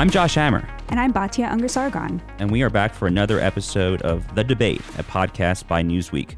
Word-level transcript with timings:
I'm 0.00 0.08
Josh 0.08 0.34
Hammer. 0.34 0.66
And 0.88 0.98
I'm 0.98 1.12
Batya 1.12 1.50
Ungar 1.50 2.22
And 2.38 2.50
we 2.50 2.62
are 2.62 2.70
back 2.70 2.94
for 2.94 3.06
another 3.06 3.38
episode 3.38 4.00
of 4.00 4.34
The 4.34 4.42
Debate, 4.42 4.80
a 4.96 5.02
podcast 5.02 5.68
by 5.68 5.82
Newsweek. 5.82 6.36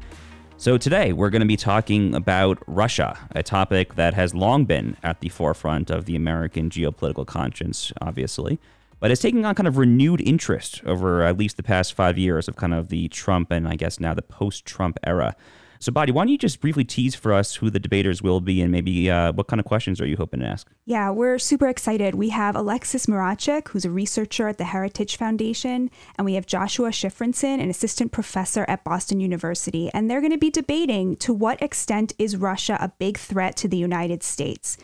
So 0.57 0.77
today 0.77 1.13
we're 1.13 1.29
going 1.29 1.43
to 1.43 1.47
be 1.47 1.55
talking 1.55 2.13
about 2.13 2.61
Russia, 2.67 3.17
a 3.31 3.41
topic 3.41 3.95
that 3.95 4.15
has 4.15 4.35
long 4.35 4.65
been 4.65 4.97
at 5.01 5.21
the 5.21 5.29
forefront 5.29 5.89
of 5.89 6.03
the 6.03 6.17
American 6.17 6.69
geopolitical 6.69 7.25
conscience, 7.25 7.93
obviously, 8.01 8.59
but 8.99 9.11
is 9.11 9.21
taking 9.21 9.45
on 9.45 9.55
kind 9.55 9.69
of 9.69 9.77
renewed 9.77 10.19
interest 10.19 10.81
over 10.85 11.23
at 11.23 11.37
least 11.37 11.55
the 11.55 11.63
past 11.63 11.93
five 11.93 12.17
years 12.17 12.49
of 12.49 12.57
kind 12.57 12.73
of 12.73 12.89
the 12.89 13.07
Trump 13.07 13.49
and 13.49 13.65
I 13.65 13.77
guess 13.77 13.97
now 13.97 14.13
the 14.13 14.21
post 14.21 14.65
Trump 14.65 14.99
era. 15.05 15.37
So, 15.83 15.91
Batya, 15.91 16.11
why 16.11 16.23
don't 16.23 16.29
you 16.29 16.37
just 16.37 16.61
briefly 16.61 16.85
tease 16.85 17.13
for 17.13 17.33
us 17.33 17.55
who 17.55 17.69
the 17.69 17.77
debaters 17.77 18.21
will 18.21 18.39
be 18.39 18.61
and 18.61 18.71
maybe 18.71 19.11
uh, 19.11 19.33
what 19.33 19.47
kind 19.47 19.59
of 19.59 19.65
questions 19.65 19.99
are 19.99 20.05
you 20.05 20.15
hoping 20.15 20.39
to 20.39 20.45
ask? 20.45 20.71
Yeah, 20.85 21.09
we're 21.09 21.37
super 21.37 21.67
excited. 21.67 22.15
We 22.15 22.29
have 22.29 22.55
Alexis 22.55 23.07
Mrachek, 23.07 23.67
who's 23.67 23.83
a 23.83 23.89
researcher 23.89 24.47
at 24.47 24.57
the 24.57 24.63
Heritage 24.63 25.17
Foundation, 25.17 25.91
and 26.17 26.23
we 26.23 26.35
have 26.35 26.45
Joshua 26.45 26.91
Shifrinson, 26.91 27.61
an 27.61 27.69
assistant 27.69 28.13
professor 28.13 28.63
at 28.69 28.85
Boston 28.85 29.19
University. 29.19 29.89
And 29.93 30.09
they're 30.09 30.21
going 30.21 30.31
to 30.31 30.37
be 30.37 30.49
debating 30.49 31.17
to 31.17 31.33
what 31.33 31.61
extent 31.61 32.13
is 32.17 32.37
Russia 32.37 32.77
a 32.79 32.87
big 32.87 33.17
threat 33.17 33.57
to 33.57 33.67
the 33.67 33.75
United 33.75 34.23
States? 34.23 34.77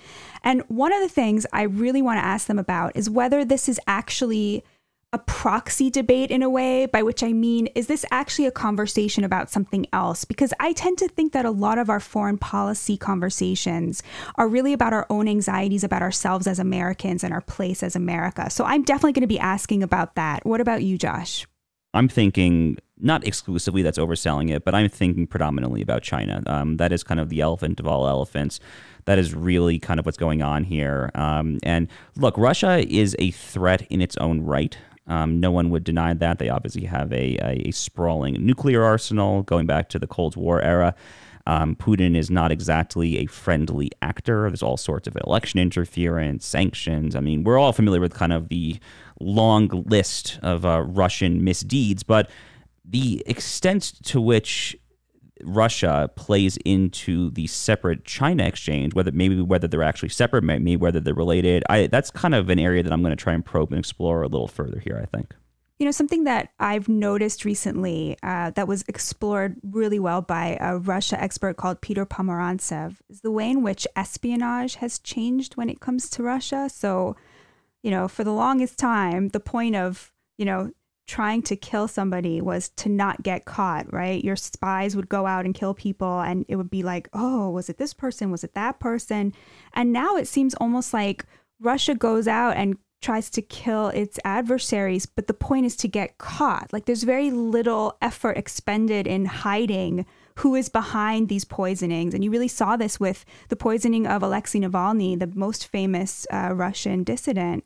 And 0.43 0.63
one 0.67 0.91
of 0.91 0.99
the 0.99 1.07
things 1.07 1.45
I 1.53 1.61
really 1.61 2.01
want 2.01 2.19
to 2.19 2.25
ask 2.25 2.47
them 2.47 2.59
about 2.59 2.97
is 2.97 3.09
whether 3.09 3.45
this 3.45 3.69
is 3.69 3.79
actually 3.87 4.65
a 5.11 5.17
proxy 5.17 5.89
debate 5.89 6.29
in 6.29 6.43
a 6.43 6.49
way, 6.49 6.85
by 6.85 7.01
which 7.01 7.23
I 7.23 7.33
mean, 7.33 7.67
is 7.73 7.87
this 7.87 8.05
actually 8.11 8.45
a 8.45 8.51
conversation 8.51 9.23
about 9.23 9.49
something 9.49 9.87
else? 9.91 10.23
Because 10.23 10.53
I 10.59 10.71
tend 10.73 10.99
to 10.99 11.07
think 11.07 11.33
that 11.33 11.45
a 11.45 11.51
lot 11.51 11.79
of 11.79 11.89
our 11.89 11.99
foreign 11.99 12.37
policy 12.37 12.95
conversations 12.95 14.03
are 14.35 14.47
really 14.47 14.71
about 14.71 14.93
our 14.93 15.07
own 15.09 15.27
anxieties 15.27 15.83
about 15.83 16.03
ourselves 16.03 16.45
as 16.45 16.59
Americans 16.59 17.23
and 17.23 17.33
our 17.33 17.41
place 17.41 17.81
as 17.81 17.95
America. 17.95 18.51
So 18.51 18.65
I'm 18.65 18.83
definitely 18.83 19.13
going 19.13 19.21
to 19.21 19.27
be 19.27 19.39
asking 19.39 19.81
about 19.81 20.13
that. 20.13 20.45
What 20.45 20.61
about 20.61 20.83
you, 20.83 20.95
Josh? 20.97 21.47
I'm 21.95 22.07
thinking 22.07 22.77
not 22.99 23.25
exclusively 23.25 23.81
that's 23.81 23.97
overselling 23.97 24.51
it, 24.51 24.63
but 24.63 24.75
I'm 24.75 24.89
thinking 24.89 25.25
predominantly 25.25 25.81
about 25.81 26.03
China. 26.03 26.43
Um, 26.45 26.77
that 26.77 26.91
is 26.91 27.03
kind 27.03 27.19
of 27.19 27.29
the 27.29 27.41
elephant 27.41 27.79
of 27.79 27.87
all 27.87 28.07
elephants. 28.07 28.59
That 29.05 29.17
is 29.17 29.33
really 29.33 29.79
kind 29.79 29.99
of 29.99 30.05
what's 30.05 30.17
going 30.17 30.43
on 30.43 30.65
here. 30.65 31.09
Um, 31.15 31.57
and 31.63 31.87
look, 32.15 32.37
Russia 32.37 32.85
is 32.87 33.15
a 33.17 33.31
threat 33.31 33.87
in 33.89 34.01
its 34.01 34.17
own 34.17 34.41
right. 34.41 34.77
Um, 35.09 35.39
no 35.39 35.51
one 35.51 35.69
would 35.71 35.83
deny 35.83 36.13
that. 36.13 36.39
They 36.39 36.49
obviously 36.49 36.85
have 36.85 37.11
a, 37.11 37.37
a, 37.37 37.67
a, 37.67 37.71
sprawling 37.71 38.45
nuclear 38.45 38.83
arsenal 38.83 39.41
going 39.43 39.65
back 39.65 39.89
to 39.89 39.99
the 39.99 40.07
Cold 40.07 40.35
War 40.35 40.61
era. 40.61 40.95
Um, 41.47 41.75
Putin 41.75 42.15
is 42.15 42.29
not 42.29 42.51
exactly 42.51 43.17
a 43.17 43.25
friendly 43.25 43.89
actor. 44.03 44.47
There's 44.49 44.61
all 44.61 44.77
sorts 44.77 45.07
of 45.07 45.17
election 45.25 45.59
interference, 45.59 46.45
sanctions. 46.45 47.15
I 47.15 47.21
mean, 47.21 47.43
we're 47.43 47.57
all 47.57 47.73
familiar 47.73 47.99
with 47.99 48.13
kind 48.13 48.31
of 48.31 48.49
the 48.49 48.79
long 49.19 49.67
list 49.87 50.37
of 50.43 50.63
uh, 50.63 50.83
Russian 50.83 51.43
misdeeds, 51.43 52.03
but 52.03 52.29
the 52.85 53.23
extent 53.25 53.93
to 54.03 54.21
which 54.21 54.77
Russia 55.43 56.09
plays 56.15 56.57
into 56.65 57.31
the 57.31 57.47
separate 57.47 58.05
China 58.05 58.43
exchange, 58.45 58.93
whether 58.93 59.11
maybe 59.11 59.41
whether 59.41 59.67
they're 59.67 59.83
actually 59.83 60.09
separate, 60.09 60.43
maybe 60.43 60.75
whether 60.75 60.99
they're 60.99 61.13
related. 61.13 61.63
I 61.69 61.87
that's 61.87 62.11
kind 62.11 62.35
of 62.35 62.49
an 62.49 62.59
area 62.59 62.83
that 62.83 62.91
I'm 62.91 63.01
going 63.01 63.15
to 63.15 63.23
try 63.23 63.33
and 63.33 63.45
probe 63.45 63.71
and 63.71 63.79
explore 63.79 64.21
a 64.21 64.27
little 64.27 64.47
further 64.47 64.79
here. 64.79 64.99
I 65.01 65.05
think. 65.05 65.33
You 65.79 65.85
know, 65.85 65.91
something 65.91 66.25
that 66.25 66.49
I've 66.59 66.89
noticed 66.89 67.45
recently 67.45 68.17
uh, 68.21 68.49
that 68.51 68.67
was 68.67 68.83
explored 68.89 69.55
really 69.63 69.97
well 69.97 70.21
by 70.21 70.57
a 70.59 70.77
Russia 70.77 71.21
expert 71.21 71.55
called 71.55 71.79
Peter 71.79 72.05
Pomerantsev 72.05 72.97
is 73.09 73.21
the 73.21 73.31
way 73.31 73.49
in 73.49 73.63
which 73.63 73.87
espionage 73.95 74.75
has 74.75 74.99
changed 74.99 75.55
when 75.55 75.69
it 75.69 75.79
comes 75.79 76.09
to 76.09 76.23
Russia. 76.23 76.69
So, 76.69 77.15
you 77.81 77.91
know, 77.91 78.09
for 78.09 78.25
the 78.25 78.33
longest 78.33 78.77
time, 78.77 79.29
the 79.29 79.39
point 79.39 79.77
of, 79.77 80.11
you 80.37 80.43
know, 80.43 80.71
trying 81.09 81.41
to 81.41 81.55
kill 81.55 81.87
somebody 81.87 82.39
was 82.39 82.69
to 82.69 82.87
not 82.87 83.23
get 83.23 83.45
caught, 83.45 83.91
right? 83.91 84.23
Your 84.23 84.35
spies 84.35 84.95
would 84.95 85.09
go 85.09 85.25
out 85.25 85.43
and 85.43 85.55
kill 85.55 85.73
people, 85.73 86.19
and 86.19 86.45
it 86.47 86.55
would 86.55 86.69
be 86.69 86.83
like, 86.83 87.09
oh, 87.13 87.49
was 87.49 87.67
it 87.67 87.79
this 87.79 87.95
person? 87.95 88.29
Was 88.29 88.43
it 88.43 88.53
that 88.53 88.79
person? 88.79 89.33
And 89.73 89.91
now 89.91 90.15
it 90.17 90.27
seems 90.27 90.53
almost 90.55 90.93
like 90.93 91.25
Russia 91.59 91.95
goes 91.95 92.27
out 92.27 92.55
and 92.57 92.77
tries 93.01 93.29
to 93.31 93.41
kill 93.41 93.87
its 93.87 94.19
adversaries, 94.23 95.07
but 95.07 95.25
the 95.25 95.33
point 95.33 95.65
is 95.65 95.75
to 95.77 95.87
get 95.87 96.19
caught. 96.19 96.71
Like 96.71 96.85
there's 96.85 97.03
very 97.03 97.31
little 97.31 97.97
effort 98.01 98.37
expended 98.37 99.07
in 99.07 99.25
hiding 99.25 100.05
who 100.35 100.53
is 100.53 100.69
behind 100.69 101.27
these 101.27 101.45
poisonings. 101.45 102.13
And 102.13 102.23
you 102.23 102.29
really 102.29 102.47
saw 102.47 102.77
this 102.77 102.99
with 102.99 103.25
the 103.47 103.55
poisoning 103.55 104.05
of 104.05 104.21
Alexei 104.21 104.59
Navalny, 104.59 105.17
the 105.17 105.31
most 105.33 105.67
famous 105.67 106.27
uh, 106.31 106.51
Russian 106.53 107.03
dissident. 107.03 107.65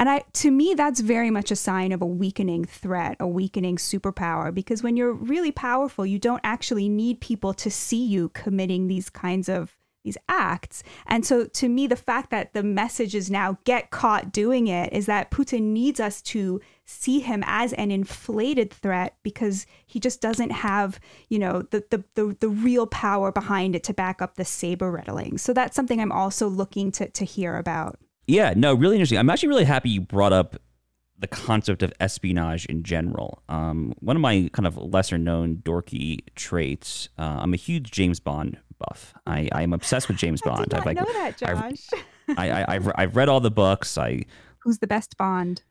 And 0.00 0.08
I 0.08 0.24
to 0.32 0.50
me 0.50 0.72
that's 0.72 1.00
very 1.00 1.30
much 1.30 1.50
a 1.50 1.56
sign 1.56 1.92
of 1.92 2.00
a 2.00 2.06
weakening 2.06 2.64
threat, 2.64 3.18
a 3.20 3.28
weakening 3.28 3.76
superpower 3.76 4.52
because 4.52 4.82
when 4.82 4.96
you're 4.96 5.12
really 5.12 5.52
powerful, 5.52 6.06
you 6.06 6.18
don't 6.18 6.40
actually 6.42 6.88
need 6.88 7.20
people 7.20 7.52
to 7.54 7.70
see 7.70 8.02
you 8.02 8.30
committing 8.30 8.88
these 8.88 9.10
kinds 9.10 9.46
of 9.46 9.76
these 10.02 10.16
acts. 10.26 10.82
And 11.06 11.26
so 11.26 11.44
to 11.44 11.68
me 11.68 11.86
the 11.86 11.96
fact 11.96 12.30
that 12.30 12.54
the 12.54 12.62
message 12.62 13.14
is 13.14 13.30
now 13.30 13.58
get 13.64 13.90
caught 13.90 14.32
doing 14.32 14.68
it 14.68 14.90
is 14.94 15.04
that 15.04 15.30
Putin 15.30 15.64
needs 15.74 16.00
us 16.00 16.22
to 16.22 16.62
see 16.86 17.20
him 17.20 17.44
as 17.46 17.74
an 17.74 17.90
inflated 17.90 18.72
threat 18.72 19.16
because 19.22 19.66
he 19.86 20.00
just 20.00 20.22
doesn't 20.22 20.50
have, 20.50 20.98
you 21.28 21.38
know, 21.38 21.60
the 21.72 21.84
the 21.90 22.02
the, 22.14 22.34
the 22.40 22.48
real 22.48 22.86
power 22.86 23.30
behind 23.30 23.76
it 23.76 23.84
to 23.84 23.92
back 23.92 24.22
up 24.22 24.36
the 24.36 24.46
saber 24.46 24.90
rattling. 24.90 25.36
So 25.36 25.52
that's 25.52 25.76
something 25.76 26.00
I'm 26.00 26.10
also 26.10 26.48
looking 26.48 26.90
to 26.92 27.10
to 27.10 27.26
hear 27.26 27.58
about. 27.58 27.98
Yeah, 28.30 28.54
no, 28.56 28.74
really 28.74 28.94
interesting. 28.94 29.18
I'm 29.18 29.28
actually 29.28 29.48
really 29.48 29.64
happy 29.64 29.90
you 29.90 30.00
brought 30.00 30.32
up 30.32 30.56
the 31.18 31.26
concept 31.26 31.82
of 31.82 31.92
espionage 31.98 32.64
in 32.66 32.84
general. 32.84 33.42
Um, 33.48 33.92
one 33.98 34.14
of 34.16 34.22
my 34.22 34.48
kind 34.52 34.66
of 34.68 34.76
lesser 34.76 35.18
known 35.18 35.56
dorky 35.56 36.20
traits. 36.36 37.08
Uh, 37.18 37.38
I'm 37.40 37.52
a 37.52 37.56
huge 37.56 37.90
James 37.90 38.20
Bond 38.20 38.58
buff. 38.78 39.14
I, 39.26 39.48
I 39.52 39.62
am 39.62 39.72
obsessed 39.72 40.06
with 40.06 40.16
James 40.16 40.40
Bond. 40.42 40.72
I 40.74 40.78
did 40.78 40.84
not 40.84 40.86
I've, 40.86 40.96
know 40.96 41.12
that, 41.12 41.36
Josh. 41.38 41.88
I've, 42.28 42.38
I, 42.38 42.64
I, 42.68 42.72
have 42.74 42.92
I've 42.94 43.16
read 43.16 43.28
all 43.28 43.40
the 43.40 43.50
books. 43.50 43.98
I 43.98 44.24
who's 44.60 44.78
the 44.78 44.86
best 44.86 45.16
Bond? 45.16 45.62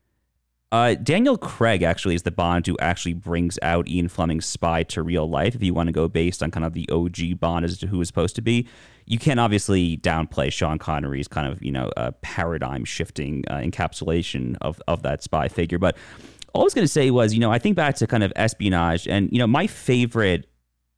Uh, 0.72 0.94
Daniel 0.94 1.36
Craig 1.36 1.82
actually 1.82 2.14
is 2.14 2.22
the 2.22 2.30
Bond 2.30 2.64
who 2.66 2.76
actually 2.80 3.14
brings 3.14 3.58
out 3.60 3.88
Ian 3.88 4.08
Fleming's 4.08 4.46
spy 4.46 4.84
to 4.84 5.02
real 5.02 5.28
life. 5.28 5.56
If 5.56 5.64
you 5.64 5.74
want 5.74 5.88
to 5.88 5.92
go 5.92 6.06
based 6.06 6.44
on 6.44 6.52
kind 6.52 6.64
of 6.64 6.74
the 6.74 6.88
OG 6.90 7.40
Bond 7.40 7.64
as 7.64 7.76
to 7.78 7.88
who 7.88 8.00
is 8.00 8.06
supposed 8.06 8.36
to 8.36 8.42
be, 8.42 8.68
you 9.04 9.18
can 9.18 9.40
obviously 9.40 9.96
downplay 9.96 10.52
Sean 10.52 10.78
Connery's 10.78 11.26
kind 11.26 11.50
of 11.50 11.60
you 11.60 11.72
know 11.72 11.90
uh, 11.96 12.12
paradigm 12.22 12.84
shifting 12.84 13.44
uh, 13.48 13.56
encapsulation 13.56 14.56
of 14.60 14.80
of 14.86 15.02
that 15.02 15.24
spy 15.24 15.48
figure. 15.48 15.78
But 15.78 15.96
all 16.52 16.62
I 16.62 16.64
was 16.64 16.74
going 16.74 16.86
to 16.86 16.92
say 16.92 17.10
was, 17.10 17.34
you 17.34 17.40
know, 17.40 17.50
I 17.50 17.58
think 17.58 17.74
back 17.74 17.96
to 17.96 18.06
kind 18.06 18.22
of 18.22 18.32
espionage, 18.36 19.08
and 19.08 19.28
you 19.32 19.40
know, 19.40 19.48
my 19.48 19.66
favorite 19.66 20.48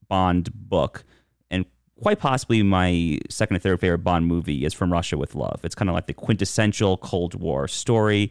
Bond 0.08 0.52
book, 0.52 1.04
and 1.50 1.64
quite 2.02 2.18
possibly 2.18 2.62
my 2.62 3.18
second 3.30 3.56
or 3.56 3.60
third 3.60 3.80
favorite 3.80 4.04
Bond 4.04 4.26
movie 4.26 4.66
is 4.66 4.74
From 4.74 4.92
Russia 4.92 5.16
with 5.16 5.34
Love. 5.34 5.60
It's 5.64 5.74
kind 5.74 5.88
of 5.88 5.94
like 5.94 6.06
the 6.06 6.12
quintessential 6.12 6.98
Cold 6.98 7.34
War 7.34 7.66
story. 7.68 8.30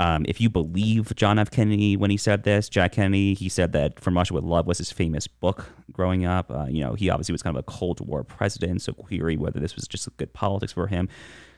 Um, 0.00 0.24
if 0.26 0.40
you 0.40 0.48
believe 0.48 1.14
John 1.14 1.38
F. 1.38 1.50
Kennedy 1.50 1.94
when 1.94 2.10
he 2.10 2.16
said 2.16 2.44
this, 2.44 2.70
Jack 2.70 2.92
Kennedy, 2.92 3.34
he 3.34 3.50
said 3.50 3.72
that 3.72 4.00
From 4.00 4.16
Russia 4.16 4.32
with 4.32 4.44
Love 4.44 4.66
was 4.66 4.78
his 4.78 4.90
famous 4.90 5.26
book 5.26 5.66
growing 5.92 6.24
up. 6.24 6.50
Uh, 6.50 6.64
you 6.64 6.82
know, 6.82 6.94
he 6.94 7.10
obviously 7.10 7.32
was 7.32 7.42
kind 7.42 7.54
of 7.54 7.60
a 7.60 7.70
Cold 7.70 8.00
War 8.00 8.24
president, 8.24 8.80
so 8.80 8.94
query 8.94 9.36
whether 9.36 9.60
this 9.60 9.76
was 9.76 9.86
just 9.86 10.08
good 10.16 10.32
politics 10.32 10.72
for 10.72 10.86
him. 10.86 11.10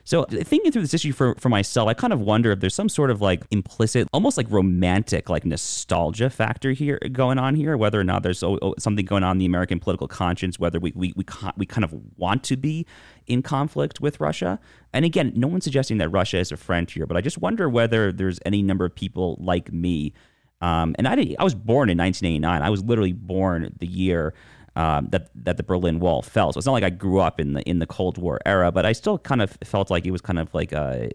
So 0.05 0.25
thinking 0.25 0.71
through 0.71 0.81
this 0.81 0.93
issue 0.93 1.13
for, 1.13 1.35
for 1.35 1.47
myself, 1.47 1.87
I 1.87 1.93
kind 1.93 2.11
of 2.11 2.19
wonder 2.19 2.51
if 2.51 2.59
there's 2.59 2.75
some 2.75 2.89
sort 2.89 3.09
of 3.09 3.21
like 3.21 3.45
implicit, 3.51 4.07
almost 4.11 4.35
like 4.35 4.47
romantic, 4.49 5.29
like 5.29 5.45
nostalgia 5.45 6.29
factor 6.29 6.73
here 6.73 6.99
going 7.11 7.39
on 7.39 7.55
here, 7.55 7.77
whether 7.77 7.99
or 7.99 8.03
not 8.03 8.21
there's 8.21 8.43
something 8.79 9.05
going 9.05 9.23
on 9.23 9.37
in 9.37 9.39
the 9.39 9.45
American 9.45 9.79
political 9.79 10.09
conscience, 10.09 10.59
whether 10.59 10.79
we, 10.79 10.91
we, 10.95 11.13
we, 11.15 11.25
we 11.55 11.65
kind 11.65 11.85
of 11.85 11.93
want 12.17 12.43
to 12.43 12.57
be 12.57 12.85
in 13.27 13.41
conflict 13.41 14.01
with 14.01 14.19
Russia. 14.19 14.59
And 14.91 15.05
again, 15.05 15.31
no 15.35 15.47
one's 15.47 15.63
suggesting 15.63 15.99
that 15.99 16.09
Russia 16.09 16.37
is 16.37 16.51
a 16.51 16.57
friend 16.57 16.89
here, 16.89 17.05
but 17.05 17.15
I 17.15 17.21
just 17.21 17.37
wonder 17.37 17.69
whether 17.69 18.11
there's 18.11 18.39
any 18.45 18.61
number 18.61 18.83
of 18.83 18.93
people 18.93 19.37
like 19.39 19.71
me. 19.71 20.13
Um, 20.59 20.95
and 20.97 21.07
I, 21.07 21.35
I 21.39 21.43
was 21.43 21.55
born 21.55 21.89
in 21.89 21.97
1989. 21.97 22.61
I 22.61 22.69
was 22.69 22.83
literally 22.83 23.13
born 23.13 23.73
the 23.79 23.87
year 23.87 24.33
um, 24.75 25.07
that 25.11 25.29
that 25.35 25.57
the 25.57 25.63
Berlin 25.63 25.99
Wall 25.99 26.21
fell. 26.21 26.51
So 26.51 26.57
it's 26.57 26.65
not 26.65 26.73
like 26.73 26.83
I 26.83 26.89
grew 26.89 27.19
up 27.19 27.39
in 27.39 27.53
the 27.53 27.61
in 27.63 27.79
the 27.79 27.85
Cold 27.85 28.17
War 28.17 28.39
era, 28.45 28.71
but 28.71 28.85
I 28.85 28.93
still 28.93 29.17
kind 29.19 29.41
of 29.41 29.57
felt 29.63 29.89
like 29.89 30.05
it 30.05 30.11
was 30.11 30.21
kind 30.21 30.39
of 30.39 30.53
like 30.53 30.73
uh, 30.73 31.07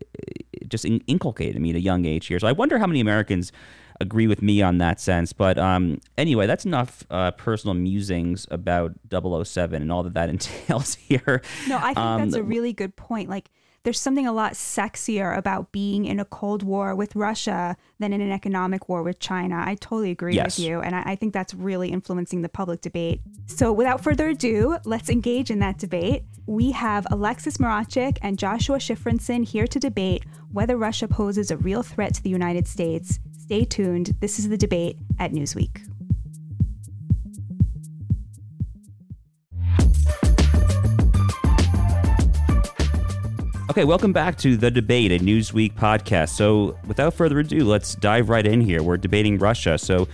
just 0.69 0.85
in, 0.85 1.01
inculcated 1.07 1.57
in 1.57 1.63
me 1.63 1.71
at 1.71 1.77
a 1.77 1.81
young 1.81 2.05
age 2.05 2.27
here. 2.27 2.39
So 2.39 2.47
I 2.47 2.53
wonder 2.53 2.79
how 2.79 2.87
many 2.87 3.01
Americans 3.01 3.53
agree 4.01 4.27
with 4.27 4.43
me 4.43 4.63
on 4.63 4.79
that 4.79 5.01
sense. 5.01 5.33
But 5.33 5.59
um, 5.59 6.01
anyway, 6.17 6.47
that's 6.47 6.65
enough 6.65 7.05
uh, 7.11 7.33
personal 7.33 7.75
musings 7.75 8.47
about 8.51 8.93
007 9.11 9.83
and 9.83 9.91
all 9.91 10.03
that 10.05 10.15
that 10.15 10.29
entails 10.29 10.95
here. 10.95 11.43
No, 11.69 11.79
I 11.79 11.95
think 11.95 11.99
um, 11.99 12.21
that's 12.21 12.35
a 12.35 12.43
really 12.43 12.73
good 12.73 12.97
point. 12.97 13.29
Like 13.29 13.51
there's 13.85 14.01
something 14.01 14.27
a 14.27 14.33
lot 14.33 14.53
sexier 14.53 15.37
about 15.37 15.73
being 15.73 16.05
in 16.05 16.21
a 16.21 16.25
Cold 16.25 16.63
War 16.63 16.95
with 16.95 17.15
Russia 17.17 17.77
than 17.99 18.13
in 18.13 18.21
an 18.21 18.31
economic 18.31 18.89
war 18.89 19.03
with 19.03 19.19
China. 19.19 19.63
I 19.65 19.77
totally 19.77 20.11
agree 20.11 20.35
Yes. 20.35 20.59
with 20.59 20.67
you. 20.67 20.81
And 20.81 20.95
I, 20.95 21.03
I 21.13 21.17
think 21.17 21.33
that's 21.33 21.55
really 21.55 21.89
influencing 21.91 22.43
the 22.43 22.49
public 22.49 22.81
debate. 22.81 23.21
So 23.47 23.73
without 23.73 24.03
further 24.03 24.29
ado, 24.29 24.77
let's 24.85 25.09
engage 25.09 25.51
in 25.51 25.61
that 25.61 25.79
debate. 25.79 26.25
We 26.47 26.73
have 26.73 27.07
Alexis 27.11 27.59
Mrachek 27.59 28.19
and 28.23 28.39
Joshua 28.39 28.79
Shifrinson 28.79 29.47
here 29.47 29.67
to 29.67 29.79
debate 29.79 30.25
whether 30.53 30.77
Russia 30.77 31.07
poses 31.09 31.51
a 31.51 31.57
real 31.57 31.83
threat 31.83 32.15
to 32.15 32.23
the 32.23 32.31
United 32.31 32.67
States. 32.67 33.21
Stay 33.39 33.65
tuned. 33.65 34.15
This 34.21 34.39
is 34.39 34.49
the 34.49 34.57
debate 34.59 34.99
at 35.19 35.33
Newsweek. 35.33 35.81
Okay, 43.79 43.85
welcome 43.85 44.13
back 44.13 44.37
to 44.39 44.57
the 44.57 44.73
debate, 44.73 45.13
a 45.13 45.25
Newsweek 45.25 45.75
podcast. 45.75 46.31
So, 46.31 46.77
without 46.89 47.15
further 47.15 47.39
ado, 47.39 47.65
let's 47.65 47.95
dive 47.95 48.29
right 48.29 48.45
in 48.45 48.61
here. 48.61 48.83
We're 48.83 48.97
debating 48.97 49.39
Russia. 49.39 49.79
So, 49.79 50.09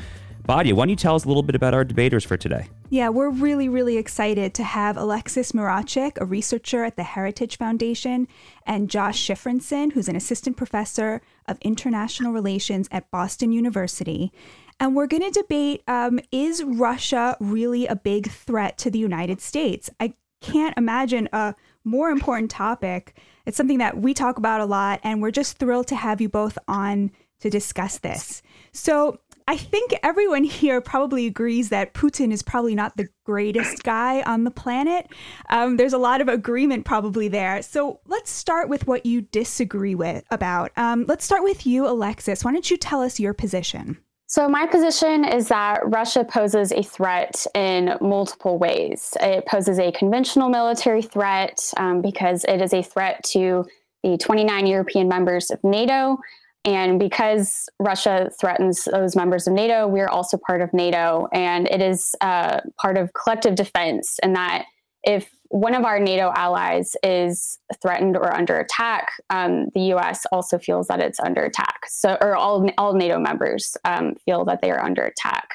Batya, 0.47 0.75
why 0.75 0.83
don't 0.83 0.91
you 0.91 0.97
tell 0.97 1.15
us 1.15 1.25
a 1.25 1.29
little 1.29 1.43
bit 1.43 1.55
about 1.55 1.73
our 1.73 1.83
debaters 1.83 2.25
for 2.25 2.37
today? 2.37 2.69
Yeah, 2.91 3.09
we're 3.09 3.31
really, 3.31 3.71
really 3.71 3.97
excited 3.97 4.53
to 4.53 4.65
have 4.65 4.99
Alexis 4.99 5.53
Mrachek, 5.53 6.21
a 6.21 6.27
researcher 6.27 6.85
at 6.85 6.97
the 6.97 7.05
Heritage 7.05 7.57
Foundation, 7.57 8.29
and 8.67 8.91
Josh 8.91 9.27
Shifrinson, 9.27 9.93
who's 9.93 10.11
an 10.11 10.17
assistant 10.17 10.59
professor 10.59 11.23
of 11.49 11.57
international 11.63 12.35
relations 12.35 12.87
at 12.93 13.11
Boston 13.11 13.51
University. 13.51 14.31
And 14.79 14.95
we're 14.95 15.07
going 15.07 15.23
to 15.23 15.31
debate 15.31 15.83
um, 15.89 16.21
is 16.31 16.63
Russia 16.63 17.35
really 17.41 17.87
a 17.87 17.97
big 17.97 18.31
threat 18.31 18.77
to 18.79 18.91
the 18.91 18.99
United 18.99 19.41
States? 19.41 19.89
I 19.99 20.13
can't 20.45 20.77
imagine 20.77 21.29
a 21.33 21.55
more 21.85 22.11
important 22.11 22.51
topic. 22.51 23.19
It's 23.47 23.57
something 23.57 23.79
that 23.79 23.99
we 23.99 24.15
talk 24.15 24.39
about 24.39 24.61
a 24.61 24.67
lot, 24.67 25.01
and 25.03 25.21
we're 25.21 25.31
just 25.31 25.59
thrilled 25.59 25.89
to 25.89 25.97
have 25.97 26.21
you 26.21 26.29
both 26.29 26.59
on 26.69 27.11
to 27.41 27.51
discuss 27.51 27.99
this. 27.99 28.43
So, 28.73 29.19
I 29.47 29.59
think 29.59 29.93
everyone 30.03 30.45
here 30.45 30.81
probably 30.81 31.27
agrees 31.27 31.69
that 31.69 31.93
Putin 31.93 32.33
is 32.33 32.43
probably 32.43 32.75
not 32.75 32.97
the 32.97 33.09
greatest 33.27 33.83
guy 33.83 34.23
on 34.23 34.45
the 34.45 34.51
planet. 34.51 35.07
Um, 35.51 35.77
there's 35.77 35.93
a 35.93 35.99
lot 35.99 36.23
of 36.23 36.29
agreement 36.29 36.87
probably 36.87 37.29
there. 37.29 37.61
So 37.61 38.01
let's 38.07 38.31
start 38.31 38.71
with 38.71 38.87
what 38.87 39.05
you 39.05 39.21
disagree 39.21 39.95
with 39.95 40.25
about. 40.31 40.73
Um, 40.79 41.05
let's 41.09 41.27
start 41.27 41.43
with 41.43 41.67
you, 41.67 41.87
Alexis. 41.87 42.43
Why 42.43 42.53
don't 42.53 42.71
you 42.71 42.79
tell 42.79 43.03
us 43.03 43.21
your 43.21 43.35
position? 43.35 43.99
So, 44.27 44.49
my 44.49 44.67
position 44.67 45.25
is 45.25 45.49
that 45.49 45.81
Russia 45.85 46.25
poses 46.25 46.73
a 46.73 46.83
threat 46.83 47.47
in 47.55 47.97
multiple 48.01 48.59
ways. 48.59 49.13
It 49.21 49.45
poses 49.47 49.79
a 49.79 49.93
conventional 49.93 50.49
military 50.49 51.03
threat 51.03 51.61
um, 51.77 52.01
because 52.01 52.45
it 52.45 52.63
is 52.63 52.73
a 52.73 52.83
threat 52.83 53.23
to 53.33 53.65
the 54.03 54.17
29 54.17 54.67
European 54.67 55.09
members 55.09 55.51
of 55.51 55.63
NATO. 55.63 56.19
And 56.65 56.99
because 56.99 57.69
Russia 57.79 58.31
threatens 58.41 58.85
those 58.85 59.15
members 59.15 59.47
of 59.47 59.53
NATO, 59.53 59.87
we're 59.87 60.09
also 60.09 60.39
part 60.39 60.63
of 60.63 60.73
NATO. 60.73 61.29
And 61.33 61.69
it 61.69 61.83
is 61.83 62.15
uh, 62.23 62.61
part 62.81 62.97
of 62.97 63.13
collective 63.13 63.55
defense, 63.55 64.19
and 64.23 64.35
that 64.35 64.65
if 65.03 65.29
one 65.55 65.77
of 65.77 65.85
our 65.85 66.01
NATO 66.01 66.33
allies 66.35 66.97
is 67.05 67.61
threatened 67.81 68.17
or 68.17 68.35
under 68.35 68.59
attack, 68.59 69.13
um, 69.31 69.69
the 69.73 69.83
U.S. 69.83 70.27
also 70.33 70.59
feels 70.59 70.89
that 70.89 70.99
it's 70.99 71.21
under 71.21 71.45
attack. 71.45 71.87
So, 71.87 72.19
or 72.21 72.35
all 72.35 72.69
all 72.77 72.95
NATO 72.95 73.21
members 73.21 73.77
um, 73.85 74.17
feel 74.25 74.45
that 74.47 74.63
they 74.63 74.73
are 74.73 74.83
under 74.83 75.03
attack, 75.03 75.49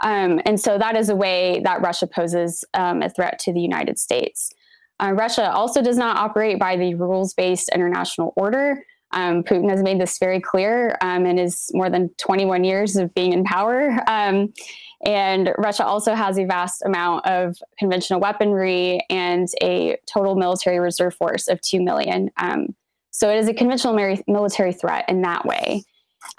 um, 0.00 0.40
and 0.44 0.60
so 0.60 0.78
that 0.78 0.96
is 0.96 1.10
a 1.10 1.14
way 1.14 1.60
that 1.62 1.80
Russia 1.80 2.08
poses 2.08 2.64
um, 2.74 3.02
a 3.02 3.08
threat 3.08 3.38
to 3.40 3.52
the 3.52 3.60
United 3.60 4.00
States. 4.00 4.52
Uh, 4.98 5.12
Russia 5.12 5.52
also 5.52 5.80
does 5.80 5.96
not 5.96 6.16
operate 6.16 6.58
by 6.58 6.76
the 6.76 6.96
rules-based 6.96 7.68
international 7.72 8.32
order. 8.34 8.82
Um, 9.12 9.42
Putin 9.42 9.70
has 9.70 9.82
made 9.82 10.00
this 10.00 10.18
very 10.18 10.40
clear 10.40 10.96
um, 11.00 11.26
in 11.26 11.38
his 11.38 11.70
more 11.72 11.88
than 11.88 12.10
21 12.18 12.64
years 12.64 12.96
of 12.96 13.14
being 13.14 13.32
in 13.32 13.44
power. 13.44 13.98
Um, 14.06 14.52
and 15.04 15.52
Russia 15.58 15.84
also 15.84 16.14
has 16.14 16.38
a 16.38 16.44
vast 16.44 16.82
amount 16.84 17.26
of 17.26 17.56
conventional 17.78 18.20
weaponry 18.20 19.00
and 19.10 19.48
a 19.62 19.98
total 20.12 20.34
military 20.34 20.78
reserve 20.78 21.14
force 21.14 21.48
of 21.48 21.60
2 21.60 21.82
million. 21.82 22.30
Um, 22.38 22.74
so 23.10 23.30
it 23.30 23.38
is 23.38 23.48
a 23.48 23.54
conventional 23.54 23.94
mari- 23.94 24.24
military 24.26 24.72
threat 24.72 25.04
in 25.08 25.22
that 25.22 25.44
way. 25.44 25.84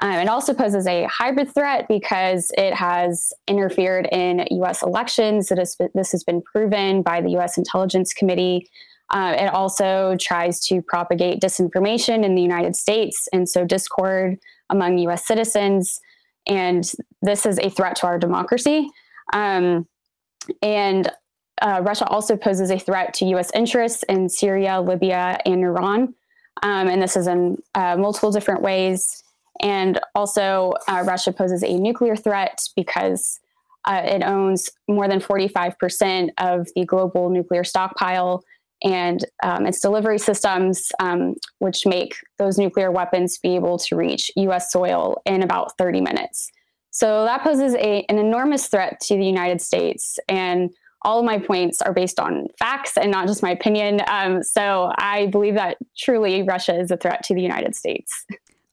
Um, 0.02 0.14
it 0.14 0.28
also 0.28 0.54
poses 0.54 0.86
a 0.86 1.06
hybrid 1.06 1.54
threat 1.54 1.88
because 1.88 2.52
it 2.58 2.74
has 2.74 3.32
interfered 3.48 4.08
in 4.12 4.46
U.S. 4.52 4.84
elections. 4.84 5.50
This 5.50 6.12
has 6.12 6.24
been 6.24 6.42
proven 6.42 7.02
by 7.02 7.22
the 7.22 7.32
U.S. 7.32 7.58
Intelligence 7.58 8.14
Committee. 8.14 8.70
Uh, 9.10 9.36
it 9.38 9.48
also 9.48 10.18
tries 10.20 10.60
to 10.68 10.82
propagate 10.82 11.40
disinformation 11.40 12.26
in 12.26 12.36
the 12.36 12.42
United 12.42 12.76
States 12.76 13.28
and 13.32 13.48
sow 13.48 13.66
discord 13.66 14.38
among 14.70 14.98
U.S. 15.00 15.26
citizens. 15.26 16.02
And 16.46 16.90
this 17.22 17.46
is 17.46 17.58
a 17.60 17.70
threat 17.70 17.96
to 17.98 18.08
our 18.08 18.20
democracy. 18.20 18.90
Um, 19.34 19.88
and 20.62 21.12
uh, 21.62 21.82
Russia 21.84 22.06
also 22.08 22.36
poses 22.36 22.70
a 22.70 22.78
threat 22.78 23.14
to 23.16 23.26
U.S. 23.28 23.50
interests 23.54 24.04
in 24.04 24.30
Syria, 24.30 24.82
Libya, 24.82 25.40
and 25.46 25.64
Iran. 25.64 26.14
Um, 26.64 26.88
and 26.88 27.02
this 27.02 27.16
is 27.16 27.28
in 27.28 27.62
uh, 27.76 27.98
multiple 27.98 28.32
different 28.32 28.62
ways. 28.62 29.24
And 29.62 30.00
also, 30.14 30.74
uh, 30.88 31.04
Russia 31.06 31.32
poses 31.32 31.64
a 31.64 31.74
nuclear 31.78 32.16
threat 32.16 32.68
because 32.76 33.40
uh, 33.86 34.02
it 34.04 34.22
owns 34.22 34.70
more 34.88 35.08
than 35.08 35.20
45% 35.20 36.30
of 36.38 36.68
the 36.76 36.86
global 36.86 37.30
nuclear 37.30 37.64
stockpile 37.64 38.44
and 38.84 39.26
um, 39.44 39.66
its 39.66 39.80
delivery 39.80 40.20
systems, 40.20 40.92
um, 41.00 41.36
which 41.60 41.86
make 41.86 42.16
those 42.38 42.58
nuclear 42.58 42.92
weapons 42.92 43.38
be 43.38 43.56
able 43.56 43.78
to 43.80 43.96
reach 43.96 44.32
US 44.36 44.72
soil 44.72 45.22
in 45.26 45.44
about 45.44 45.78
30 45.78 46.02
minutes. 46.02 46.52
So 46.92 47.26
that 47.26 47.44
poses 47.44 47.76
a, 47.76 48.06
an 48.10 48.18
enormous 48.18 48.68
threat 48.68 49.00
to 49.02 49.16
the 49.16 49.26
United 49.26 49.62
States. 49.62 50.18
And 50.28 50.72
all 51.04 51.20
of 51.20 51.26
my 51.26 51.38
points 51.38 51.82
are 51.82 51.94
based 51.94 52.20
on 52.20 52.48
facts 52.58 52.98
and 52.98 53.12
not 53.12 53.28
just 53.28 53.44
my 53.44 53.52
opinion. 53.52 54.02
Um, 54.08 54.42
so 54.44 54.92
I 54.98 55.28
believe 55.28 55.54
that 55.56 55.78
truly 55.98 56.44
Russia 56.44 56.80
is 56.80 56.92
a 56.92 56.98
threat 56.98 57.24
to 57.26 57.36
the 57.36 57.42
United 57.42 57.76
States. 57.76 58.26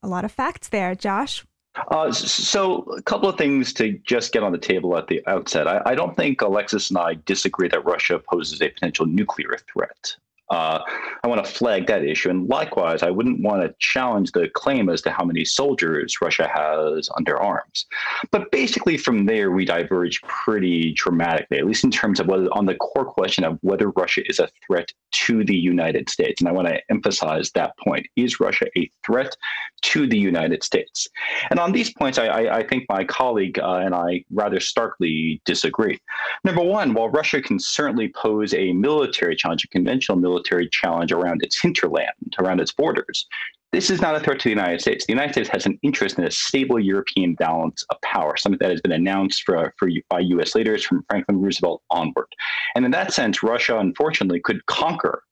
A 0.02 0.08
lot 0.08 0.24
of 0.24 0.32
facts 0.32 0.68
there, 0.68 0.94
Josh. 0.94 1.44
Uh, 1.88 2.12
so, 2.12 2.82
a 2.96 3.02
couple 3.02 3.28
of 3.28 3.36
things 3.36 3.72
to 3.74 3.98
just 4.04 4.32
get 4.32 4.42
on 4.42 4.52
the 4.52 4.58
table 4.58 4.96
at 4.96 5.08
the 5.08 5.20
outset. 5.26 5.66
I, 5.66 5.82
I 5.84 5.94
don't 5.94 6.16
think 6.16 6.40
Alexis 6.40 6.90
and 6.90 6.98
I 6.98 7.16
disagree 7.26 7.68
that 7.68 7.84
Russia 7.84 8.18
poses 8.18 8.62
a 8.62 8.68
potential 8.68 9.06
nuclear 9.06 9.58
threat. 9.72 10.16
Uh, 10.50 10.80
I 11.22 11.26
want 11.26 11.44
to 11.44 11.50
flag 11.50 11.86
that 11.86 12.04
issue. 12.04 12.28
And 12.28 12.48
likewise, 12.48 13.02
I 13.02 13.10
wouldn't 13.10 13.40
want 13.40 13.62
to 13.62 13.74
challenge 13.78 14.32
the 14.32 14.48
claim 14.54 14.90
as 14.90 15.00
to 15.02 15.10
how 15.10 15.24
many 15.24 15.44
soldiers 15.44 16.18
Russia 16.20 16.46
has 16.52 17.08
under 17.16 17.38
arms. 17.40 17.86
But 18.30 18.50
basically, 18.50 18.98
from 18.98 19.24
there, 19.24 19.50
we 19.52 19.64
diverge 19.64 20.20
pretty 20.22 20.92
dramatically, 20.92 21.58
at 21.58 21.66
least 21.66 21.84
in 21.84 21.90
terms 21.90 22.20
of 22.20 22.26
whether, 22.26 22.48
on 22.52 22.66
the 22.66 22.74
core 22.74 23.06
question 23.06 23.42
of 23.42 23.58
whether 23.62 23.88
Russia 23.90 24.20
is 24.28 24.38
a 24.38 24.48
threat 24.66 24.92
to 25.12 25.44
the 25.44 25.56
United 25.56 26.10
States. 26.10 26.42
And 26.42 26.48
I 26.48 26.52
want 26.52 26.68
to 26.68 26.78
emphasize 26.90 27.50
that 27.52 27.72
point. 27.78 28.06
Is 28.16 28.38
Russia 28.38 28.66
a 28.76 28.90
threat 29.04 29.34
to 29.82 30.06
the 30.06 30.18
United 30.18 30.62
States? 30.62 31.08
And 31.50 31.58
on 31.58 31.72
these 31.72 31.92
points, 31.94 32.18
I, 32.18 32.26
I, 32.26 32.56
I 32.58 32.66
think 32.66 32.84
my 32.90 33.04
colleague 33.04 33.58
uh, 33.58 33.76
and 33.76 33.94
I 33.94 34.24
rather 34.30 34.60
starkly 34.60 35.40
disagree. 35.46 35.98
Number 36.44 36.62
one, 36.62 36.92
while 36.92 37.08
Russia 37.08 37.40
can 37.40 37.58
certainly 37.58 38.08
pose 38.08 38.52
a 38.52 38.72
military 38.72 39.36
challenge, 39.36 39.64
a 39.64 39.68
conventional 39.68 40.18
military 40.18 40.33
challenge 40.42 41.12
around 41.12 41.42
its 41.42 41.60
hinterland, 41.60 42.34
around 42.38 42.60
its 42.60 42.72
borders, 42.72 43.26
this 43.74 43.90
is 43.90 44.00
not 44.00 44.14
a 44.14 44.20
threat 44.20 44.38
to 44.38 44.44
the 44.44 44.50
United 44.50 44.80
States. 44.80 45.04
The 45.04 45.12
United 45.12 45.32
States 45.32 45.48
has 45.48 45.66
an 45.66 45.78
interest 45.82 46.16
in 46.16 46.24
a 46.24 46.30
stable 46.30 46.78
European 46.78 47.34
balance 47.34 47.84
of 47.90 48.00
power, 48.02 48.36
something 48.36 48.60
that 48.60 48.70
has 48.70 48.80
been 48.80 48.92
announced 48.92 49.42
for, 49.42 49.74
for, 49.78 49.88
by 50.08 50.20
U.S. 50.20 50.54
leaders 50.54 50.84
from 50.84 51.04
Franklin 51.10 51.40
Roosevelt 51.40 51.82
onward. 51.90 52.28
And 52.76 52.84
in 52.84 52.92
that 52.92 53.12
sense, 53.12 53.42
Russia, 53.42 53.78
unfortunately, 53.78 54.40
could 54.44 54.64
conquer 54.66 55.24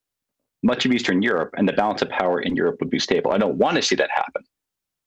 much 0.64 0.84
of 0.84 0.92
Eastern 0.92 1.22
Europe, 1.22 1.54
and 1.56 1.68
the 1.68 1.72
balance 1.72 2.02
of 2.02 2.08
power 2.08 2.40
in 2.40 2.56
Europe 2.56 2.78
would 2.80 2.90
be 2.90 2.98
stable. 2.98 3.32
I 3.32 3.38
don't 3.38 3.58
want 3.58 3.76
to 3.76 3.82
see 3.82 3.94
that 3.96 4.10
happen, 4.12 4.42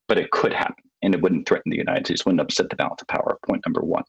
but 0.08 0.18
it 0.18 0.32
could 0.32 0.54
happen, 0.54 0.84
and 1.02 1.14
it 1.14 1.22
wouldn't 1.22 1.48
threaten 1.48 1.72
the 1.72 1.78
United 1.78 2.06
States, 2.06 2.25
wouldn't 2.25 2.42
upset 2.42 2.70
the 2.70 2.75
balance 2.78 3.02
of 3.02 3.08
power. 3.10 3.38
Point 3.46 3.64
number 3.66 3.82
one. 3.82 4.04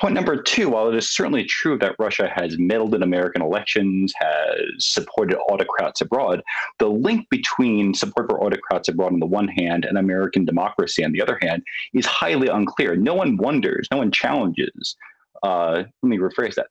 Point 0.00 0.14
number 0.14 0.40
two, 0.40 0.68
while 0.68 0.88
it 0.88 0.94
is 0.94 1.10
certainly 1.10 1.44
true 1.44 1.78
that 1.78 1.96
Russia 1.98 2.30
has 2.34 2.58
meddled 2.58 2.94
in 2.94 3.02
American 3.02 3.42
elections, 3.42 4.12
has 4.18 4.60
supported 4.78 5.38
autocrats 5.50 6.00
abroad, 6.00 6.42
the 6.78 6.88
link 6.88 7.28
between 7.30 7.94
support 7.94 8.28
for 8.28 8.42
autocrats 8.42 8.88
abroad 8.88 9.12
on 9.12 9.20
the 9.20 9.26
one 9.26 9.48
hand 9.48 9.84
and 9.84 9.98
American 9.98 10.44
democracy 10.44 11.04
on 11.04 11.12
the 11.12 11.22
other 11.22 11.38
hand 11.42 11.62
is 11.94 12.06
highly 12.06 12.48
unclear. 12.48 12.96
No 12.96 13.14
one 13.14 13.36
wonders, 13.36 13.88
no 13.90 13.98
one 13.98 14.10
challenges. 14.10 14.96
Uh, 15.42 15.84
let 16.02 16.08
me 16.08 16.18
rephrase 16.18 16.54
that. 16.54 16.68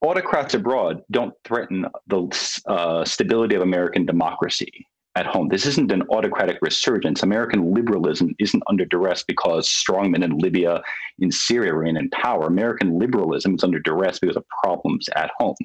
Autocrats 0.00 0.54
abroad 0.54 1.02
don't 1.12 1.34
threaten 1.44 1.86
the 2.08 2.26
uh, 2.66 3.04
stability 3.04 3.54
of 3.54 3.62
American 3.62 4.04
democracy 4.04 4.86
at 5.14 5.26
home. 5.26 5.48
This 5.48 5.66
isn't 5.66 5.92
an 5.92 6.02
autocratic 6.10 6.58
resurgence. 6.62 7.22
American 7.22 7.74
liberalism 7.74 8.34
isn't 8.38 8.62
under 8.68 8.84
duress 8.86 9.22
because 9.22 9.68
strongmen 9.68 10.24
in 10.24 10.38
Libya, 10.38 10.82
in 11.18 11.30
Syria 11.30 11.74
reign 11.74 11.98
in 11.98 12.08
power. 12.10 12.46
American 12.46 12.98
liberalism 12.98 13.54
is 13.54 13.64
under 13.64 13.78
duress 13.78 14.18
because 14.18 14.36
of 14.36 14.44
problems 14.64 15.08
at 15.14 15.30
home. 15.38 15.56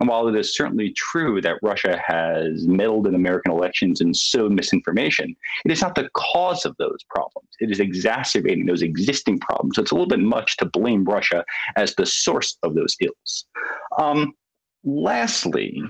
And 0.00 0.08
while 0.08 0.26
it 0.28 0.36
is 0.36 0.56
certainly 0.56 0.92
true 0.92 1.42
that 1.42 1.58
Russia 1.62 2.00
has 2.04 2.66
meddled 2.66 3.06
in 3.06 3.14
American 3.14 3.52
elections 3.52 4.00
and 4.00 4.16
sowed 4.16 4.52
misinformation, 4.52 5.36
it 5.66 5.70
is 5.70 5.82
not 5.82 5.94
the 5.94 6.08
cause 6.14 6.64
of 6.64 6.74
those 6.78 6.98
problems. 7.10 7.48
It 7.60 7.70
is 7.70 7.80
exacerbating 7.80 8.64
those 8.64 8.82
existing 8.82 9.38
problems. 9.40 9.76
So 9.76 9.82
it's 9.82 9.90
a 9.90 9.94
little 9.94 10.08
bit 10.08 10.20
much 10.20 10.56
to 10.58 10.64
blame 10.64 11.04
Russia 11.04 11.44
as 11.76 11.94
the 11.94 12.06
source 12.06 12.56
of 12.62 12.74
those 12.74 12.96
ills. 13.00 13.44
Um, 13.98 14.32
lastly, 14.82 15.82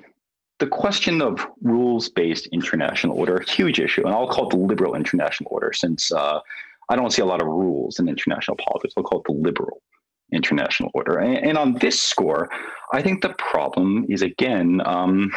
the 0.64 0.70
question 0.70 1.20
of 1.20 1.46
rules 1.60 2.08
based 2.08 2.46
international 2.46 3.18
order, 3.18 3.36
a 3.36 3.50
huge 3.50 3.78
issue, 3.78 4.02
and 4.06 4.14
I'll 4.14 4.26
call 4.26 4.48
it 4.48 4.50
the 4.50 4.56
liberal 4.56 4.94
international 4.94 5.50
order 5.52 5.74
since 5.74 6.10
uh, 6.10 6.40
I 6.88 6.96
don't 6.96 7.12
see 7.12 7.20
a 7.20 7.26
lot 7.26 7.42
of 7.42 7.48
rules 7.48 7.98
in 7.98 8.08
international 8.08 8.56
politics. 8.56 8.94
I'll 8.96 9.04
call 9.04 9.20
it 9.20 9.26
the 9.26 9.34
liberal 9.34 9.82
international 10.32 10.90
order. 10.94 11.18
And, 11.18 11.36
and 11.36 11.58
on 11.58 11.74
this 11.74 12.00
score, 12.00 12.48
I 12.94 13.02
think 13.02 13.20
the 13.20 13.34
problem 13.36 14.06
is 14.08 14.22
again, 14.22 14.80
um, 14.86 15.30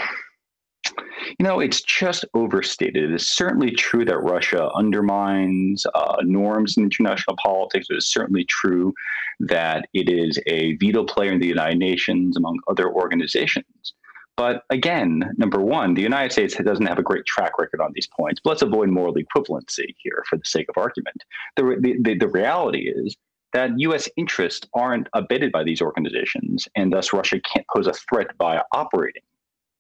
you 1.38 1.44
know, 1.46 1.60
it's 1.60 1.82
just 1.82 2.24
overstated. 2.34 3.04
It 3.04 3.14
is 3.14 3.28
certainly 3.28 3.72
true 3.72 4.06
that 4.06 4.20
Russia 4.20 4.70
undermines 4.76 5.86
uh, 5.94 6.22
norms 6.24 6.78
in 6.78 6.84
international 6.84 7.36
politics. 7.44 7.88
It 7.90 7.98
is 7.98 8.08
certainly 8.08 8.46
true 8.46 8.94
that 9.42 9.90
it 9.94 10.08
is 10.08 10.40
a 10.48 10.78
veto 10.78 11.04
player 11.04 11.34
in 11.34 11.40
the 11.40 11.48
United 11.48 11.80
Nations, 11.80 12.38
among 12.38 12.60
other 12.70 12.90
organizations. 12.90 13.94
But 14.38 14.64
again, 14.70 15.34
number 15.38 15.60
one, 15.60 15.96
the 15.96 16.02
United 16.02 16.32
States 16.32 16.56
doesn't 16.56 16.86
have 16.86 17.00
a 17.00 17.04
great 17.04 17.26
track 17.26 17.58
record 17.58 17.82
on 17.82 17.92
these 17.94 18.08
points. 18.08 18.40
But 18.42 18.52
let's 18.52 18.62
avoid 18.62 18.90
moral 18.90 19.16
equivalency 19.16 19.96
here 19.98 20.24
for 20.30 20.38
the 20.38 20.46
sake 20.46 20.70
of 20.70 20.78
argument. 20.78 21.24
The, 21.56 21.98
the, 22.02 22.14
the 22.16 22.28
reality 22.28 22.94
is 22.96 23.16
that 23.54 23.72
U.S. 23.80 24.08
interests 24.16 24.68
aren't 24.76 25.08
abetted 25.14 25.52
by 25.52 25.64
these 25.64 25.82
organizations, 25.82 26.68
and 26.76 26.94
thus 26.94 27.14
Russia 27.14 27.40
can't 27.40 27.66
pose 27.74 27.88
a 27.88 27.94
threat 27.94 28.38
by 28.38 28.62
operating 28.74 29.24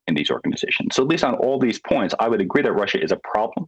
in 0.07 0.15
these 0.15 0.31
organizations. 0.31 0.95
So, 0.95 1.03
at 1.03 1.09
least 1.09 1.23
on 1.23 1.35
all 1.35 1.59
these 1.59 1.79
points, 1.79 2.15
I 2.19 2.27
would 2.27 2.41
agree 2.41 2.63
that 2.63 2.73
Russia 2.73 3.01
is 3.03 3.11
a 3.11 3.19
problem, 3.23 3.67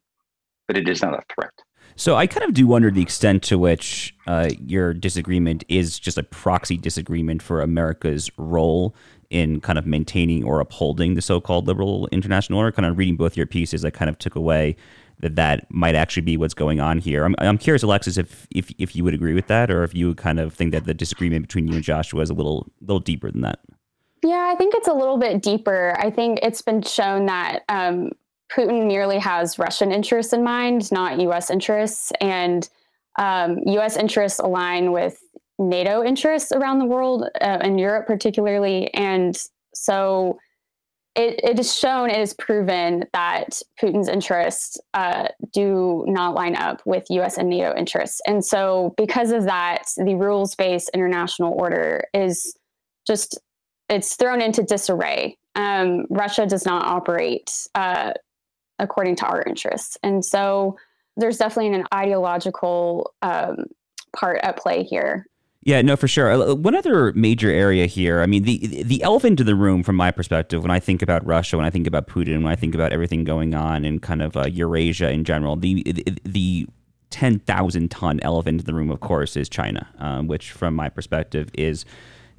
but 0.67 0.77
it 0.77 0.89
is 0.89 1.03
not 1.03 1.13
a 1.13 1.21
threat. 1.35 1.53
So 1.99 2.15
I 2.15 2.27
kind 2.27 2.45
of 2.45 2.53
do 2.53 2.65
wonder 2.65 2.89
the 2.89 3.01
extent 3.01 3.43
to 3.43 3.59
which 3.59 4.15
uh, 4.25 4.51
your 4.65 4.93
disagreement 4.93 5.65
is 5.67 5.99
just 5.99 6.17
a 6.17 6.23
proxy 6.23 6.77
disagreement 6.77 7.41
for 7.41 7.59
America's 7.59 8.31
role 8.37 8.95
in 9.29 9.59
kind 9.59 9.77
of 9.77 9.85
maintaining 9.85 10.45
or 10.45 10.61
upholding 10.61 11.15
the 11.15 11.21
so-called 11.21 11.67
liberal 11.67 12.07
international 12.13 12.57
order. 12.57 12.71
Kind 12.71 12.85
of 12.85 12.97
reading 12.97 13.17
both 13.17 13.35
your 13.35 13.45
pieces, 13.45 13.83
I 13.83 13.89
kind 13.89 14.07
of 14.07 14.17
took 14.17 14.35
away 14.35 14.77
that 15.19 15.35
that 15.35 15.69
might 15.69 15.93
actually 15.93 16.21
be 16.21 16.37
what's 16.37 16.53
going 16.53 16.79
on 16.79 16.99
here. 16.99 17.25
I'm, 17.25 17.35
I'm 17.37 17.57
curious, 17.57 17.83
Alexis, 17.83 18.17
if, 18.17 18.47
if 18.55 18.71
if 18.77 18.95
you 18.95 19.03
would 19.03 19.13
agree 19.13 19.33
with 19.33 19.47
that, 19.47 19.69
or 19.69 19.83
if 19.83 19.93
you 19.93 20.15
kind 20.15 20.39
of 20.39 20.53
think 20.53 20.71
that 20.71 20.85
the 20.85 20.93
disagreement 20.93 21.49
between 21.49 21.67
you 21.67 21.73
and 21.73 21.83
Joshua 21.83 22.21
is 22.21 22.29
a 22.29 22.33
little 22.33 22.71
little 22.79 23.01
deeper 23.01 23.29
than 23.29 23.41
that. 23.41 23.59
Yeah, 24.23 24.49
I 24.49 24.55
think 24.55 24.73
it's 24.73 24.87
a 24.87 24.93
little 24.93 25.17
bit 25.17 25.41
deeper. 25.41 25.97
I 25.99 26.11
think 26.11 26.39
it's 26.41 26.61
been 26.61 26.81
shown 26.81 27.25
that 27.25 27.63
um, 27.67 28.13
Putin 28.51 28.87
merely 28.87 29.19
has 29.19 29.59
Russian 29.59 29.91
interests 29.91 30.33
in 30.33 30.43
mind, 30.43 30.91
not 30.91 31.19
U.S. 31.21 31.49
interests, 31.49 32.11
and 32.19 32.67
um, 33.19 33.59
U.S. 33.65 33.95
interests 33.95 34.39
align 34.39 34.91
with 34.91 35.19
NATO 35.59 36.03
interests 36.03 36.51
around 36.51 36.79
the 36.79 36.85
world, 36.85 37.25
uh, 37.41 37.59
in 37.61 37.77
Europe 37.77 38.07
particularly. 38.07 38.93
And 38.93 39.37
so 39.73 40.39
it, 41.15 41.39
it 41.43 41.59
is 41.59 41.75
shown, 41.75 42.09
it 42.09 42.19
is 42.19 42.33
proven 42.33 43.05
that 43.13 43.61
Putin's 43.81 44.07
interests 44.07 44.77
uh, 44.93 45.27
do 45.51 46.05
not 46.07 46.33
line 46.33 46.55
up 46.55 46.81
with 46.85 47.05
US 47.09 47.37
and 47.37 47.49
NATO 47.49 47.75
interests. 47.75 48.21
And 48.25 48.43
so, 48.43 48.93
because 48.95 49.31
of 49.31 49.43
that, 49.43 49.83
the 49.97 50.15
rules 50.15 50.55
based 50.55 50.89
international 50.93 51.53
order 51.53 52.05
is 52.13 52.55
just 53.05 53.37
it's 53.89 54.15
thrown 54.15 54.41
into 54.41 54.63
disarray. 54.63 55.37
Um, 55.55 56.05
Russia 56.09 56.45
does 56.45 56.65
not 56.65 56.85
operate 56.85 57.51
uh, 57.75 58.13
according 58.79 59.17
to 59.17 59.25
our 59.25 59.43
interests. 59.43 59.97
And 60.03 60.23
so, 60.25 60.77
there's 61.17 61.37
definitely 61.37 61.73
an 61.73 61.85
ideological 61.93 63.13
um, 63.21 63.65
part 64.15 64.39
at 64.41 64.57
play 64.57 64.83
here. 64.83 65.25
Yeah, 65.61 65.81
no, 65.81 65.97
for 65.97 66.07
sure. 66.07 66.31
Uh, 66.31 66.55
one 66.55 66.73
other 66.73 67.11
major 67.13 67.51
area 67.51 67.85
here. 67.85 68.21
I 68.21 68.25
mean, 68.25 68.43
the 68.43 68.83
the 68.83 69.03
elephant 69.03 69.39
in 69.41 69.45
the 69.45 69.55
room, 69.55 69.83
from 69.83 69.97
my 69.97 70.09
perspective, 70.09 70.61
when 70.61 70.71
I 70.71 70.79
think 70.79 71.01
about 71.01 71.25
Russia, 71.25 71.57
when 71.57 71.65
I 71.65 71.69
think 71.69 71.85
about 71.85 72.07
Putin, 72.07 72.43
when 72.43 72.51
I 72.51 72.55
think 72.55 72.73
about 72.73 72.93
everything 72.93 73.25
going 73.25 73.53
on 73.53 73.83
in 73.83 73.99
kind 73.99 74.21
of 74.21 74.37
uh, 74.37 74.45
Eurasia 74.47 75.11
in 75.11 75.25
general, 75.25 75.57
the 75.57 75.83
the, 75.83 76.17
the 76.23 76.67
ten 77.09 77.39
thousand 77.39 77.91
ton 77.91 78.19
elephant 78.21 78.61
in 78.61 78.65
the 78.65 78.73
room, 78.73 78.89
of 78.89 79.01
course, 79.01 79.35
is 79.35 79.49
China, 79.49 79.89
um, 79.97 80.27
which, 80.27 80.51
from 80.51 80.75
my 80.75 80.87
perspective, 80.87 81.49
is 81.53 81.83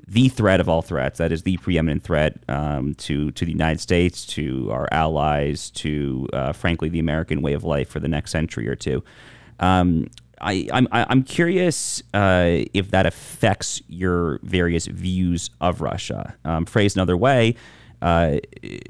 the 0.07 0.29
threat 0.29 0.61
of 0.61 0.69
all 0.69 0.83
threats. 0.83 1.19
That 1.19 1.33
is 1.33 1.43
the 1.43 1.57
preeminent 1.59 2.03
threat 2.03 2.39
um, 2.49 2.95
to 2.95 3.31
to 3.33 3.45
the 3.45 3.53
United 3.53 3.81
States, 3.81 4.27
to 4.27 4.71
our 4.73 4.89
allies, 4.93 5.71
to 5.71 6.29
uh, 6.33 6.53
frankly 6.53 6.89
the 6.89 6.99
American 6.99 7.43
way 7.43 7.53
of 7.53 7.65
life 7.65 7.89
for 7.89 8.01
the 8.01 8.09
next 8.09 8.31
century 8.31 8.69
or 8.69 8.77
two. 8.77 9.03
Um, 9.59 10.09
I, 10.41 10.69
I'm 10.73 10.89
I'm 10.93 11.23
curious 11.23 12.03
uh, 12.15 12.65
if 12.73 12.91
that 12.91 13.07
affects 13.07 13.83
your 13.89 14.41
various 14.43 14.87
views 14.87 15.51
of 15.61 15.81
Russia. 15.81 16.35
Um, 16.45 16.65
phrased 16.65 16.97
another 16.97 17.17
way, 17.17 17.57
uh, 18.03 18.39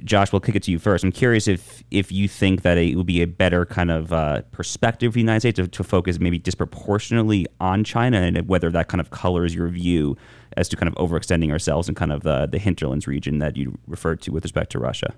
Josh, 0.04 0.32
we'll 0.32 0.40
kick 0.40 0.54
it 0.54 0.62
to 0.64 0.70
you 0.70 0.78
first. 0.78 1.02
I'm 1.02 1.10
curious 1.10 1.48
if 1.48 1.82
if 1.90 2.12
you 2.12 2.28
think 2.28 2.62
that 2.62 2.78
it 2.78 2.94
would 2.94 3.06
be 3.06 3.22
a 3.22 3.26
better 3.26 3.66
kind 3.66 3.90
of 3.90 4.12
uh, 4.12 4.42
perspective 4.52 5.12
for 5.12 5.14
the 5.14 5.20
United 5.20 5.40
States 5.40 5.56
to, 5.56 5.66
to, 5.66 5.82
focus 5.82 6.20
maybe 6.20 6.38
disproportionately 6.38 7.46
on 7.60 7.82
China, 7.82 8.18
and 8.18 8.48
whether 8.48 8.70
that 8.70 8.88
kind 8.88 9.00
of 9.00 9.10
colors 9.10 9.54
your 9.54 9.68
view 9.68 10.16
as 10.56 10.68
to 10.68 10.76
kind 10.76 10.88
of 10.88 10.94
overextending 10.94 11.50
ourselves 11.50 11.88
in 11.88 11.94
kind 11.94 12.12
of 12.12 12.22
the, 12.22 12.46
the 12.46 12.58
hinterlands 12.58 13.06
region 13.06 13.38
that 13.38 13.56
you 13.56 13.78
referred 13.86 14.20
to 14.22 14.32
with 14.32 14.44
respect 14.44 14.70
to 14.72 14.78
Russia. 14.78 15.14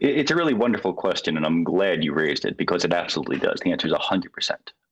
It's 0.00 0.30
a 0.30 0.34
really 0.34 0.54
wonderful 0.54 0.94
question, 0.94 1.36
and 1.36 1.44
I'm 1.44 1.62
glad 1.62 2.02
you 2.02 2.14
raised 2.14 2.46
it 2.46 2.56
because 2.56 2.84
it 2.84 2.92
absolutely 2.92 3.38
does. 3.38 3.60
The 3.62 3.70
answer 3.70 3.86
is 3.86 3.92
100%. 3.92 4.50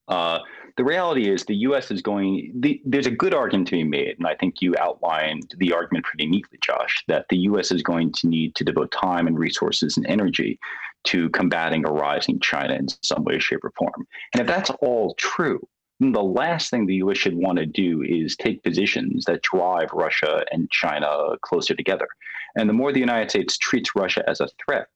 Uh, 0.09 0.39
the 0.77 0.85
reality 0.85 1.29
is 1.29 1.45
the 1.45 1.57
U.S. 1.57 1.91
is 1.91 2.03
going. 2.03 2.53
The, 2.61 2.81
there's 2.85 3.07
a 3.07 3.11
good 3.11 3.35
argument 3.35 3.69
to 3.69 3.77
be 3.77 3.85
made, 3.85 4.17
and 4.19 4.27
I 4.27 4.35
think 4.35 4.61
you 4.61 4.75
outlined 4.79 5.55
the 5.59 5.73
argument 5.73 6.05
pretty 6.05 6.27
neatly, 6.27 6.59
Josh, 6.63 7.05
that 7.09 7.27
the 7.31 7.39
U.S. 7.39 7.73
is 7.73 7.83
going 7.83 8.13
to 8.13 8.29
need 8.29 8.55
to 8.55 8.65
devote 8.65 8.93
time 8.93 9.27
and 9.27 9.39
resources 9.39 9.97
and 9.97 10.07
energy 10.07 10.59
to 11.05 11.31
combating 11.31 11.87
a 11.87 11.91
rising 11.91 12.39
China 12.41 12.75
in 12.75 12.87
some 13.03 13.25
way, 13.25 13.39
shape, 13.39 13.65
or 13.65 13.73
form. 13.77 14.07
And 14.35 14.41
if 14.41 14.47
that's 14.47 14.71
all 14.81 15.15
true, 15.15 15.67
the 16.01 16.23
last 16.23 16.71
thing 16.71 16.87
the 16.87 16.97
U.S. 16.97 17.19
should 17.19 17.35
want 17.35 17.59
to 17.59 17.67
do 17.67 18.03
is 18.03 18.37
take 18.37 18.63
positions 18.63 19.25
that 19.25 19.43
drive 19.43 19.89
Russia 19.93 20.45
and 20.53 20.71
China 20.71 21.37
closer 21.43 21.75
together. 21.75 22.09
And 22.57 22.69
the 22.69 22.75
more 22.75 22.93
the 22.93 23.01
United 23.01 23.31
States 23.31 23.59
treats 23.59 23.97
Russia 23.97 24.23
as 24.29 24.41
a 24.41 24.49
threat, 24.65 24.89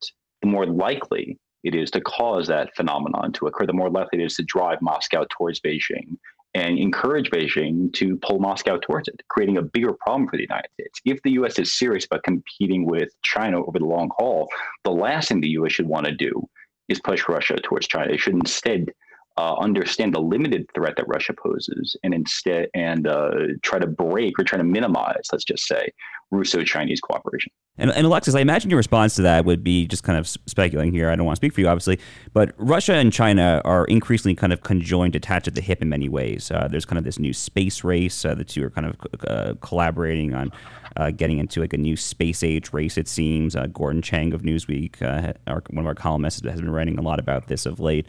the 0.42 0.48
more 0.48 0.66
likely 0.66 1.38
it 1.64 1.74
is 1.74 1.90
to 1.92 2.00
cause 2.00 2.46
that 2.48 2.74
phenomenon 2.76 3.32
to 3.32 3.46
occur, 3.46 3.66
the 3.66 3.72
more 3.72 3.90
likely 3.90 4.20
it 4.20 4.24
is 4.24 4.36
to 4.36 4.42
drive 4.44 4.78
Moscow 4.80 5.24
towards 5.30 5.60
Beijing 5.60 6.16
and 6.54 6.78
encourage 6.78 7.30
Beijing 7.30 7.92
to 7.94 8.16
pull 8.18 8.38
Moscow 8.38 8.78
towards 8.78 9.08
it, 9.08 9.22
creating 9.28 9.56
a 9.56 9.62
bigger 9.62 9.92
problem 9.92 10.28
for 10.28 10.36
the 10.36 10.42
United 10.42 10.70
States. 10.74 11.00
If 11.04 11.22
the 11.22 11.32
U.S. 11.32 11.58
is 11.58 11.72
serious 11.72 12.04
about 12.04 12.24
competing 12.24 12.86
with 12.86 13.10
China 13.22 13.64
over 13.64 13.78
the 13.78 13.86
long 13.86 14.10
haul, 14.18 14.48
the 14.84 14.90
last 14.90 15.28
thing 15.28 15.40
the 15.40 15.48
U.S. 15.50 15.72
should 15.72 15.86
want 15.86 16.06
to 16.06 16.14
do 16.14 16.48
is 16.88 17.00
push 17.00 17.28
Russia 17.28 17.56
towards 17.56 17.86
China. 17.86 18.12
It 18.12 18.20
should 18.20 18.34
instead 18.34 18.92
uh, 19.36 19.54
understand 19.54 20.14
the 20.14 20.20
limited 20.20 20.66
threat 20.74 20.94
that 20.96 21.08
Russia 21.08 21.32
poses, 21.32 21.96
and 22.02 22.12
instead 22.14 22.68
and 22.74 23.06
uh, 23.06 23.30
try 23.62 23.78
to 23.78 23.86
break 23.86 24.38
or 24.38 24.44
try 24.44 24.58
to 24.58 24.64
minimize, 24.64 25.24
let's 25.32 25.44
just 25.44 25.66
say, 25.66 25.88
Russo-Chinese 26.30 27.00
cooperation. 27.00 27.52
And, 27.78 27.90
and, 27.90 28.04
Alexis, 28.06 28.34
I 28.34 28.40
imagine 28.40 28.68
your 28.68 28.76
response 28.76 29.14
to 29.14 29.22
that 29.22 29.46
would 29.46 29.64
be 29.64 29.86
just 29.86 30.02
kind 30.02 30.18
of 30.18 30.28
speculating 30.28 30.92
here. 30.92 31.08
I 31.08 31.16
don't 31.16 31.24
want 31.24 31.36
to 31.36 31.38
speak 31.38 31.54
for 31.54 31.62
you, 31.62 31.68
obviously, 31.68 31.98
but 32.34 32.52
Russia 32.58 32.92
and 32.92 33.10
China 33.10 33.62
are 33.64 33.86
increasingly 33.86 34.34
kind 34.34 34.52
of 34.52 34.62
conjoined, 34.62 35.16
attached 35.16 35.48
at 35.48 35.54
the 35.54 35.62
hip 35.62 35.80
in 35.80 35.88
many 35.88 36.06
ways. 36.10 36.50
Uh, 36.50 36.68
there's 36.68 36.84
kind 36.84 36.98
of 36.98 37.04
this 37.04 37.18
new 37.18 37.32
space 37.32 37.82
race. 37.82 38.26
Uh, 38.26 38.34
the 38.34 38.44
two 38.44 38.62
are 38.62 38.68
kind 38.68 38.88
of 38.88 38.96
uh, 39.26 39.54
collaborating 39.62 40.34
on 40.34 40.52
uh, 40.98 41.10
getting 41.12 41.38
into 41.38 41.62
like 41.62 41.72
a 41.72 41.78
new 41.78 41.96
space 41.96 42.44
age 42.44 42.74
race. 42.74 42.98
It 42.98 43.08
seems. 43.08 43.56
Uh, 43.56 43.68
Gordon 43.68 44.02
Chang 44.02 44.34
of 44.34 44.42
Newsweek, 44.42 45.00
uh, 45.00 45.32
our, 45.46 45.62
one 45.70 45.82
of 45.82 45.86
our 45.86 45.94
columnists, 45.94 46.44
has 46.44 46.60
been 46.60 46.70
writing 46.70 46.98
a 46.98 47.02
lot 47.02 47.18
about 47.18 47.48
this 47.48 47.64
of 47.64 47.80
late. 47.80 48.06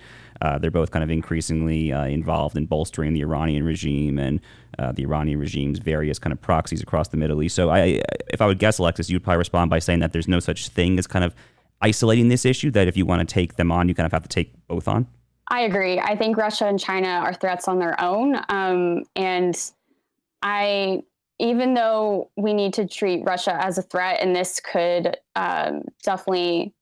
they're 0.60 0.72
both 0.72 0.92
kind 0.92 1.04
of 1.04 1.10
increasingly 1.10 1.92
involved 1.92 2.58
in 2.58 2.66
bolstering 2.66 3.14
the 3.14 3.22
Iranian 3.22 3.64
regime 3.64 4.20
and 4.20 4.42
the 4.94 5.04
Iranian 5.04 5.40
regime's 5.40 5.80
various 5.80 6.20
kind 6.20 6.34
of 6.34 6.42
proxies 6.42 6.82
across 6.82 7.08
the 7.08 7.16
Middle 7.16 7.42
East. 7.42 7.56
So, 7.56 7.70
I, 7.70 8.02
if 8.28 8.42
I 8.42 8.46
would 8.46 8.60
guess, 8.60 8.80
Alexis, 8.80 9.10
you'd 9.10 9.24
probably 9.24 9.40
respond 9.54 9.70
by 9.70 9.80
saying 9.80 10.00
that 10.00 10.14
there's 10.14 10.28
no 10.28 10.40
such 10.40 10.70
thing 10.70 10.98
as 10.98 11.06
kind 11.06 11.24
of 11.24 11.36
isolating 11.82 12.28
this 12.30 12.44
issue. 12.44 12.72
That 12.72 12.88
if 12.88 12.98
you 12.98 13.06
want 13.06 13.28
to 13.28 13.32
take 13.32 13.56
them 13.56 13.72
on, 13.72 13.88
you 13.88 13.94
kind 13.94 14.06
of 14.06 14.12
have 14.12 14.24
to 14.24 14.30
take 14.30 14.52
both 14.68 14.88
on. 14.88 15.08
I 15.50 15.62
agree. 15.62 16.00
I 16.00 16.16
think 16.16 16.38
Russia 16.38 16.66
and 16.66 16.80
China 16.80 17.08
are 17.08 17.34
threats 17.34 17.68
on 17.68 17.78
their 17.78 18.00
own, 18.02 18.40
um, 18.50 19.04
and 19.16 19.56
I, 20.42 21.04
even 21.38 21.74
though 21.76 22.32
we 22.38 22.54
need 22.54 22.74
to 22.76 22.88
treat 22.88 23.24
Russia 23.26 23.58
as 23.62 23.78
a 23.78 23.84
threat, 23.84 24.20
and 24.22 24.36
this 24.36 24.60
could 24.60 25.18
um, 25.36 25.84
definitely 26.04 26.74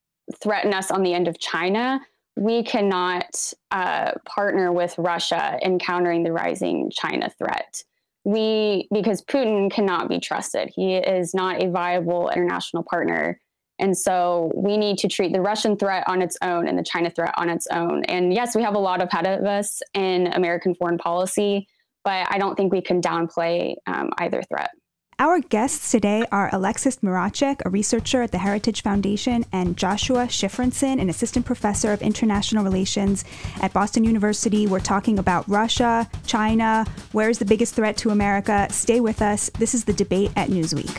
threaten 0.42 0.74
us 0.74 0.92
on 0.92 1.04
the 1.04 1.14
end 1.14 1.28
of 1.28 1.40
China. 1.40 2.00
we 2.38 2.64
cannot 2.64 3.54
uh, 3.72 4.12
partner 4.26 4.72
with 4.72 4.96
Russia 4.98 5.60
in 5.62 5.78
countering 5.78 6.24
the 6.24 6.32
rising 6.32 6.90
China 6.90 7.30
threat. 7.38 7.84
We, 8.24 8.88
because 8.94 9.24
Putin 9.24 9.72
cannot 9.72 10.08
be 10.08 10.20
trusted. 10.20 10.72
He 10.76 10.96
is 10.96 11.34
not 11.34 11.64
a 11.64 11.70
viable 11.70 12.30
international 12.30 12.84
partner. 12.84 13.40
And 13.80 13.98
so 13.98 14.52
we 14.56 14.78
need 14.78 15.00
to 15.00 15.08
treat 15.08 15.34
the 15.34 15.42
Russian 15.42 15.76
threat 15.76 16.04
on 16.08 16.22
its 16.22 16.38
own 16.44 16.68
and 16.68 16.78
the 16.78 16.84
China 16.84 17.10
threat 17.10 17.34
on 17.38 17.50
its 17.50 17.66
own. 17.72 18.04
And 18.06 18.32
yes, 18.32 18.56
we 18.56 18.62
have 18.62 18.76
a 18.76 18.80
lot 18.80 19.02
ahead 19.02 19.26
of 19.26 19.46
us 19.46 19.82
in 19.96 20.28
American 20.28 20.76
foreign 20.76 21.00
policy, 21.00 21.68
but 22.04 22.28
I 22.30 22.38
don't 22.38 22.56
think 22.56 22.72
we 22.72 22.82
can 22.82 23.02
downplay 23.02 23.74
um, 23.88 24.12
either 24.20 24.44
threat. 24.44 24.70
Our 25.22 25.40
guests 25.40 25.92
today 25.92 26.26
are 26.32 26.50
Alexis 26.52 26.96
Mrachek, 26.96 27.62
a 27.64 27.70
researcher 27.70 28.24
at 28.24 28.32
the 28.32 28.40
Heritage 28.40 28.82
Foundation, 28.82 29.46
and 29.52 29.78
Joshua 29.78 30.26
Shifrinson, 30.26 31.00
an 31.00 31.12
assistant 31.12 31.46
professor 31.46 31.94
of 31.94 32.02
international 32.02 32.64
relations 32.64 33.24
at 33.62 33.72
Boston 33.72 34.04
University. 34.04 34.66
We're 34.66 34.80
talking 34.80 35.20
about 35.20 35.48
Russia, 35.48 36.10
China, 36.26 36.88
where's 37.12 37.38
the 37.38 37.46
biggest 37.46 37.76
threat 37.76 37.98
to 37.98 38.10
America? 38.10 38.66
Stay 38.72 39.00
with 39.00 39.22
us. 39.22 39.52
This 39.60 39.76
is 39.76 39.84
the 39.84 39.94
debate 39.94 40.32
at 40.36 40.50
Newsweek. 40.50 40.90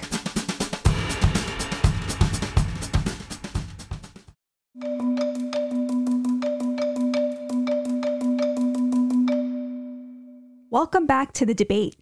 Welcome 10.70 11.06
back 11.06 11.32
to 11.32 11.44
the 11.44 11.54
debate 11.54 11.96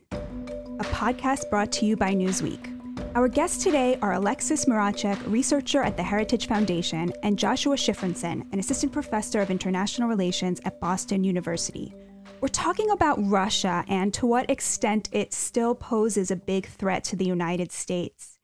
a 0.80 0.84
podcast 0.84 1.50
brought 1.50 1.70
to 1.70 1.84
you 1.84 1.94
by 1.94 2.14
Newsweek. 2.14 2.74
Our 3.14 3.28
guests 3.28 3.62
today 3.62 3.98
are 4.00 4.14
Alexis 4.14 4.64
Mrachek, 4.64 5.20
researcher 5.30 5.82
at 5.82 5.98
the 5.98 6.02
Heritage 6.02 6.48
Foundation, 6.48 7.12
and 7.22 7.38
Joshua 7.38 7.76
Shifrinson, 7.76 8.50
an 8.50 8.58
assistant 8.58 8.90
professor 8.90 9.42
of 9.42 9.50
international 9.50 10.08
relations 10.08 10.58
at 10.64 10.80
Boston 10.80 11.22
University. 11.22 11.94
We're 12.40 12.48
talking 12.48 12.90
about 12.92 13.18
Russia 13.20 13.84
and 13.88 14.14
to 14.14 14.24
what 14.24 14.48
extent 14.48 15.10
it 15.12 15.34
still 15.34 15.74
poses 15.74 16.30
a 16.30 16.36
big 16.36 16.64
threat 16.64 17.04
to 17.04 17.16
the 17.16 17.26
United 17.26 17.72
States. 17.72 18.38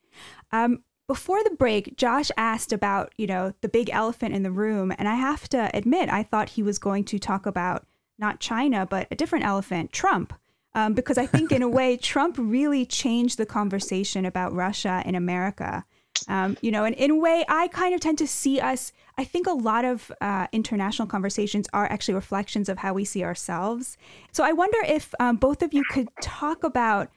Um, 0.51 0.83
before 1.07 1.43
the 1.43 1.55
break, 1.55 1.97
Josh 1.97 2.29
asked 2.37 2.71
about, 2.71 3.13
you 3.17 3.25
know, 3.25 3.53
the 3.61 3.69
big 3.69 3.89
elephant 3.89 4.35
in 4.35 4.43
the 4.43 4.51
room, 4.51 4.93
and 4.99 5.07
I 5.07 5.15
have 5.15 5.49
to 5.49 5.71
admit, 5.73 6.09
I 6.09 6.21
thought 6.21 6.49
he 6.49 6.61
was 6.61 6.77
going 6.77 7.03
to 7.05 7.17
talk 7.17 7.47
about 7.47 7.87
not 8.19 8.39
China, 8.39 8.85
but 8.85 9.07
a 9.09 9.15
different 9.15 9.45
elephant, 9.45 9.91
Trump 9.91 10.33
um, 10.77 10.93
because 10.93 11.17
I 11.17 11.25
think, 11.25 11.51
in 11.51 11.63
a 11.63 11.67
way, 11.67 11.97
Trump 11.97 12.35
really 12.37 12.85
changed 12.85 13.39
the 13.39 13.47
conversation 13.47 14.25
about 14.25 14.53
Russia 14.53 15.01
in 15.07 15.15
America. 15.15 15.83
Um, 16.27 16.55
you 16.61 16.69
know, 16.69 16.83
and 16.83 16.93
in 16.95 17.09
a 17.09 17.15
way, 17.15 17.43
I 17.49 17.67
kind 17.69 17.95
of 17.95 17.99
tend 17.99 18.19
to 18.19 18.27
see 18.27 18.59
us. 18.59 18.93
I 19.17 19.23
think 19.23 19.47
a 19.47 19.53
lot 19.53 19.85
of 19.85 20.11
uh, 20.21 20.45
international 20.51 21.07
conversations 21.07 21.67
are 21.73 21.85
actually 21.85 22.13
reflections 22.13 22.69
of 22.69 22.77
how 22.77 22.93
we 22.93 23.05
see 23.05 23.23
ourselves. 23.23 23.97
So 24.31 24.43
I 24.43 24.53
wonder 24.53 24.77
if 24.85 25.15
um, 25.19 25.37
both 25.37 25.63
of 25.63 25.73
you 25.73 25.83
could 25.89 26.09
talk 26.21 26.63
about 26.63 27.09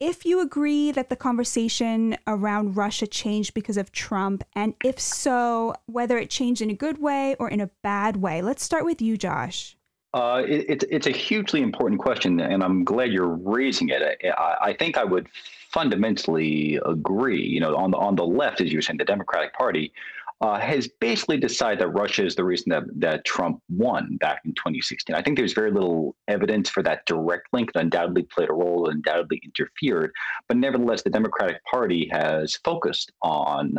if 0.00 0.24
you 0.24 0.40
agree 0.40 0.90
that 0.90 1.10
the 1.10 1.16
conversation 1.16 2.16
around 2.26 2.74
Russia 2.74 3.06
changed 3.06 3.52
because 3.52 3.76
of 3.76 3.92
Trump, 3.92 4.44
and 4.54 4.74
if 4.82 4.98
so, 4.98 5.74
whether 5.84 6.16
it 6.16 6.30
changed 6.30 6.62
in 6.62 6.70
a 6.70 6.74
good 6.74 7.02
way 7.02 7.36
or 7.38 7.50
in 7.50 7.60
a 7.60 7.70
bad 7.82 8.16
way. 8.16 8.40
Let's 8.40 8.64
start 8.64 8.86
with 8.86 9.02
you, 9.02 9.18
Josh. 9.18 9.76
Uh, 10.14 10.44
it, 10.46 10.64
it's 10.68 10.84
it's 10.90 11.06
a 11.08 11.10
hugely 11.10 11.60
important 11.60 12.00
question, 12.00 12.38
and 12.38 12.62
I'm 12.62 12.84
glad 12.84 13.12
you're 13.12 13.34
raising 13.34 13.88
it. 13.88 14.00
I, 14.38 14.56
I, 14.60 14.72
think 14.72 14.96
I 14.96 15.02
would 15.02 15.28
fundamentally 15.72 16.78
agree. 16.86 17.42
You 17.42 17.58
know, 17.58 17.74
on 17.76 17.90
the 17.90 17.96
on 17.96 18.14
the 18.14 18.24
left, 18.24 18.60
as 18.60 18.70
you 18.70 18.78
were 18.78 18.82
saying, 18.82 18.98
the 18.98 19.04
Democratic 19.04 19.52
Party 19.54 19.92
uh, 20.40 20.60
has 20.60 20.86
basically 20.86 21.36
decided 21.36 21.80
that 21.80 21.88
Russia 21.88 22.24
is 22.24 22.36
the 22.36 22.44
reason 22.44 22.70
that 22.70 22.84
that 22.94 23.24
Trump 23.24 23.60
won 23.68 24.16
back 24.18 24.42
in 24.44 24.52
2016. 24.54 25.16
I 25.16 25.20
think 25.20 25.36
there's 25.36 25.52
very 25.52 25.72
little 25.72 26.14
evidence 26.28 26.70
for 26.70 26.84
that 26.84 27.04
direct 27.06 27.48
link. 27.52 27.70
It 27.74 27.80
undoubtedly 27.80 28.22
played 28.22 28.50
a 28.50 28.52
role, 28.52 28.88
undoubtedly 28.88 29.42
interfered, 29.42 30.12
but 30.46 30.58
nevertheless, 30.58 31.02
the 31.02 31.10
Democratic 31.10 31.56
Party 31.64 32.08
has 32.12 32.54
focused 32.64 33.10
on 33.22 33.78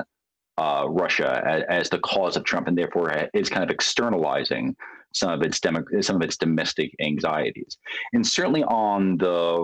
uh, 0.57 0.85
Russia 0.89 1.41
as, 1.45 1.63
as, 1.69 1.89
the 1.89 1.99
cause 1.99 2.35
of 2.35 2.43
Trump, 2.43 2.67
and 2.67 2.77
therefore 2.77 3.29
is 3.33 3.47
kind 3.47 3.63
of 3.63 3.69
externalizing 3.69 4.75
some 5.15 5.31
of 5.31 5.41
its 5.41 5.59
demo, 5.59 5.83
some 6.01 6.17
of 6.17 6.21
its 6.21 6.37
domestic 6.37 6.93
anxieties. 6.99 7.77
And 8.13 8.27
certainly 8.27 8.63
on 8.65 9.17
the 9.17 9.57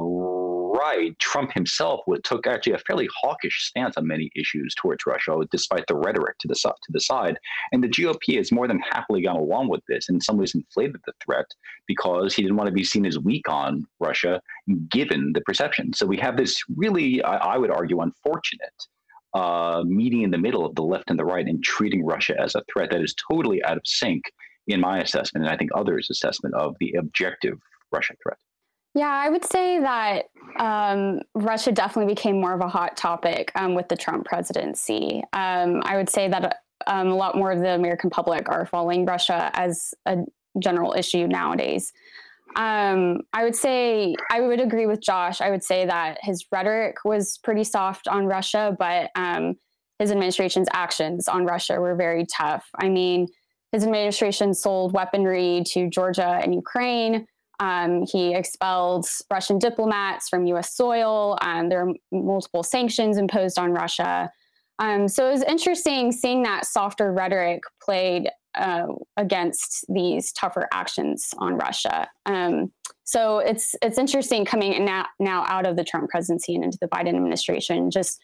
right, 0.73 1.17
Trump 1.19 1.51
himself 1.51 1.99
took 2.23 2.47
actually 2.47 2.73
a 2.73 2.79
fairly 2.79 3.07
hawkish 3.21 3.65
stance 3.65 3.97
on 3.97 4.07
many 4.07 4.31
issues 4.35 4.73
towards 4.75 5.05
Russia, 5.05 5.37
despite 5.51 5.85
the 5.87 5.95
rhetoric 5.95 6.37
to 6.39 6.47
the 6.47 6.55
to 6.55 6.91
the 6.91 7.01
side. 7.01 7.37
And 7.73 7.83
the 7.83 7.89
GOP 7.89 8.37
has 8.37 8.51
more 8.51 8.67
than 8.67 8.79
happily 8.79 9.21
gone 9.23 9.35
along 9.35 9.67
with 9.67 9.81
this, 9.87 10.07
and 10.07 10.15
in 10.15 10.21
some 10.21 10.37
ways 10.37 10.55
inflated 10.55 11.01
the 11.05 11.13
threat 11.23 11.45
because 11.85 12.33
he 12.33 12.41
didn't 12.41 12.57
want 12.57 12.67
to 12.67 12.73
be 12.73 12.85
seen 12.85 13.05
as 13.05 13.19
weak 13.19 13.49
on 13.49 13.85
Russia, 13.99 14.41
given 14.89 15.33
the 15.33 15.41
perception. 15.41 15.91
So 15.93 16.05
we 16.05 16.17
have 16.17 16.37
this 16.37 16.57
really, 16.77 17.21
I, 17.23 17.55
I 17.55 17.57
would 17.57 17.71
argue, 17.71 17.99
unfortunate 17.99 18.87
uh, 19.33 19.83
meeting 19.85 20.21
in 20.21 20.31
the 20.31 20.37
middle 20.37 20.65
of 20.65 20.75
the 20.75 20.81
left 20.81 21.09
and 21.09 21.19
the 21.19 21.25
right 21.25 21.45
and 21.45 21.63
treating 21.63 22.05
Russia 22.05 22.35
as 22.39 22.55
a 22.55 22.63
threat 22.71 22.89
that 22.91 23.01
is 23.01 23.15
totally 23.29 23.63
out 23.63 23.77
of 23.77 23.83
sync 23.85 24.23
in 24.67 24.79
my 24.79 24.99
assessment, 24.99 25.45
and 25.45 25.53
I 25.53 25.57
think 25.57 25.71
others' 25.73 26.09
assessment 26.09 26.55
of 26.55 26.75
the 26.79 26.93
objective 26.93 27.59
Russian 27.91 28.15
threat. 28.23 28.37
Yeah, 28.93 29.07
I 29.07 29.29
would 29.29 29.45
say 29.45 29.79
that 29.79 30.25
um, 30.59 31.21
Russia 31.33 31.71
definitely 31.71 32.13
became 32.13 32.41
more 32.41 32.53
of 32.53 32.61
a 32.61 32.67
hot 32.67 32.97
topic 32.97 33.51
um, 33.55 33.73
with 33.73 33.87
the 33.87 33.95
Trump 33.95 34.25
presidency. 34.25 35.23
Um, 35.31 35.81
I 35.85 35.95
would 35.95 36.09
say 36.09 36.27
that 36.27 36.57
um, 36.87 37.07
a 37.07 37.15
lot 37.15 37.37
more 37.37 37.51
of 37.51 37.59
the 37.59 37.73
American 37.73 38.09
public 38.09 38.49
are 38.49 38.65
following 38.65 39.05
Russia 39.05 39.49
as 39.53 39.93
a 40.05 40.17
general 40.59 40.93
issue 40.93 41.25
nowadays. 41.27 41.93
Um, 42.57 43.21
I 43.31 43.45
would 43.45 43.55
say 43.55 44.15
I 44.29 44.41
would 44.41 44.59
agree 44.59 44.87
with 44.87 45.01
Josh. 45.01 45.39
I 45.39 45.51
would 45.51 45.63
say 45.63 45.85
that 45.85 46.17
his 46.21 46.45
rhetoric 46.51 46.97
was 47.05 47.37
pretty 47.37 47.63
soft 47.63 48.09
on 48.09 48.25
Russia, 48.25 48.75
but 48.77 49.09
um, 49.15 49.55
his 49.99 50.11
administration's 50.11 50.67
actions 50.73 51.29
on 51.29 51.45
Russia 51.45 51.79
were 51.79 51.95
very 51.95 52.25
tough. 52.25 52.65
I 52.75 52.89
mean, 52.89 53.27
his 53.71 53.83
administration 53.83 54.53
sold 54.53 54.93
weaponry 54.93 55.63
to 55.67 55.89
Georgia 55.89 56.39
and 56.41 56.53
Ukraine. 56.53 57.25
Um, 57.59 58.05
he 58.11 58.33
expelled 58.33 59.07
Russian 59.31 59.59
diplomats 59.59 60.27
from 60.27 60.45
U.S. 60.47 60.75
soil. 60.75 61.37
Um, 61.41 61.69
there 61.69 61.87
are 61.87 61.93
multiple 62.11 62.63
sanctions 62.63 63.17
imposed 63.17 63.59
on 63.59 63.71
Russia. 63.71 64.31
Um, 64.79 65.07
so 65.07 65.27
it 65.27 65.31
was 65.31 65.43
interesting 65.43 66.11
seeing 66.11 66.41
that 66.43 66.65
softer 66.65 67.13
rhetoric 67.13 67.61
played 67.81 68.29
uh, 68.55 68.87
against 69.15 69.85
these 69.89 70.31
tougher 70.33 70.67
actions 70.73 71.29
on 71.37 71.55
Russia. 71.55 72.09
Um, 72.25 72.71
so 73.03 73.39
it's 73.39 73.75
it's 73.81 73.97
interesting 73.97 74.43
coming 74.43 74.83
now 74.83 75.05
now 75.19 75.45
out 75.47 75.67
of 75.67 75.75
the 75.75 75.83
Trump 75.83 76.09
presidency 76.09 76.55
and 76.55 76.63
into 76.63 76.79
the 76.81 76.87
Biden 76.87 77.09
administration, 77.09 77.91
just 77.91 78.19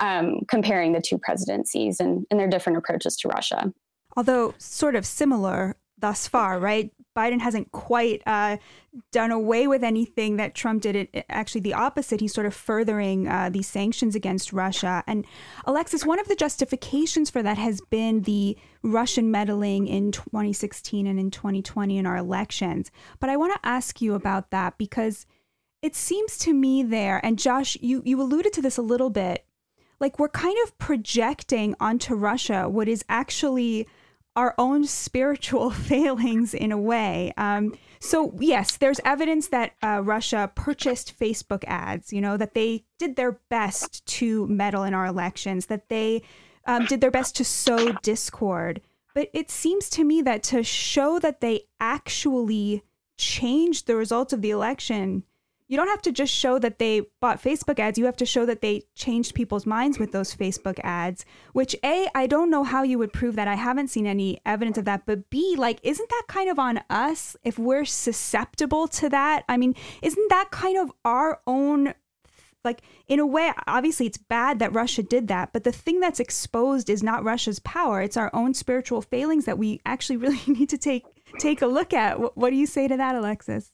um, 0.00 0.40
comparing 0.48 0.92
the 0.92 1.00
two 1.00 1.18
presidencies 1.18 1.98
and, 2.00 2.24
and 2.30 2.38
their 2.38 2.48
different 2.48 2.78
approaches 2.78 3.16
to 3.16 3.28
Russia 3.28 3.72
although 4.16 4.54
sort 4.58 4.94
of 4.94 5.06
similar 5.06 5.76
thus 5.98 6.28
far, 6.28 6.58
right? 6.58 6.92
Biden 7.16 7.40
hasn't 7.40 7.72
quite 7.72 8.22
uh, 8.26 8.58
done 9.10 9.30
away 9.30 9.66
with 9.66 9.82
anything 9.82 10.36
that 10.36 10.54
Trump 10.54 10.82
did. 10.82 10.96
It, 10.96 11.24
actually, 11.30 11.62
the 11.62 11.72
opposite. 11.72 12.20
He's 12.20 12.34
sort 12.34 12.46
of 12.46 12.54
furthering 12.54 13.26
uh, 13.26 13.48
these 13.48 13.66
sanctions 13.66 14.14
against 14.14 14.52
Russia. 14.52 15.02
And 15.06 15.24
Alexis, 15.64 16.04
one 16.04 16.20
of 16.20 16.28
the 16.28 16.36
justifications 16.36 17.30
for 17.30 17.42
that 17.42 17.56
has 17.56 17.80
been 17.90 18.22
the 18.22 18.58
Russian 18.82 19.30
meddling 19.30 19.86
in 19.86 20.12
2016 20.12 21.06
and 21.06 21.18
in 21.18 21.30
2020 21.30 21.96
in 21.96 22.06
our 22.06 22.16
elections. 22.16 22.90
But 23.18 23.30
I 23.30 23.38
want 23.38 23.54
to 23.54 23.68
ask 23.68 24.02
you 24.02 24.14
about 24.14 24.50
that 24.50 24.76
because 24.76 25.24
it 25.80 25.94
seems 25.94 26.36
to 26.38 26.52
me 26.52 26.82
there, 26.82 27.24
and 27.24 27.38
Josh, 27.38 27.76
you 27.80 28.02
you 28.04 28.20
alluded 28.20 28.52
to 28.54 28.62
this 28.62 28.76
a 28.76 28.82
little 28.82 29.10
bit. 29.10 29.46
Like 30.00 30.18
we're 30.18 30.28
kind 30.28 30.56
of 30.64 30.76
projecting 30.76 31.74
onto 31.80 32.14
Russia 32.14 32.68
what 32.68 32.88
is 32.88 33.02
actually 33.08 33.86
our 34.36 34.54
own 34.58 34.84
spiritual 34.84 35.70
failings 35.90 36.54
in 36.54 36.70
a 36.70 36.78
way. 36.78 37.32
Um, 37.36 37.74
so, 37.98 38.34
yes, 38.38 38.76
there's 38.76 39.00
evidence 39.04 39.48
that 39.48 39.72
uh, 39.82 40.02
Russia 40.04 40.52
purchased 40.54 41.18
Facebook 41.18 41.64
ads, 41.66 42.12
you 42.12 42.20
know, 42.20 42.36
that 42.36 42.54
they 42.54 42.84
did 42.98 43.16
their 43.16 43.40
best 43.48 44.04
to 44.06 44.46
meddle 44.46 44.84
in 44.84 44.94
our 44.94 45.06
elections, 45.06 45.66
that 45.66 45.88
they 45.88 46.22
um, 46.66 46.84
did 46.84 47.00
their 47.00 47.10
best 47.10 47.34
to 47.36 47.44
sow 47.44 47.92
discord. 48.02 48.82
But 49.14 49.30
it 49.32 49.50
seems 49.50 49.88
to 49.90 50.04
me 50.04 50.20
that 50.22 50.42
to 50.44 50.62
show 50.62 51.18
that 51.20 51.40
they 51.40 51.62
actually 51.80 52.82
changed 53.16 53.86
the 53.86 53.96
results 53.96 54.34
of 54.34 54.42
the 54.42 54.50
election 54.50 55.24
you 55.68 55.76
don't 55.76 55.88
have 55.88 56.02
to 56.02 56.12
just 56.12 56.32
show 56.32 56.58
that 56.60 56.78
they 56.78 57.02
bought 57.20 57.42
Facebook 57.42 57.80
ads. 57.80 57.98
You 57.98 58.04
have 58.04 58.16
to 58.18 58.26
show 58.26 58.46
that 58.46 58.60
they 58.60 58.84
changed 58.94 59.34
people's 59.34 59.66
minds 59.66 59.98
with 59.98 60.12
those 60.12 60.34
Facebook 60.34 60.78
ads, 60.84 61.24
which 61.52 61.74
A, 61.84 62.08
I 62.14 62.26
don't 62.26 62.50
know 62.50 62.62
how 62.62 62.84
you 62.84 62.98
would 62.98 63.12
prove 63.12 63.34
that. 63.36 63.48
I 63.48 63.54
haven't 63.54 63.88
seen 63.88 64.06
any 64.06 64.40
evidence 64.46 64.78
of 64.78 64.84
that. 64.84 65.06
But 65.06 65.28
B, 65.28 65.56
like, 65.58 65.80
isn't 65.82 66.08
that 66.08 66.22
kind 66.28 66.48
of 66.48 66.58
on 66.58 66.80
us 66.88 67.36
if 67.42 67.58
we're 67.58 67.84
susceptible 67.84 68.86
to 68.88 69.08
that? 69.08 69.44
I 69.48 69.56
mean, 69.56 69.74
isn't 70.02 70.28
that 70.30 70.50
kind 70.50 70.78
of 70.78 70.92
our 71.04 71.40
own 71.46 71.94
like 72.64 72.82
in 73.06 73.20
a 73.20 73.26
way 73.26 73.52
obviously 73.68 74.06
it's 74.06 74.18
bad 74.18 74.58
that 74.58 74.72
Russia 74.72 75.00
did 75.00 75.28
that, 75.28 75.52
but 75.52 75.62
the 75.62 75.70
thing 75.70 76.00
that's 76.00 76.18
exposed 76.18 76.90
is 76.90 77.00
not 77.00 77.22
Russia's 77.22 77.60
power, 77.60 78.02
it's 78.02 78.16
our 78.16 78.30
own 78.34 78.54
spiritual 78.54 79.00
failings 79.00 79.44
that 79.44 79.56
we 79.56 79.80
actually 79.86 80.16
really 80.24 80.40
need 80.46 80.68
to 80.70 80.78
take 80.78 81.04
take 81.38 81.62
a 81.62 81.66
look 81.66 81.94
at. 81.94 82.18
What, 82.18 82.36
what 82.36 82.50
do 82.50 82.56
you 82.56 82.66
say 82.66 82.88
to 82.88 82.96
that, 82.96 83.14
Alexis? 83.14 83.72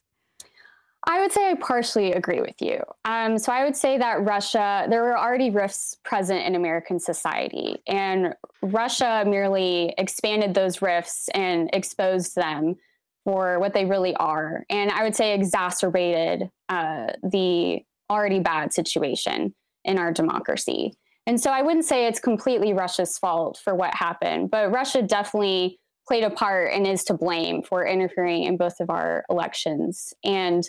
I 1.04 1.20
would 1.20 1.32
say 1.32 1.50
I 1.50 1.54
partially 1.54 2.12
agree 2.12 2.40
with 2.40 2.60
you. 2.60 2.80
Um, 3.04 3.36
so 3.36 3.52
I 3.52 3.64
would 3.64 3.76
say 3.76 3.98
that 3.98 4.24
Russia, 4.24 4.86
there 4.88 5.02
were 5.02 5.18
already 5.18 5.50
rifts 5.50 5.96
present 6.04 6.44
in 6.46 6.54
American 6.54 7.00
society, 7.00 7.82
and 7.88 8.34
Russia 8.62 9.24
merely 9.26 9.94
expanded 9.98 10.54
those 10.54 10.80
rifts 10.80 11.28
and 11.34 11.68
exposed 11.72 12.36
them 12.36 12.76
for 13.24 13.58
what 13.58 13.74
they 13.74 13.84
really 13.84 14.14
are. 14.16 14.64
And 14.70 14.90
I 14.90 15.02
would 15.02 15.16
say 15.16 15.34
exacerbated 15.34 16.50
uh, 16.68 17.08
the 17.22 17.82
already 18.10 18.40
bad 18.40 18.72
situation 18.72 19.54
in 19.84 19.98
our 19.98 20.12
democracy. 20.12 20.94
And 21.26 21.40
so 21.40 21.50
I 21.50 21.62
wouldn't 21.62 21.84
say 21.84 22.06
it's 22.06 22.20
completely 22.20 22.72
Russia's 22.72 23.18
fault 23.18 23.60
for 23.62 23.74
what 23.74 23.94
happened, 23.94 24.50
but 24.50 24.72
Russia 24.72 25.02
definitely 25.02 25.78
played 26.06 26.24
a 26.24 26.30
part 26.30 26.72
and 26.72 26.86
is 26.86 27.04
to 27.04 27.14
blame 27.14 27.62
for 27.62 27.86
interfering 27.86 28.44
in 28.44 28.56
both 28.56 28.80
of 28.80 28.90
our 28.90 29.24
elections. 29.30 30.12
And 30.24 30.68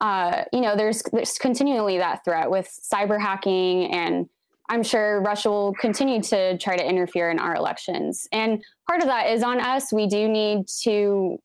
uh, 0.00 0.44
you 0.52 0.60
know, 0.60 0.76
there's 0.76 1.02
there's 1.12 1.38
continually 1.38 1.98
that 1.98 2.24
threat 2.24 2.50
with 2.50 2.68
cyber 2.92 3.20
hacking, 3.20 3.92
and 3.92 4.28
I'm 4.68 4.82
sure 4.82 5.20
Russia 5.22 5.50
will 5.50 5.74
continue 5.74 6.20
to 6.22 6.58
try 6.58 6.76
to 6.76 6.84
interfere 6.84 7.30
in 7.30 7.38
our 7.38 7.54
elections. 7.54 8.26
And 8.32 8.62
part 8.88 9.00
of 9.00 9.08
that 9.08 9.30
is 9.30 9.42
on 9.42 9.60
us. 9.60 9.92
We 9.92 10.06
do 10.06 10.28
need 10.28 10.66
to 10.82 11.38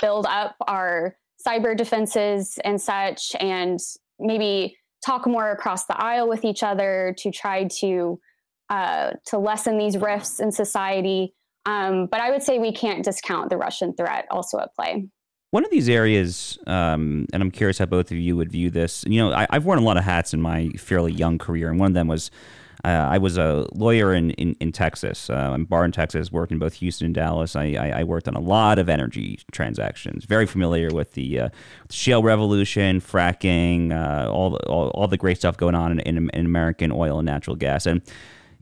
build 0.00 0.26
up 0.26 0.56
our 0.66 1.16
cyber 1.46 1.76
defenses 1.76 2.58
and 2.64 2.80
such, 2.80 3.34
and 3.40 3.78
maybe 4.18 4.76
talk 5.04 5.26
more 5.26 5.50
across 5.50 5.86
the 5.86 6.00
aisle 6.00 6.28
with 6.28 6.44
each 6.44 6.62
other 6.62 7.14
to 7.18 7.30
try 7.30 7.64
to 7.80 8.20
uh, 8.68 9.12
to 9.26 9.38
lessen 9.38 9.78
these 9.78 9.96
rifts 9.96 10.38
in 10.38 10.52
society. 10.52 11.34
Um, 11.66 12.06
but 12.06 12.20
I 12.20 12.30
would 12.30 12.42
say 12.42 12.58
we 12.58 12.72
can't 12.72 13.04
discount 13.04 13.50
the 13.50 13.56
Russian 13.56 13.94
threat 13.94 14.26
also 14.30 14.58
at 14.58 14.74
play. 14.74 15.06
One 15.50 15.64
of 15.64 15.70
these 15.72 15.88
areas, 15.88 16.58
um, 16.68 17.26
and 17.32 17.42
I'm 17.42 17.50
curious 17.50 17.78
how 17.78 17.86
both 17.86 18.12
of 18.12 18.16
you 18.16 18.36
would 18.36 18.52
view 18.52 18.70
this. 18.70 19.04
You 19.04 19.20
know, 19.20 19.32
I, 19.32 19.48
have 19.50 19.64
worn 19.64 19.80
a 19.80 19.82
lot 19.82 19.96
of 19.96 20.04
hats 20.04 20.32
in 20.32 20.40
my 20.40 20.68
fairly 20.78 21.12
young 21.12 21.38
career, 21.38 21.68
and 21.68 21.80
one 21.80 21.88
of 21.88 21.94
them 21.94 22.06
was 22.06 22.30
uh, 22.84 22.88
I 22.88 23.18
was 23.18 23.36
a 23.36 23.66
lawyer 23.72 24.14
in 24.14 24.30
in, 24.32 24.54
in 24.60 24.70
Texas. 24.70 25.28
Uh, 25.28 25.50
I'm 25.52 25.64
bar 25.64 25.84
in 25.84 25.90
Texas, 25.90 26.30
worked 26.30 26.52
in 26.52 26.60
both 26.60 26.74
Houston 26.74 27.06
and 27.06 27.14
Dallas. 27.16 27.56
I, 27.56 27.72
I, 27.72 28.00
I, 28.00 28.04
worked 28.04 28.28
on 28.28 28.36
a 28.36 28.40
lot 28.40 28.78
of 28.78 28.88
energy 28.88 29.40
transactions. 29.50 30.24
Very 30.24 30.46
familiar 30.46 30.90
with 30.90 31.14
the 31.14 31.40
uh, 31.40 31.48
shale 31.90 32.22
revolution, 32.22 33.00
fracking, 33.00 33.90
uh, 33.90 34.30
all, 34.30 34.50
the, 34.50 34.58
all 34.68 34.90
all 34.90 35.08
the 35.08 35.16
great 35.16 35.38
stuff 35.38 35.56
going 35.56 35.74
on 35.74 35.90
in, 35.90 36.00
in, 36.00 36.30
in 36.30 36.46
American 36.46 36.92
oil 36.92 37.18
and 37.18 37.26
natural 37.26 37.56
gas, 37.56 37.86
and 37.86 38.02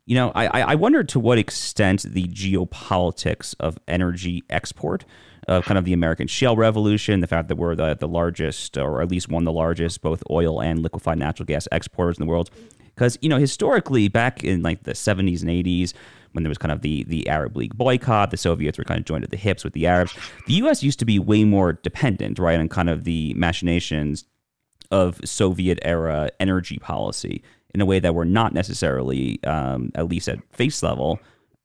you 0.06 0.14
know, 0.14 0.32
I, 0.34 0.62
I 0.62 0.74
wonder 0.74 1.04
to 1.04 1.20
what 1.20 1.36
extent 1.36 2.02
the 2.02 2.26
geopolitics 2.28 3.54
of 3.60 3.78
energy 3.86 4.42
export 4.48 5.04
of 5.48 5.64
kind 5.64 5.78
of 5.78 5.84
the 5.84 5.94
American 5.94 6.26
shale 6.26 6.56
revolution, 6.56 7.20
the 7.20 7.26
fact 7.26 7.48
that 7.48 7.56
we're 7.56 7.74
the, 7.74 7.96
the 7.98 8.06
largest, 8.06 8.76
or 8.76 9.00
at 9.00 9.10
least 9.10 9.28
one 9.28 9.42
of 9.42 9.46
the 9.46 9.52
largest, 9.52 10.02
both 10.02 10.22
oil 10.30 10.60
and 10.60 10.82
liquefied 10.82 11.18
natural 11.18 11.46
gas 11.46 11.66
exporters 11.72 12.18
in 12.18 12.26
the 12.26 12.30
world. 12.30 12.50
Because, 12.94 13.18
you 13.22 13.28
know, 13.28 13.38
historically, 13.38 14.08
back 14.08 14.44
in 14.44 14.62
like 14.62 14.82
the 14.82 14.92
70s 14.92 15.40
and 15.40 15.50
80s, 15.50 15.94
when 16.32 16.44
there 16.44 16.50
was 16.50 16.58
kind 16.58 16.72
of 16.72 16.82
the, 16.82 17.04
the 17.04 17.26
Arab 17.28 17.56
League 17.56 17.76
boycott, 17.76 18.30
the 18.30 18.36
Soviets 18.36 18.76
were 18.76 18.84
kind 18.84 18.98
of 18.98 19.06
joined 19.06 19.24
at 19.24 19.30
the 19.30 19.36
hips 19.38 19.64
with 19.64 19.72
the 19.72 19.86
Arabs. 19.86 20.14
The 20.46 20.54
U.S. 20.54 20.82
used 20.82 20.98
to 20.98 21.06
be 21.06 21.18
way 21.18 21.44
more 21.44 21.72
dependent, 21.72 22.38
right, 22.38 22.58
on 22.60 22.68
kind 22.68 22.90
of 22.90 23.04
the 23.04 23.32
machinations 23.34 24.24
of 24.90 25.18
Soviet 25.24 25.78
era 25.82 26.30
energy 26.38 26.78
policy 26.78 27.42
in 27.74 27.80
a 27.80 27.86
way 27.86 28.00
that 28.00 28.14
we're 28.14 28.24
not 28.24 28.52
necessarily, 28.52 29.42
um, 29.44 29.92
at 29.94 30.08
least 30.08 30.28
at 30.28 30.38
face 30.52 30.82
level, 30.82 31.18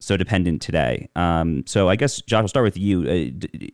so 0.03 0.17
dependent 0.17 0.61
today. 0.61 1.09
Um, 1.15 1.63
so 1.65 1.89
I 1.89 1.95
guess 1.95 2.21
Josh, 2.21 2.41
I'll 2.41 2.47
start 2.47 2.65
with 2.65 2.77
you. 2.77 3.01
Uh, 3.01 3.31
d- 3.37 3.71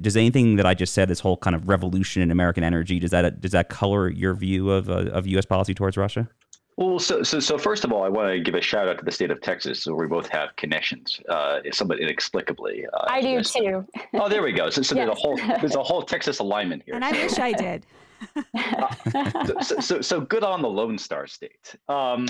does 0.00 0.16
anything 0.16 0.56
that 0.56 0.66
I 0.66 0.74
just 0.74 0.94
said, 0.94 1.08
this 1.08 1.20
whole 1.20 1.36
kind 1.36 1.56
of 1.56 1.68
revolution 1.68 2.22
in 2.22 2.30
American 2.30 2.62
energy, 2.62 2.98
does 2.98 3.10
that 3.10 3.40
does 3.40 3.52
that 3.52 3.68
color 3.68 4.08
your 4.08 4.34
view 4.34 4.70
of 4.70 4.88
uh, 4.88 5.10
of 5.10 5.26
U.S. 5.26 5.44
policy 5.44 5.74
towards 5.74 5.96
Russia? 5.96 6.28
Well, 6.76 6.98
so, 6.98 7.22
so 7.22 7.38
so 7.38 7.56
first 7.56 7.84
of 7.84 7.92
all, 7.92 8.02
I 8.02 8.08
want 8.08 8.32
to 8.32 8.40
give 8.40 8.54
a 8.54 8.60
shout 8.60 8.88
out 8.88 8.98
to 8.98 9.04
the 9.04 9.12
state 9.12 9.30
of 9.30 9.40
Texas, 9.40 9.86
where 9.86 9.94
we 9.94 10.06
both 10.06 10.28
have 10.28 10.56
connections, 10.56 11.20
uh, 11.28 11.60
somewhat 11.72 12.00
inexplicably. 12.00 12.86
Uh, 12.92 13.06
I 13.08 13.20
do 13.20 13.42
too. 13.42 13.86
oh, 14.14 14.28
there 14.28 14.42
we 14.42 14.52
go. 14.52 14.70
So, 14.70 14.82
so 14.82 14.94
yes. 14.94 15.06
there's 15.06 15.18
a 15.18 15.20
whole 15.20 15.36
there's 15.60 15.74
a 15.76 15.82
whole 15.82 16.02
Texas 16.02 16.40
alignment 16.40 16.82
here. 16.84 16.94
And 16.94 17.04
I 17.04 17.12
wish 17.12 17.38
I 17.38 17.52
did. 17.52 17.86
uh, 18.54 19.62
so, 19.62 19.80
so, 19.80 20.00
so 20.00 20.20
good 20.20 20.42
on 20.42 20.62
the 20.62 20.68
Lone 20.68 20.98
Star 20.98 21.26
State. 21.26 21.74
Um, 21.88 22.26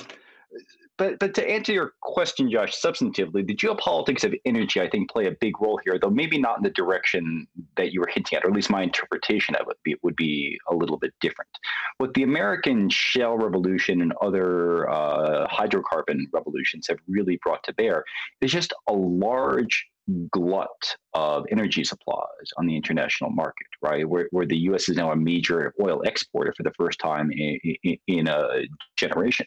but 0.96 1.18
but 1.18 1.34
to 1.34 1.48
answer 1.48 1.72
your 1.72 1.92
question, 2.00 2.50
Josh, 2.50 2.80
substantively, 2.80 3.46
the 3.46 3.54
geopolitics 3.54 4.24
of 4.24 4.34
energy, 4.44 4.80
I 4.80 4.88
think, 4.88 5.10
play 5.10 5.26
a 5.26 5.32
big 5.32 5.60
role 5.60 5.80
here, 5.84 5.98
though 6.00 6.10
maybe 6.10 6.38
not 6.38 6.58
in 6.58 6.62
the 6.62 6.70
direction 6.70 7.46
that 7.76 7.92
you 7.92 8.00
were 8.00 8.08
hinting 8.12 8.36
at, 8.36 8.44
or 8.44 8.48
at 8.48 8.54
least 8.54 8.70
my 8.70 8.82
interpretation 8.82 9.54
of 9.56 9.66
it 9.68 9.76
be, 9.82 9.96
would 10.02 10.16
be 10.16 10.58
a 10.68 10.74
little 10.74 10.96
bit 10.96 11.12
different. 11.20 11.50
What 11.98 12.14
the 12.14 12.22
American 12.22 12.88
shale 12.90 13.36
revolution 13.36 14.02
and 14.02 14.12
other 14.22 14.88
uh, 14.88 15.46
hydrocarbon 15.48 16.26
revolutions 16.32 16.86
have 16.88 16.98
really 17.08 17.38
brought 17.42 17.64
to 17.64 17.74
bear 17.74 18.04
is 18.40 18.52
just 18.52 18.72
a 18.88 18.92
large 18.92 19.86
glut 20.30 20.68
of 21.14 21.44
energy 21.50 21.84
supplies 21.84 22.26
on 22.56 22.66
the 22.66 22.76
international 22.76 23.30
market, 23.30 23.66
right? 23.82 24.08
Where, 24.08 24.28
where 24.32 24.46
the 24.46 24.56
U.S. 24.58 24.88
is 24.88 24.96
now 24.96 25.12
a 25.12 25.16
major 25.16 25.72
oil 25.80 26.02
exporter 26.02 26.52
for 26.56 26.62
the 26.62 26.72
first 26.76 26.98
time 26.98 27.30
in, 27.32 27.58
in, 27.84 27.96
in, 28.08 28.28
a 28.28 28.64
generation. 28.96 29.46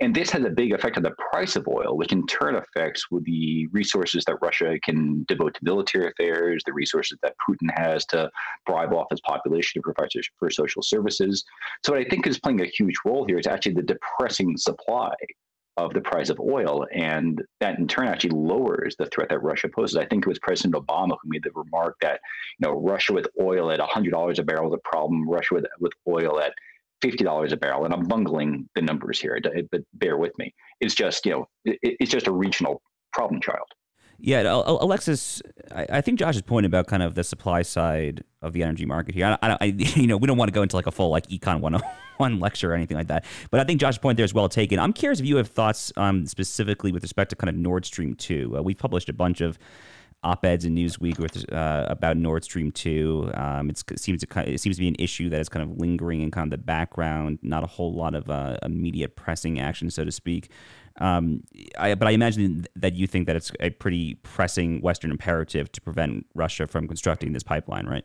And 0.00 0.14
this 0.14 0.30
has 0.30 0.44
a 0.44 0.50
big 0.50 0.72
effect 0.72 0.96
on 0.96 1.02
the 1.02 1.14
price 1.32 1.56
of 1.56 1.66
oil, 1.68 1.96
which 1.96 2.12
in 2.12 2.26
turn 2.26 2.54
affects 2.54 3.10
with 3.10 3.24
the 3.24 3.66
resources 3.72 4.24
that 4.26 4.36
Russia 4.40 4.78
can 4.82 5.24
devote 5.28 5.54
to 5.54 5.60
military 5.62 6.08
affairs, 6.08 6.62
the 6.64 6.72
resources 6.72 7.18
that 7.22 7.34
Putin 7.48 7.68
has 7.76 8.06
to 8.06 8.30
bribe 8.66 8.92
off 8.92 9.06
his 9.10 9.20
population 9.20 9.80
to 9.80 9.82
provide 9.82 10.10
for 10.38 10.50
social 10.50 10.82
services. 10.82 11.44
So 11.84 11.92
what 11.92 12.00
I 12.00 12.04
think 12.08 12.26
is 12.26 12.38
playing 12.38 12.60
a 12.62 12.66
huge 12.66 12.94
role 13.04 13.24
here 13.26 13.38
is 13.38 13.46
actually 13.46 13.74
the 13.74 13.82
depressing 13.82 14.56
supply 14.56 15.12
of 15.84 15.94
the 15.94 16.00
price 16.00 16.30
of 16.30 16.38
oil. 16.40 16.86
And 16.92 17.42
that 17.60 17.78
in 17.78 17.88
turn 17.88 18.08
actually 18.08 18.30
lowers 18.30 18.96
the 18.98 19.06
threat 19.06 19.28
that 19.30 19.42
Russia 19.42 19.68
poses. 19.68 19.96
I 19.96 20.06
think 20.06 20.26
it 20.26 20.28
was 20.28 20.38
President 20.38 20.74
Obama 20.74 21.16
who 21.22 21.28
made 21.28 21.42
the 21.42 21.50
remark 21.54 21.96
that, 22.00 22.20
you 22.58 22.68
know, 22.68 22.74
Russia 22.80 23.12
with 23.12 23.26
oil 23.40 23.70
at 23.70 23.80
$100 23.80 24.38
a 24.38 24.42
barrel 24.42 24.72
is 24.72 24.74
a 24.74 24.88
problem, 24.88 25.28
Russia 25.28 25.54
with, 25.54 25.66
with 25.78 25.92
oil 26.06 26.40
at 26.40 26.52
$50 27.02 27.52
a 27.52 27.56
barrel. 27.56 27.84
And 27.84 27.94
I'm 27.94 28.06
bungling 28.06 28.68
the 28.74 28.82
numbers 28.82 29.20
here, 29.20 29.40
but 29.70 29.82
bear 29.94 30.18
with 30.18 30.36
me. 30.38 30.54
It's 30.80 30.94
just, 30.94 31.24
you 31.24 31.32
know, 31.32 31.48
it, 31.64 31.78
it's 31.82 32.10
just 32.10 32.26
a 32.26 32.32
regional 32.32 32.82
problem 33.12 33.40
child. 33.40 33.66
Yeah, 34.22 34.42
Alexis, 34.42 35.40
I 35.72 36.00
think 36.00 36.18
Josh's 36.18 36.42
point 36.42 36.66
about 36.66 36.86
kind 36.86 37.02
of 37.02 37.14
the 37.14 37.24
supply 37.24 37.62
side 37.62 38.22
of 38.42 38.52
the 38.52 38.62
energy 38.62 38.84
market 38.84 39.14
here. 39.14 39.38
I, 39.42 39.56
I, 39.60 39.64
you 39.76 40.06
know, 40.06 40.16
we 40.16 40.26
don't 40.26 40.36
want 40.36 40.48
to 40.48 40.52
go 40.52 40.62
into 40.62 40.76
like 40.76 40.86
a 40.86 40.90
full 40.90 41.10
like 41.10 41.26
econ 41.28 41.60
101 41.60 42.40
lecture 42.40 42.72
or 42.72 42.74
anything 42.74 42.96
like 42.96 43.08
that, 43.08 43.24
but 43.50 43.60
I 43.60 43.64
think 43.64 43.80
Josh's 43.80 43.98
point 43.98 44.16
there 44.16 44.24
is 44.24 44.34
well 44.34 44.48
taken. 44.48 44.78
I'm 44.78 44.92
curious 44.92 45.20
if 45.20 45.26
you 45.26 45.36
have 45.36 45.48
thoughts 45.48 45.92
um, 45.96 46.26
specifically 46.26 46.92
with 46.92 47.02
respect 47.02 47.30
to 47.30 47.36
kind 47.36 47.48
of 47.48 47.56
Nord 47.56 47.84
Stream 47.86 48.14
2. 48.14 48.58
Uh, 48.58 48.62
we've 48.62 48.78
published 48.78 49.08
a 49.08 49.14
bunch 49.14 49.40
of 49.40 49.58
op-eds 50.22 50.64
in 50.64 50.74
Newsweek 50.74 51.18
with 51.18 51.50
uh, 51.52 51.86
about 51.88 52.16
Nord 52.16 52.44
Stream 52.44 52.70
2. 52.72 53.30
Um, 53.34 53.70
it 53.70 53.82
seems 53.96 54.24
to 54.24 54.52
it 54.52 54.60
seems 54.60 54.76
to 54.76 54.80
be 54.80 54.88
an 54.88 54.96
issue 54.98 55.30
that 55.30 55.40
is 55.40 55.48
kind 55.48 55.62
of 55.62 55.78
lingering 55.78 56.20
in 56.20 56.30
kind 56.30 56.52
of 56.52 56.58
the 56.58 56.62
background. 56.62 57.38
Not 57.42 57.64
a 57.64 57.66
whole 57.66 57.94
lot 57.94 58.14
of 58.14 58.28
uh, 58.28 58.58
immediate 58.62 59.16
pressing 59.16 59.60
action, 59.60 59.90
so 59.90 60.04
to 60.04 60.12
speak. 60.12 60.50
Um, 60.98 61.44
I, 61.78 61.94
but 61.94 62.08
I 62.08 62.12
imagine 62.12 62.66
that 62.76 62.94
you 62.94 63.06
think 63.06 63.26
that 63.26 63.36
it's 63.36 63.52
a 63.60 63.70
pretty 63.70 64.16
pressing 64.16 64.80
Western 64.80 65.10
imperative 65.10 65.70
to 65.72 65.80
prevent 65.80 66.26
Russia 66.34 66.66
from 66.66 66.88
constructing 66.88 67.32
this 67.32 67.42
pipeline, 67.42 67.86
right? 67.86 68.04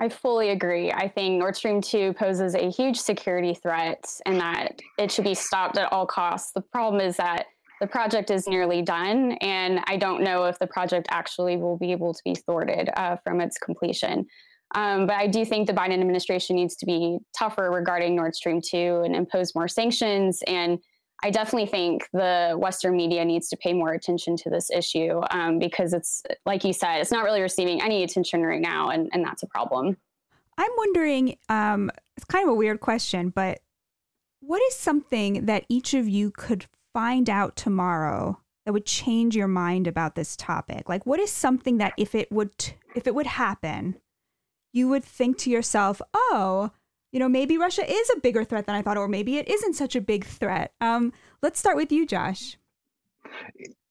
I 0.00 0.08
fully 0.08 0.50
agree. 0.50 0.92
I 0.92 1.08
think 1.08 1.38
Nord 1.38 1.56
Stream 1.56 1.80
2 1.80 2.12
poses 2.12 2.54
a 2.54 2.70
huge 2.70 2.98
security 2.98 3.54
threat 3.54 4.04
and 4.26 4.40
that 4.40 4.78
it 4.96 5.10
should 5.10 5.24
be 5.24 5.34
stopped 5.34 5.76
at 5.76 5.92
all 5.92 6.06
costs. 6.06 6.52
The 6.54 6.60
problem 6.60 7.00
is 7.00 7.16
that 7.16 7.46
the 7.80 7.86
project 7.86 8.30
is 8.30 8.48
nearly 8.48 8.82
done, 8.82 9.32
and 9.40 9.80
I 9.86 9.96
don't 9.96 10.22
know 10.22 10.44
if 10.44 10.58
the 10.58 10.66
project 10.66 11.06
actually 11.10 11.56
will 11.56 11.78
be 11.78 11.92
able 11.92 12.12
to 12.12 12.20
be 12.24 12.34
thwarted 12.34 12.90
uh, 12.96 13.16
from 13.24 13.40
its 13.40 13.56
completion. 13.58 14.26
Um, 14.74 15.06
but 15.06 15.16
I 15.16 15.26
do 15.26 15.44
think 15.44 15.66
the 15.66 15.72
Biden 15.72 16.00
administration 16.00 16.56
needs 16.56 16.76
to 16.76 16.86
be 16.86 17.18
tougher 17.36 17.70
regarding 17.70 18.14
Nord 18.14 18.34
Stream 18.34 18.60
2 18.60 19.02
and 19.04 19.16
impose 19.16 19.54
more 19.54 19.68
sanctions 19.68 20.40
and 20.46 20.78
I 21.22 21.30
definitely 21.30 21.66
think 21.66 22.08
the 22.12 22.54
Western 22.56 22.96
media 22.96 23.24
needs 23.24 23.48
to 23.48 23.56
pay 23.56 23.72
more 23.72 23.92
attention 23.92 24.36
to 24.36 24.50
this 24.50 24.70
issue 24.70 25.20
um, 25.30 25.58
because 25.58 25.92
it's, 25.92 26.22
like 26.46 26.64
you 26.64 26.72
said, 26.72 27.00
it's 27.00 27.10
not 27.10 27.24
really 27.24 27.42
receiving 27.42 27.82
any 27.82 28.04
attention 28.04 28.42
right 28.42 28.60
now, 28.60 28.90
and, 28.90 29.08
and 29.12 29.24
that's 29.24 29.42
a 29.42 29.46
problem. 29.48 29.96
I'm 30.56 30.70
wondering, 30.76 31.36
um, 31.48 31.90
it's 32.16 32.24
kind 32.24 32.44
of 32.44 32.50
a 32.50 32.56
weird 32.56 32.80
question, 32.80 33.30
but 33.30 33.60
what 34.40 34.62
is 34.62 34.76
something 34.76 35.46
that 35.46 35.64
each 35.68 35.94
of 35.94 36.08
you 36.08 36.30
could 36.30 36.66
find 36.92 37.28
out 37.28 37.56
tomorrow 37.56 38.40
that 38.64 38.72
would 38.72 38.86
change 38.86 39.34
your 39.34 39.48
mind 39.48 39.86
about 39.86 40.14
this 40.14 40.36
topic? 40.36 40.88
Like, 40.88 41.04
what 41.06 41.20
is 41.20 41.30
something 41.32 41.78
that 41.78 41.94
if 41.96 42.14
it 42.14 42.30
would 42.30 42.52
if 42.94 43.06
it 43.06 43.14
would 43.14 43.26
happen, 43.26 43.96
you 44.72 44.88
would 44.88 45.04
think 45.04 45.38
to 45.38 45.50
yourself, 45.50 46.00
"Oh, 46.14 46.70
you 47.12 47.18
know, 47.18 47.28
maybe 47.28 47.56
Russia 47.56 47.90
is 47.90 48.10
a 48.16 48.20
bigger 48.20 48.44
threat 48.44 48.66
than 48.66 48.74
I 48.74 48.82
thought, 48.82 48.96
or 48.96 49.08
maybe 49.08 49.38
it 49.38 49.48
isn't 49.48 49.74
such 49.74 49.96
a 49.96 50.00
big 50.00 50.24
threat. 50.24 50.72
Um, 50.80 51.12
let's 51.42 51.58
start 51.58 51.76
with 51.76 51.90
you, 51.92 52.06
Josh. 52.06 52.58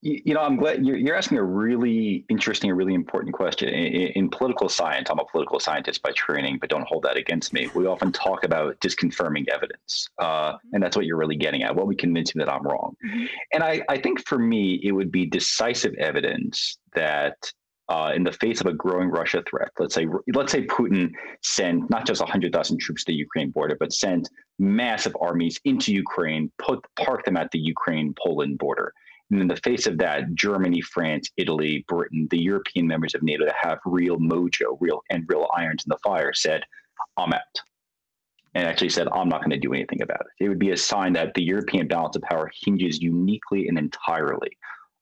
You, 0.00 0.20
you 0.26 0.34
know, 0.34 0.40
I'm 0.40 0.56
glad 0.56 0.84
you're, 0.86 0.96
you're, 0.96 1.16
asking 1.16 1.38
a 1.38 1.42
really 1.42 2.24
interesting, 2.28 2.70
a 2.70 2.74
really 2.74 2.94
important 2.94 3.34
question. 3.34 3.68
In, 3.68 4.08
in, 4.12 4.30
political 4.30 4.68
science, 4.68 5.10
I'm 5.10 5.18
a 5.18 5.24
political 5.24 5.58
scientist 5.58 6.02
by 6.02 6.12
training, 6.12 6.58
but 6.60 6.70
don't 6.70 6.86
hold 6.86 7.02
that 7.02 7.16
against 7.16 7.52
me. 7.52 7.68
We 7.74 7.86
often 7.86 8.12
talk 8.12 8.44
about 8.44 8.78
disconfirming 8.80 9.46
evidence, 9.52 10.08
uh, 10.18 10.52
mm-hmm. 10.52 10.74
and 10.74 10.82
that's 10.82 10.96
what 10.96 11.06
you're 11.06 11.16
really 11.16 11.36
getting 11.36 11.62
at. 11.62 11.74
What 11.74 11.88
we 11.88 11.96
convince 11.96 12.34
me 12.34 12.44
that 12.44 12.52
I'm 12.52 12.62
wrong, 12.62 12.96
mm-hmm. 13.04 13.24
and 13.52 13.64
I, 13.64 13.82
I 13.88 13.98
think 13.98 14.24
for 14.26 14.38
me, 14.38 14.80
it 14.84 14.92
would 14.92 15.10
be 15.10 15.26
decisive 15.26 15.94
evidence 15.94 16.78
that 16.94 17.52
uh, 17.88 18.12
in 18.14 18.22
the 18.22 18.32
face 18.32 18.60
of 18.60 18.66
a 18.66 18.72
growing 18.72 19.08
Russia 19.08 19.42
threat, 19.48 19.70
let's 19.78 19.94
say 19.94 20.06
let's 20.34 20.52
say 20.52 20.66
Putin 20.66 21.10
sent 21.42 21.88
not 21.88 22.06
just 22.06 22.20
100,000 22.20 22.78
troops 22.78 23.04
to 23.04 23.12
the 23.12 23.16
Ukraine 23.16 23.50
border, 23.50 23.76
but 23.80 23.92
sent 23.92 24.28
massive 24.58 25.16
armies 25.20 25.58
into 25.64 25.92
Ukraine, 25.92 26.50
put 26.58 26.84
park 26.96 27.24
them 27.24 27.36
at 27.36 27.50
the 27.50 27.58
Ukraine-Poland 27.58 28.58
border. 28.58 28.92
And 29.30 29.40
in 29.40 29.48
the 29.48 29.56
face 29.56 29.86
of 29.86 29.98
that, 29.98 30.34
Germany, 30.34 30.80
France, 30.80 31.30
Italy, 31.36 31.84
Britain, 31.88 32.28
the 32.30 32.40
European 32.40 32.86
members 32.86 33.14
of 33.14 33.22
NATO 33.22 33.44
that 33.44 33.54
have 33.60 33.78
real 33.84 34.18
mojo, 34.18 34.76
real 34.80 35.02
and 35.10 35.24
real 35.28 35.46
irons 35.54 35.84
in 35.84 35.90
the 35.90 35.98
fire, 35.98 36.32
said, 36.34 36.62
"I'm 37.16 37.32
out," 37.32 37.40
and 38.54 38.66
actually 38.66 38.88
said, 38.90 39.08
"I'm 39.08 39.28
not 39.28 39.40
going 39.40 39.50
to 39.50 39.58
do 39.58 39.72
anything 39.72 40.02
about 40.02 40.20
it." 40.20 40.44
It 40.44 40.48
would 40.48 40.58
be 40.58 40.70
a 40.70 40.76
sign 40.76 41.14
that 41.14 41.34
the 41.34 41.42
European 41.42 41.88
balance 41.88 42.16
of 42.16 42.22
power 42.22 42.50
hinges 42.64 43.00
uniquely 43.00 43.68
and 43.68 43.78
entirely 43.78 44.56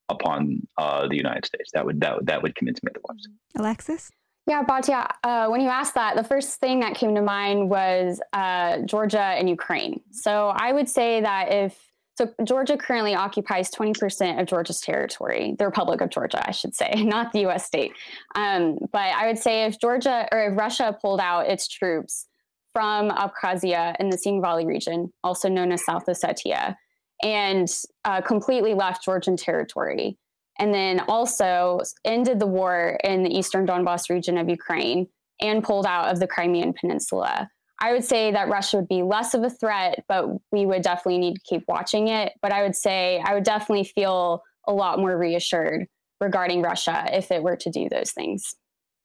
upon 0.09 0.67
uh, 0.79 1.09
the 1.09 1.17
United 1.17 1.45
States. 1.45 1.71
That 1.73 1.85
would 1.85 2.01
that 2.01 2.17
would, 2.17 2.27
that 2.27 2.43
would 2.43 2.55
convince 2.55 2.83
me 2.83 2.91
otherwise. 2.95 3.27
Alexis. 3.57 4.11
Yeah, 4.49 4.63
Batya, 4.63 5.11
uh, 5.25 5.49
when 5.49 5.61
you 5.61 5.69
asked 5.69 5.95
that, 5.95 6.15
the 6.15 6.23
first 6.23 6.61
thing 6.61 6.79
that 6.81 6.95
came 6.95 7.17
to 7.17 7.23
mind 7.23 7.69
was 7.69 8.21
uh, 8.33 8.79
Georgia 8.83 9.21
and 9.21 9.49
Ukraine. 9.49 10.01
So 10.13 10.55
I 10.57 10.73
would 10.73 10.89
say 10.89 11.21
that 11.21 11.51
if, 11.51 11.77
so 12.17 12.33
Georgia 12.45 12.77
currently 12.77 13.17
occupies 13.17 13.73
20% 13.73 14.41
of 14.41 14.47
Georgia's 14.47 14.81
territory, 14.81 15.57
the 15.59 15.67
Republic 15.67 16.01
of 16.01 16.11
Georgia, 16.11 16.47
I 16.47 16.53
should 16.53 16.77
say, 16.77 16.93
not 16.97 17.33
the 17.33 17.45
US 17.49 17.67
state. 17.67 17.93
Um, 18.37 18.79
but 18.93 19.01
I 19.17 19.27
would 19.27 19.39
say 19.39 19.65
if 19.65 19.81
Georgia 19.81 20.29
or 20.31 20.53
if 20.53 20.57
Russia 20.57 20.97
pulled 21.03 21.21
out 21.21 21.49
its 21.49 21.67
troops 21.67 22.29
from 22.73 23.11
Abkhazia 23.11 23.97
in 23.99 24.11
the 24.11 24.17
Tskhinvali 24.17 24.65
region, 24.65 25.13
also 25.25 25.49
known 25.49 25.73
as 25.73 25.85
South 25.85 26.07
Ossetia, 26.07 26.77
and 27.23 27.69
uh, 28.05 28.21
completely 28.21 28.75
left 28.75 29.05
Georgian 29.05 29.37
territory. 29.37 30.19
And 30.59 30.73
then 30.73 31.01
also 31.09 31.81
ended 32.05 32.41
the 32.41 32.47
war 32.47 32.99
in 33.05 33.23
the 33.23 33.31
eastern 33.31 33.67
Donbass 33.67 34.09
region 34.09 34.39
of 34.39 34.49
Ukraine 34.49 35.07
and 35.41 35.63
pulled 35.63 35.87
out 35.87 36.11
of 36.11 36.19
the 36.19 36.27
Crimean 36.27 36.73
Peninsula. 36.73 37.49
I 37.81 37.93
would 37.93 38.05
say 38.05 38.31
that 38.33 38.49
Russia 38.49 38.79
would 38.79 38.89
be 38.89 39.03
less 39.03 39.35
of 39.35 39.43
a 39.43 39.51
threat, 39.51 40.03
but 40.09 40.29
we 40.51 40.65
would 40.65 40.83
definitely 40.83 41.19
need 41.19 41.35
to 41.35 41.41
keep 41.47 41.63
watching 41.69 42.09
it. 42.09 42.33
But 42.41 42.53
I 42.53 42.63
would 42.63 42.75
say 42.75 43.23
I 43.25 43.35
would 43.35 43.45
definitely 43.45 43.85
feel 43.85 44.43
a 44.67 44.73
lot 44.73 44.99
more 44.99 45.17
reassured 45.17 45.87
regarding 46.21 46.63
Russia 46.63 47.07
if 47.13 47.31
it 47.31 47.43
were 47.43 47.57
to 47.57 47.71
do 47.71 47.89
those 47.91 48.13
things. 48.13 48.55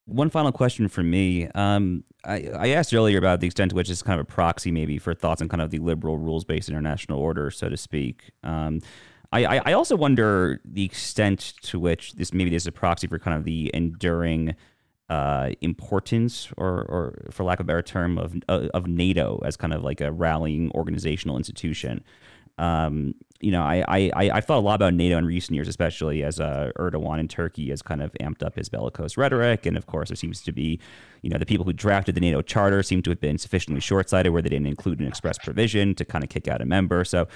One 0.06 0.30
final 0.30 0.54
question 0.54 0.88
for 0.88 1.04
me. 1.04 1.48
Um, 1.54 2.06
I, 2.24 2.50
I, 2.56 2.68
asked 2.70 2.94
earlier 2.94 3.18
about 3.18 3.40
the 3.40 3.48
extent 3.48 3.72
to 3.72 3.76
which 3.76 3.90
it's 3.90 4.04
kind 4.04 4.20
of 4.20 4.28
a 4.28 4.32
proxy, 4.32 4.72
maybe, 4.72 4.98
for 4.98 5.14
thoughts 5.14 5.42
on 5.42 5.50
kind 5.50 5.62
of 5.62 5.72
the 5.72 5.80
liberal 5.80 6.18
rules 6.18 6.44
based 6.44 6.70
international 6.70 7.20
order, 7.20 7.50
so 7.52 7.70
to 7.70 7.78
speak. 7.78 8.32
Um, 8.44 8.82
I, 9.34 9.60
I 9.60 9.74
also 9.74 9.96
wonder 9.96 10.60
the 10.66 10.84
extent 10.84 11.54
to 11.64 11.80
which 11.80 12.14
this 12.14 12.34
maybe 12.34 12.50
this 12.50 12.64
is 12.64 12.68
a 12.68 12.72
proxy 12.72 13.08
for 13.08 13.18
kind 13.18 13.38
of 13.38 13.46
the 13.46 13.72
enduring 13.74 14.56
uh, 15.10 15.52
importance, 15.62 16.50
or, 16.58 16.82
or 16.84 17.28
for 17.32 17.44
lack 17.44 17.60
of 17.60 17.66
a 17.66 17.68
better 17.68 17.82
term, 17.82 18.18
of 18.18 18.36
of 18.50 18.88
NATO 18.88 19.42
as 19.46 19.56
kind 19.56 19.74
of 19.74 19.84
like 19.84 20.02
a 20.02 20.12
rallying 20.12 20.70
organizational 20.72 21.38
institution. 21.38 22.04
Um, 22.58 23.16
you 23.42 23.52
know, 23.52 23.64
I, 23.64 23.84
I, 23.88 24.32
I've 24.32 24.46
thought 24.46 24.58
a 24.58 24.62
lot 24.62 24.76
about 24.76 24.94
NATO 24.94 25.18
in 25.18 25.26
recent 25.26 25.56
years, 25.56 25.68
especially 25.68 26.24
as 26.24 26.40
uh, 26.40 26.72
Erdogan 26.78 27.20
in 27.20 27.28
Turkey 27.28 27.70
has 27.70 27.82
kind 27.82 28.02
of 28.02 28.12
amped 28.22 28.44
up 28.44 28.56
his 28.56 28.70
bellicose 28.70 29.18
rhetoric. 29.18 29.66
And 29.66 29.78
of 29.78 29.88
course, 29.88 30.10
there 30.10 30.16
seems 30.16 30.42
to 30.44 30.52
be, 30.52 30.80
you 31.22 31.30
know, 31.30 31.38
the 31.38 31.46
people 31.46 31.66
who 31.66 31.74
drafted 31.74 32.16
the 32.16 32.22
NATO 32.22 32.42
charter 32.42 32.84
seem 32.84 33.02
to 33.04 33.10
have 33.10 33.20
been 33.20 33.38
sufficiently 33.38 33.82
short 33.82 34.10
sighted 34.10 34.32
where 34.32 34.42
they 34.42 34.50
didn't 34.50 34.68
include 34.68 35.00
an 35.00 35.08
express 35.08 35.38
provision 35.38 35.96
to 35.96 36.06
kind 36.06 36.24
of 36.24 36.30
kick 36.30 36.48
out 36.48 36.62
a 36.62 36.66
member. 36.66 37.04
So 37.04 37.28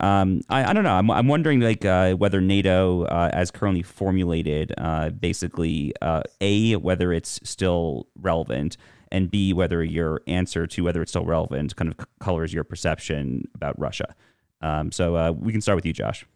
um, 0.00 0.40
I, 0.48 0.70
I, 0.70 0.72
don't 0.72 0.84
know. 0.84 0.94
I'm, 0.94 1.10
I'm 1.10 1.28
wondering 1.28 1.60
like 1.60 1.84
uh, 1.84 2.14
whether 2.14 2.40
NATO, 2.40 3.04
uh, 3.04 3.30
as 3.32 3.50
currently 3.50 3.82
formulated, 3.82 4.72
uh, 4.78 5.10
basically 5.10 5.92
uh, 6.00 6.22
a 6.40 6.76
whether 6.76 7.12
it's 7.12 7.38
still 7.44 8.06
relevant, 8.16 8.78
and 9.12 9.30
b 9.30 9.52
whether 9.52 9.84
your 9.84 10.22
answer 10.26 10.66
to 10.68 10.84
whether 10.84 11.02
it's 11.02 11.12
still 11.12 11.26
relevant 11.26 11.76
kind 11.76 11.90
of 11.90 12.06
colors 12.18 12.54
your 12.54 12.64
perception 12.64 13.46
about 13.54 13.78
Russia. 13.78 14.14
Um, 14.60 14.92
so 14.92 15.16
uh, 15.16 15.32
we 15.32 15.52
can 15.52 15.60
start 15.60 15.76
with 15.76 15.86
you, 15.86 15.92
Josh. 15.92 16.26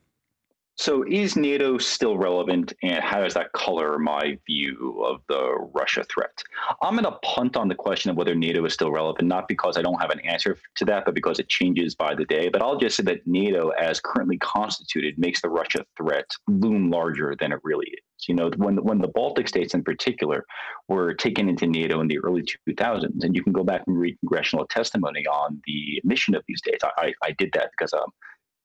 So, 0.77 1.05
is 1.09 1.37
NATO 1.37 1.79
still 1.79 2.19
relevant, 2.19 2.73
and 2.83 3.03
how 3.03 3.21
does 3.21 3.35
that 3.35 3.53
color 3.53 3.97
my 3.97 4.37
view 4.45 5.05
of 5.07 5.21
the 5.29 5.69
Russia 5.73 6.03
threat? 6.13 6.43
I'm 6.83 6.95
going 6.95 7.05
to 7.05 7.17
punt 7.23 7.57
on 7.57 7.69
the 7.69 7.77
question 7.77 8.11
of 8.11 8.17
whether 8.17 8.35
NATO 8.35 8.65
is 8.65 8.75
still 8.75 8.91
relevant, 8.91 9.29
not 9.29 9.47
because 9.47 9.79
I 9.79 9.83
don't 9.83 10.01
have 10.01 10.11
an 10.11 10.19
answer 10.21 10.59
to 10.75 10.85
that, 10.87 11.05
but 11.05 11.15
because 11.15 11.39
it 11.39 11.49
changes 11.49 11.95
by 11.95 12.17
the 12.17 12.25
day. 12.25 12.49
But 12.49 12.61
I'll 12.61 12.77
just 12.77 12.97
say 12.97 13.05
that 13.05 13.25
NATO, 13.25 13.69
as 13.71 14.01
currently 14.01 14.37
constituted, 14.39 15.17
makes 15.17 15.41
the 15.41 15.49
Russia 15.49 15.87
threat 15.97 16.29
loom 16.49 16.91
larger 16.91 17.37
than 17.39 17.53
it 17.53 17.61
really 17.63 17.87
is. 17.87 18.29
You 18.29 18.35
know, 18.35 18.51
when 18.57 18.77
when 18.83 18.99
the 18.99 19.09
Baltic 19.09 19.47
states 19.47 19.75
in 19.75 19.85
particular 19.85 20.45
were 20.89 21.15
taken 21.15 21.49
into 21.49 21.69
NATO 21.69 22.01
in 22.01 22.09
the 22.09 22.19
early 22.19 22.43
2000s, 22.69 23.23
and 23.23 23.37
you 23.37 23.45
can 23.45 23.53
go 23.53 23.63
back 23.63 23.83
and 23.87 23.97
read 23.97 24.19
congressional 24.21 24.67
testimony 24.67 25.25
on 25.27 25.63
the 25.67 26.01
mission 26.03 26.35
of 26.35 26.43
these 26.49 26.59
states. 26.59 26.83
I, 26.99 27.13
I 27.23 27.31
did 27.39 27.51
that 27.53 27.71
because 27.77 27.93
um, 27.93 28.11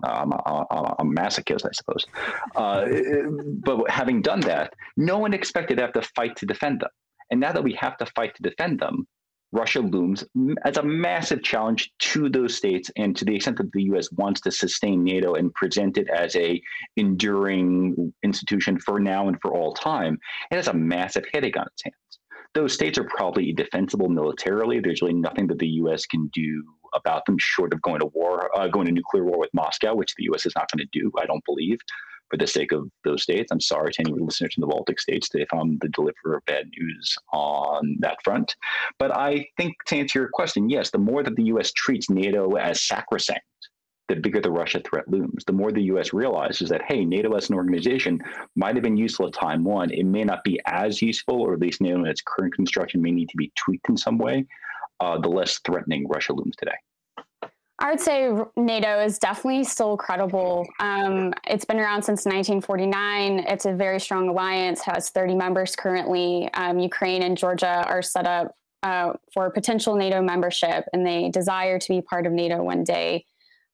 I'm 0.04 0.32
a, 0.32 0.96
a, 1.00 1.04
masochist, 1.04 1.66
I 1.66 1.72
suppose. 1.74 2.06
Uh, 2.56 2.86
but 3.66 3.90
having 3.90 4.22
done 4.22 4.40
that, 4.42 4.74
no 4.98 5.18
one 5.18 5.34
expected 5.34 5.78
to 5.78 5.82
have 5.82 5.94
to 5.94 6.02
fight 6.16 6.36
to 6.38 6.46
defend 6.46 6.82
them. 6.82 6.90
And 7.32 7.40
now 7.40 7.52
that 7.52 7.64
we 7.64 7.74
have 7.74 7.98
to 7.98 8.06
fight 8.08 8.36
to 8.36 8.44
defend 8.44 8.80
them, 8.80 9.08
Russia 9.52 9.80
looms 9.80 10.24
as 10.64 10.78
a 10.78 10.84
massive 10.84 11.42
challenge 11.42 11.92
to 11.98 12.30
those 12.30 12.56
states, 12.56 12.92
and 12.98 13.16
to 13.18 13.26
the 13.26 13.36
extent 13.36 13.58
that 13.58 13.72
the 13.72 13.84
U.S. 13.84 14.12
wants 14.12 14.42
to 14.42 14.52
sustain 14.52 15.04
NATO 15.04 15.34
and 15.34 15.54
present 15.54 15.98
it 15.98 16.08
as 16.10 16.36
a 16.36 16.62
enduring 16.98 18.14
institution 18.24 18.80
for 18.80 19.00
now 19.00 19.28
and 19.28 19.38
for 19.42 19.52
all 19.52 19.74
time, 19.74 20.20
it 20.52 20.56
has 20.56 20.68
a 20.68 20.74
massive 20.74 21.26
headache 21.34 21.58
on 21.58 21.66
its 21.66 21.84
hands. 21.84 21.96
Those 22.54 22.74
states 22.74 22.98
are 22.98 23.04
probably 23.06 23.52
defensible 23.54 24.10
militarily. 24.10 24.80
There's 24.80 25.02
really 25.02 25.14
nothing 25.14 25.48
that 25.48 25.60
the 25.60 25.68
U.S. 25.68 26.06
can 26.06 26.30
do 26.34 26.64
about 26.94 27.26
them, 27.26 27.38
short 27.38 27.74
of 27.74 27.82
going 27.82 28.00
to 28.00 28.08
war, 28.08 28.50
uh, 28.58 28.68
going 28.68 28.86
to 28.86 28.92
nuclear 28.92 29.24
war 29.24 29.40
with 29.40 29.54
Moscow, 29.54 29.96
which 29.96 30.14
the 30.16 30.24
U.S. 30.26 30.46
is 30.46 30.54
not 30.56 30.70
going 30.72 30.86
to 30.86 31.00
do, 31.00 31.12
I 31.20 31.26
don't 31.26 31.44
believe, 31.46 31.80
for 32.30 32.38
the 32.38 32.48
sake 32.48 32.72
of 32.72 32.90
those 33.04 33.24
states. 33.24 33.52
I'm 33.52 33.62
sorry 33.62 33.92
to 33.94 34.02
any 34.02 34.14
listeners 34.14 34.54
in 34.58 34.62
the 34.62 34.68
Baltic 34.68 35.00
states 35.00 35.30
if 35.34 35.52
I'm 35.54 35.78
the 35.80 35.90
deliverer 35.90 36.38
of 36.38 36.46
bad 36.46 36.70
news 36.78 37.16
on 37.34 37.98
that 38.00 38.18
front. 38.24 38.56
But 38.98 39.16
I 39.16 39.48
think 39.58 39.74
to 39.88 39.98
answer 39.98 40.20
your 40.20 40.30
question, 40.30 40.70
yes, 40.70 40.92
the 40.92 40.98
more 40.98 41.24
that 41.24 41.36
the 41.36 41.46
U.S. 41.46 41.72
treats 41.74 42.10
NATO 42.10 42.54
as 42.56 42.82
sacrosanct, 42.82 43.42
the 44.08 44.16
bigger 44.16 44.42
the 44.42 44.52
Russia 44.52 44.82
threat 44.84 45.08
looms. 45.08 45.46
The 45.46 45.54
more 45.54 45.72
the 45.72 45.84
U.S. 45.84 46.14
realizes 46.14 46.70
that, 46.70 46.82
hey, 46.88 47.06
NATO 47.06 47.34
as 47.34 47.50
an 47.50 47.56
organization 47.56 48.20
might 48.56 48.76
have 48.76 48.84
been 48.84 48.98
useful 48.98 49.28
at 49.28 49.34
time 49.34 49.64
one. 49.64 49.92
It 49.92 50.06
may 50.06 50.24
not 50.24 50.44
be 50.44 50.60
as 50.66 51.02
useful, 51.02 51.42
or 51.42 51.54
at 51.54 51.60
least 51.60 51.80
NATO 51.82 52.00
in 52.00 52.08
its 52.08 52.24
current 52.26 52.56
construction 52.56 53.02
may 53.02 53.12
need 53.12 53.30
to 53.30 53.38
be 53.38 53.52
tweaked 53.56 53.88
in 53.88 53.98
some 53.98 54.18
way 54.18 54.48
uh, 55.00 55.18
the 55.18 55.30
less 55.30 55.60
threatening 55.66 56.08
Russia 56.08 56.34
looms 56.34 56.56
today. 56.58 56.76
I 57.82 57.92
would 57.92 58.02
say 58.02 58.30
NATO 58.58 59.00
is 59.00 59.20
definitely 59.20 59.64
still 59.64 59.96
credible. 59.96 60.68
Um, 60.82 61.34
it's 61.48 61.64
been 61.64 61.80
around 61.80 62.04
since 62.04 62.26
1949. 62.26 63.40
It's 63.48 63.66
a 63.66 63.74
very 63.74 64.02
strong 64.02 64.28
alliance, 64.28 64.82
has 64.82 65.10
30 65.12 65.36
members 65.36 65.78
currently. 65.78 66.50
Um, 66.56 66.80
Ukraine 66.80 67.24
and 67.24 67.38
Georgia 67.38 67.86
are 67.88 68.02
set 68.02 68.28
up 68.28 68.52
uh, 68.84 69.14
for 69.34 69.50
potential 69.50 69.96
NATO 69.96 70.22
membership, 70.22 70.86
and 70.92 71.06
they 71.06 71.30
desire 71.30 71.80
to 71.80 71.88
be 71.88 72.02
part 72.02 72.26
of 72.26 72.34
NATO 72.34 72.62
one 72.62 72.84
day. 72.84 73.26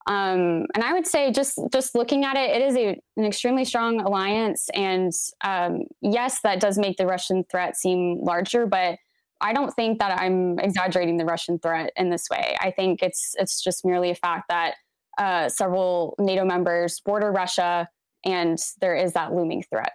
Um, 0.07 0.67
and 0.75 0.83
I 0.83 0.93
would 0.93 1.07
say, 1.07 1.31
just 1.31 1.59
just 1.73 1.95
looking 1.95 2.25
at 2.25 2.37
it, 2.37 2.61
it 2.61 2.61
is 2.61 2.75
a, 2.75 2.99
an 3.17 3.25
extremely 3.25 3.65
strong 3.65 4.01
alliance. 4.01 4.69
And 4.75 5.11
um, 5.43 5.81
yes, 6.01 6.41
that 6.41 6.59
does 6.59 6.77
make 6.77 6.97
the 6.97 7.07
Russian 7.07 7.43
threat 7.49 7.75
seem 7.75 8.19
larger, 8.23 8.67
but 8.67 8.99
I 9.41 9.53
don't 9.53 9.73
think 9.73 9.99
that 9.99 10.19
I'm 10.19 10.59
exaggerating 10.59 11.17
the 11.17 11.25
Russian 11.25 11.59
threat 11.59 11.91
in 11.95 12.09
this 12.09 12.27
way. 12.29 12.55
I 12.59 12.71
think 12.71 13.01
it's 13.01 13.35
it's 13.37 13.63
just 13.63 13.85
merely 13.85 14.09
a 14.09 14.15
fact 14.15 14.45
that 14.49 14.75
uh, 15.17 15.49
several 15.49 16.15
NATO 16.19 16.45
members 16.45 16.99
border 16.99 17.31
Russia, 17.31 17.89
and 18.23 18.57
there 18.81 18.95
is 18.95 19.13
that 19.13 19.33
looming 19.33 19.63
threat. 19.63 19.91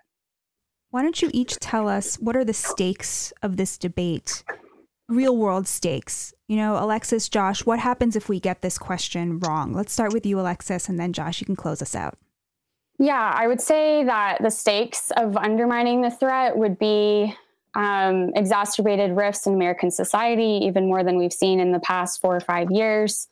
Why 0.91 1.03
don't 1.03 1.21
you 1.23 1.31
each 1.33 1.59
tell 1.59 1.89
us 1.89 2.17
what 2.17 2.37
are 2.37 2.45
the 2.45 2.53
stakes 2.53 3.33
of 3.43 3.57
this 3.57 3.79
debate? 3.79 4.43
Real 5.09 5.37
world 5.37 5.67
stakes. 5.69 6.35
You 6.49 6.57
know, 6.57 6.83
Alexis, 6.83 7.29
Josh, 7.29 7.65
what 7.65 7.79
happens 7.79 8.17
if 8.17 8.29
we 8.29 8.41
get 8.41 8.63
this 8.63 8.79
question 8.79 9.39
wrong? 9.39 9.73
Let's 9.73 9.93
start 9.93 10.13
with 10.13 10.27
you, 10.27 10.39
Alexis, 10.41 10.89
and 10.89 10.99
then 10.99 11.13
Josh, 11.13 11.41
you 11.41 11.47
can 11.47 11.57
close 11.57 11.81
us 11.81 11.95
out. 11.95 12.19
Yeah, 12.99 13.33
I 13.35 13.47
would 13.47 13.61
say 13.61 14.05
that 14.05 14.39
the 14.43 14.51
stakes 14.51 15.11
of 15.17 15.37
undermining 15.37 16.03
the 16.03 16.11
threat 16.11 16.57
would 16.57 16.79
be 16.79 17.35
um, 17.75 18.31
exacerbated 18.35 19.17
rifts 19.17 19.47
in 19.47 19.55
American 19.55 19.91
society, 19.91 20.61
even 20.65 20.87
more 20.87 21.05
than 21.05 21.17
we've 21.17 21.33
seen 21.33 21.61
in 21.61 21.73
the 21.73 21.81
past 21.81 22.21
four 22.21 22.35
or 22.35 22.41
five 22.41 22.71
years. 22.71 23.29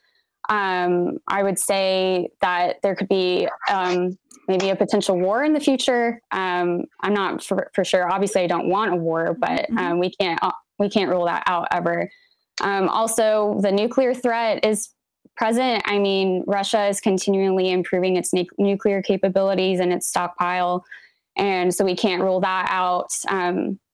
Um, 0.48 1.18
I 1.29 1.42
would 1.42 1.59
say 1.59 2.31
that 2.40 2.77
there 2.83 2.94
could 2.94 3.09
be 3.09 3.48
um, 3.70 4.16
maybe 4.46 4.70
a 4.70 4.77
potential 4.77 5.18
war 5.18 5.44
in 5.44 5.53
the 5.53 5.61
future. 5.61 6.22
Um, 6.31 6.85
I'm 7.01 7.12
not 7.12 7.44
for, 7.44 7.70
for, 7.74 7.85
sure. 7.85 8.11
Obviously, 8.11 8.42
I 8.42 8.46
don't 8.46 8.68
want 8.68 8.92
a 8.92 8.96
war, 8.96 9.37
but 9.38 9.51
mm-hmm. 9.51 9.79
Um, 9.79 9.98
we 9.98 10.11
can't 10.11 10.42
uh, 10.42 10.53
we 10.79 10.88
can't 10.88 11.11
rule 11.11 11.27
that 11.27 11.42
out 11.46 11.68
ever. 11.70 12.11
Um, 12.61 12.88
also, 12.88 13.59
the 13.61 13.70
nuclear 13.70 14.14
threat 14.14 14.64
is 14.64 14.90
present. 15.37 15.83
I 15.87 15.98
mean, 15.98 16.44
Russia 16.46 16.87
is 16.87 17.01
continually 17.01 17.70
improving 17.70 18.16
its 18.16 18.33
nu- 18.33 18.46
nuclear 18.57 19.03
capabilities 19.03 19.81
and 19.81 19.92
its 19.92 20.09
stockpile, 20.09 20.85
and 21.37 21.74
so 21.74 21.85
we 21.85 21.94
can't 21.94 22.22
rule 22.22 22.40
that 22.40 22.68
out. 22.70 23.12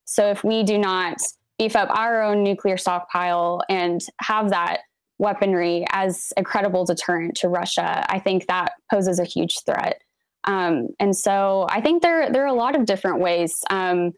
So 0.05 0.29
if 0.29 0.43
we 0.43 0.63
do 0.63 0.77
not 0.77 1.17
beef 1.57 1.75
up 1.75 1.89
our 1.91 2.21
own 2.21 2.43
nuclear 2.43 2.77
stockpile 2.77 3.61
and 3.69 4.01
have 4.21 4.49
that 4.49 4.81
weaponry 5.17 5.85
as 5.91 6.33
a 6.37 6.43
credible 6.43 6.85
deterrent 6.85 7.35
to 7.35 7.47
Russia, 7.47 8.05
I 8.09 8.19
think 8.19 8.47
that 8.47 8.73
poses 8.91 9.19
a 9.19 9.25
huge 9.25 9.57
threat. 9.65 10.01
Um, 10.45 10.89
and 10.99 11.15
so 11.15 11.65
I 11.69 11.81
think 11.81 12.01
there 12.01 12.31
there 12.31 12.43
are 12.43 12.47
a 12.47 12.53
lot 12.53 12.75
of 12.75 12.85
different 12.85 13.19
ways 13.19 13.53
um, 13.69 14.11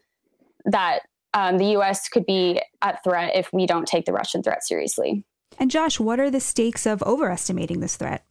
that 0.66 1.00
um, 1.34 1.58
the 1.58 1.70
U.S. 1.72 2.08
could 2.08 2.26
be 2.26 2.60
at 2.82 3.02
threat 3.04 3.34
if 3.34 3.50
we 3.52 3.66
don't 3.66 3.86
take 3.86 4.04
the 4.04 4.12
Russian 4.12 4.42
threat 4.42 4.64
seriously. 4.64 5.24
And 5.58 5.70
Josh, 5.70 5.98
what 5.98 6.20
are 6.20 6.30
the 6.30 6.40
stakes 6.40 6.86
of 6.86 7.02
overestimating 7.02 7.80
this 7.80 7.96
threat? 7.96 8.24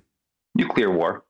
Nuclear 0.56 0.92
war. 0.92 1.24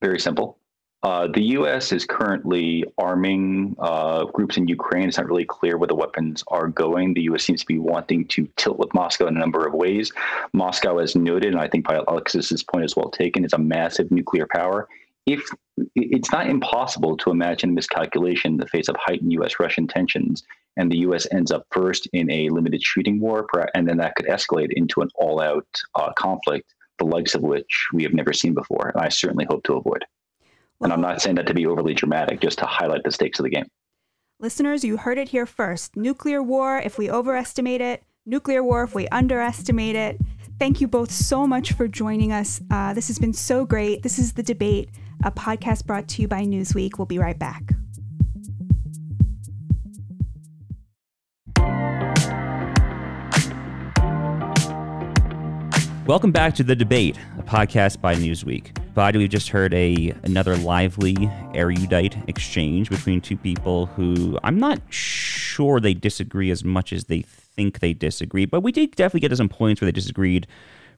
Very 0.00 0.20
simple. 0.20 0.58
Uh, 1.04 1.28
the 1.28 1.42
U.S. 1.42 1.92
is 1.92 2.04
currently 2.04 2.84
arming 2.98 3.76
uh, 3.78 4.24
groups 4.24 4.56
in 4.56 4.66
Ukraine. 4.66 5.08
It's 5.08 5.16
not 5.16 5.28
really 5.28 5.44
clear 5.44 5.78
where 5.78 5.86
the 5.86 5.94
weapons 5.94 6.42
are 6.48 6.66
going. 6.66 7.14
The 7.14 7.22
U.S. 7.22 7.44
seems 7.44 7.60
to 7.60 7.66
be 7.66 7.78
wanting 7.78 8.26
to 8.28 8.48
tilt 8.56 8.78
with 8.78 8.92
Moscow 8.94 9.28
in 9.28 9.36
a 9.36 9.38
number 9.38 9.64
of 9.64 9.74
ways. 9.74 10.10
Moscow, 10.52 10.98
as 10.98 11.14
noted, 11.14 11.52
and 11.52 11.60
I 11.60 11.68
think 11.68 11.86
by 11.86 12.02
Alexis's 12.08 12.64
point 12.64 12.84
is 12.84 12.96
well 12.96 13.10
taken, 13.10 13.44
is 13.44 13.52
a 13.52 13.58
massive 13.58 14.10
nuclear 14.10 14.48
power. 14.50 14.88
If 15.24 15.48
it's 15.94 16.32
not 16.32 16.48
impossible 16.48 17.16
to 17.18 17.30
imagine 17.30 17.74
miscalculation 17.74 18.54
in 18.54 18.58
the 18.58 18.66
face 18.66 18.88
of 18.88 18.96
heightened 18.98 19.32
U.S.-Russian 19.32 19.92
tensions, 19.92 20.42
and 20.76 20.90
the 20.90 20.98
U.S. 20.98 21.28
ends 21.30 21.52
up 21.52 21.64
first 21.70 22.08
in 22.12 22.28
a 22.30 22.48
limited 22.48 22.82
shooting 22.82 23.20
war, 23.20 23.46
and 23.74 23.86
then 23.86 23.98
that 23.98 24.16
could 24.16 24.26
escalate 24.26 24.70
into 24.72 25.02
an 25.02 25.10
all-out 25.14 25.66
uh, 25.94 26.12
conflict, 26.14 26.74
the 26.98 27.04
likes 27.04 27.36
of 27.36 27.42
which 27.42 27.86
we 27.92 28.02
have 28.02 28.14
never 28.14 28.32
seen 28.32 28.54
before, 28.54 28.88
and 28.88 29.00
I 29.00 29.10
certainly 29.10 29.46
hope 29.48 29.62
to 29.64 29.74
avoid. 29.74 30.04
And 30.80 30.92
I'm 30.92 31.00
not 31.00 31.20
saying 31.20 31.36
that 31.36 31.46
to 31.48 31.54
be 31.54 31.66
overly 31.66 31.94
dramatic, 31.94 32.40
just 32.40 32.58
to 32.58 32.64
highlight 32.64 33.02
the 33.02 33.10
stakes 33.10 33.38
of 33.40 33.44
the 33.44 33.50
game. 33.50 33.66
Listeners, 34.38 34.84
you 34.84 34.96
heard 34.96 35.18
it 35.18 35.30
here 35.30 35.46
first. 35.46 35.96
Nuclear 35.96 36.40
war 36.40 36.78
if 36.78 36.98
we 36.98 37.10
overestimate 37.10 37.80
it, 37.80 38.04
nuclear 38.24 38.62
war 38.62 38.84
if 38.84 38.94
we 38.94 39.08
underestimate 39.08 39.96
it. 39.96 40.20
Thank 40.60 40.80
you 40.80 40.86
both 40.86 41.10
so 41.10 41.46
much 41.46 41.72
for 41.72 41.88
joining 41.88 42.30
us. 42.32 42.60
Uh, 42.70 42.94
this 42.94 43.08
has 43.08 43.18
been 43.18 43.32
so 43.32 43.64
great. 43.64 44.02
This 44.04 44.18
is 44.20 44.34
The 44.34 44.42
Debate, 44.44 44.90
a 45.24 45.32
podcast 45.32 45.84
brought 45.86 46.06
to 46.08 46.22
you 46.22 46.28
by 46.28 46.44
Newsweek. 46.44 46.98
We'll 46.98 47.06
be 47.06 47.18
right 47.18 47.38
back. 47.38 47.72
Welcome 56.06 56.30
back 56.30 56.54
to 56.54 56.62
The 56.62 56.76
Debate, 56.76 57.18
a 57.36 57.42
podcast 57.42 58.00
by 58.00 58.14
Newsweek. 58.14 58.74
Batya, 58.98 59.18
we've 59.18 59.30
just 59.30 59.50
heard 59.50 59.72
a 59.74 60.12
another 60.24 60.56
lively, 60.56 61.14
erudite 61.54 62.16
exchange 62.26 62.90
between 62.90 63.20
two 63.20 63.36
people 63.36 63.86
who 63.86 64.36
I'm 64.42 64.58
not 64.58 64.80
sure 64.92 65.78
they 65.78 65.94
disagree 65.94 66.50
as 66.50 66.64
much 66.64 66.92
as 66.92 67.04
they 67.04 67.22
think 67.22 67.78
they 67.78 67.92
disagree, 67.92 68.44
but 68.44 68.62
we 68.62 68.72
did 68.72 68.96
definitely 68.96 69.20
get 69.20 69.28
to 69.28 69.36
some 69.36 69.48
points 69.48 69.80
where 69.80 69.86
they 69.86 69.92
disagreed 69.92 70.48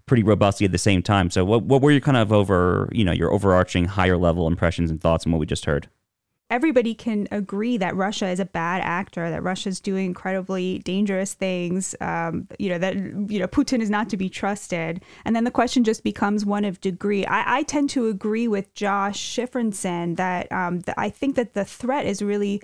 pretty 0.06 0.22
robustly 0.22 0.64
at 0.64 0.72
the 0.72 0.78
same 0.78 1.02
time. 1.02 1.28
So 1.28 1.44
what 1.44 1.64
what 1.64 1.82
were 1.82 1.90
your 1.90 2.00
kind 2.00 2.16
of 2.16 2.32
over, 2.32 2.88
you 2.90 3.04
know, 3.04 3.12
your 3.12 3.30
overarching 3.34 3.84
higher 3.84 4.16
level 4.16 4.46
impressions 4.46 4.90
and 4.90 4.98
thoughts 4.98 5.26
on 5.26 5.32
what 5.32 5.38
we 5.38 5.44
just 5.44 5.66
heard? 5.66 5.86
Everybody 6.50 6.94
can 6.94 7.28
agree 7.30 7.76
that 7.76 7.94
Russia 7.94 8.26
is 8.28 8.40
a 8.40 8.44
bad 8.44 8.82
actor, 8.82 9.30
that 9.30 9.42
Russia 9.42 9.68
is 9.68 9.80
doing 9.80 10.06
incredibly 10.06 10.80
dangerous 10.80 11.32
things, 11.34 11.94
um, 12.00 12.48
you 12.58 12.68
know, 12.68 12.78
that, 12.78 12.96
you 12.96 13.38
know, 13.38 13.46
Putin 13.46 13.80
is 13.80 13.88
not 13.88 14.08
to 14.10 14.16
be 14.16 14.28
trusted. 14.28 15.00
And 15.24 15.36
then 15.36 15.44
the 15.44 15.50
question 15.50 15.84
just 15.84 16.02
becomes 16.02 16.44
one 16.44 16.64
of 16.64 16.80
degree. 16.80 17.24
I, 17.26 17.58
I 17.58 17.62
tend 17.62 17.90
to 17.90 18.08
agree 18.08 18.48
with 18.48 18.74
Josh 18.74 19.36
Shifrinson 19.36 20.16
that, 20.16 20.50
um, 20.50 20.80
that 20.80 20.96
I 20.98 21.08
think 21.08 21.36
that 21.36 21.54
the 21.54 21.64
threat 21.64 22.06
is 22.06 22.20
really 22.20 22.60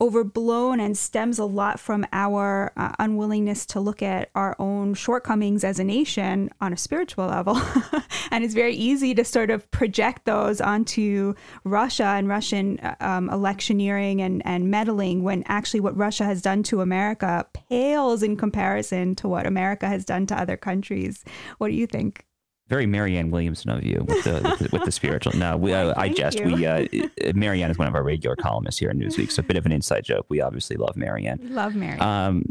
overblown 0.00 0.80
and 0.80 0.96
stems 0.96 1.38
a 1.38 1.44
lot 1.44 1.78
from 1.78 2.06
our 2.12 2.72
uh, 2.76 2.92
unwillingness 2.98 3.66
to 3.66 3.80
look 3.80 4.02
at 4.02 4.30
our 4.34 4.56
own 4.58 4.94
shortcomings 4.94 5.62
as 5.62 5.78
a 5.78 5.84
nation 5.84 6.50
on 6.60 6.72
a 6.72 6.76
spiritual 6.76 7.26
level. 7.26 7.60
and 8.30 8.42
it's 8.42 8.54
very 8.54 8.74
easy 8.74 9.14
to 9.14 9.24
sort 9.24 9.50
of 9.50 9.70
project 9.70 10.24
those 10.24 10.60
onto 10.60 11.34
Russia 11.64 12.04
and 12.04 12.28
Russian 12.28 12.78
uh, 12.80 12.96
um, 13.00 13.28
electioneering 13.30 14.22
and, 14.22 14.42
and 14.46 14.70
meddling 14.70 15.22
when 15.22 15.44
actually 15.46 15.80
what 15.80 15.96
Russia 15.96 16.24
has 16.24 16.40
done 16.40 16.62
to 16.64 16.80
America 16.80 17.46
pales 17.52 18.22
in 18.22 18.36
comparison 18.36 19.14
to 19.16 19.28
what 19.28 19.46
America 19.46 19.86
has 19.86 20.04
done 20.04 20.26
to 20.26 20.40
other 20.40 20.56
countries. 20.56 21.24
What 21.58 21.68
do 21.68 21.74
you 21.74 21.86
think? 21.86 22.24
Very 22.70 22.86
Marianne 22.86 23.30
Williamson 23.30 23.68
of 23.68 23.84
you 23.84 24.04
with 24.06 24.24
the 24.24 24.32
with 24.32 24.58
the, 24.60 24.68
with 24.72 24.84
the 24.84 24.92
spiritual. 24.92 25.36
No, 25.36 25.56
we, 25.56 25.74
uh, 25.74 25.92
I 25.96 26.08
jest. 26.08 26.38
You. 26.38 26.46
We 26.46 26.66
uh, 26.66 26.86
Marianne 27.34 27.70
is 27.70 27.76
one 27.76 27.88
of 27.88 27.94
our 27.96 28.02
regular 28.04 28.36
columnists 28.36 28.78
here 28.78 28.90
in 28.90 28.98
Newsweek, 28.98 29.30
so 29.32 29.40
a 29.40 29.42
bit 29.42 29.56
of 29.56 29.66
an 29.66 29.72
inside 29.72 30.04
joke. 30.04 30.26
We 30.28 30.40
obviously 30.40 30.76
love 30.76 30.96
Marianne. 30.96 31.40
Love 31.52 31.74
Marianne. 31.74 32.00
Um, 32.00 32.44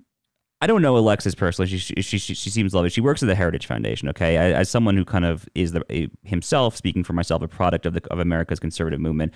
I 0.62 0.68
don't 0.68 0.82
know 0.82 0.98
Alexis 0.98 1.36
personally. 1.36 1.70
She, 1.70 1.78
she, 1.78 2.18
she, 2.18 2.34
she 2.34 2.50
seems 2.50 2.74
lovely. 2.74 2.90
She 2.90 3.00
works 3.00 3.24
at 3.24 3.28
the 3.28 3.36
Heritage 3.36 3.66
Foundation. 3.66 4.10
Okay, 4.10 4.36
as 4.36 4.70
someone 4.70 4.98
who 4.98 5.06
kind 5.06 5.24
of 5.24 5.48
is 5.56 5.72
the 5.72 5.84
a, 5.90 6.10
himself, 6.24 6.76
speaking 6.76 7.04
for 7.04 7.14
myself, 7.14 7.42
a 7.42 7.48
product 7.48 7.86
of 7.86 7.94
the 7.94 8.06
of 8.12 8.20
America's 8.20 8.60
conservative 8.60 9.00
movement. 9.00 9.34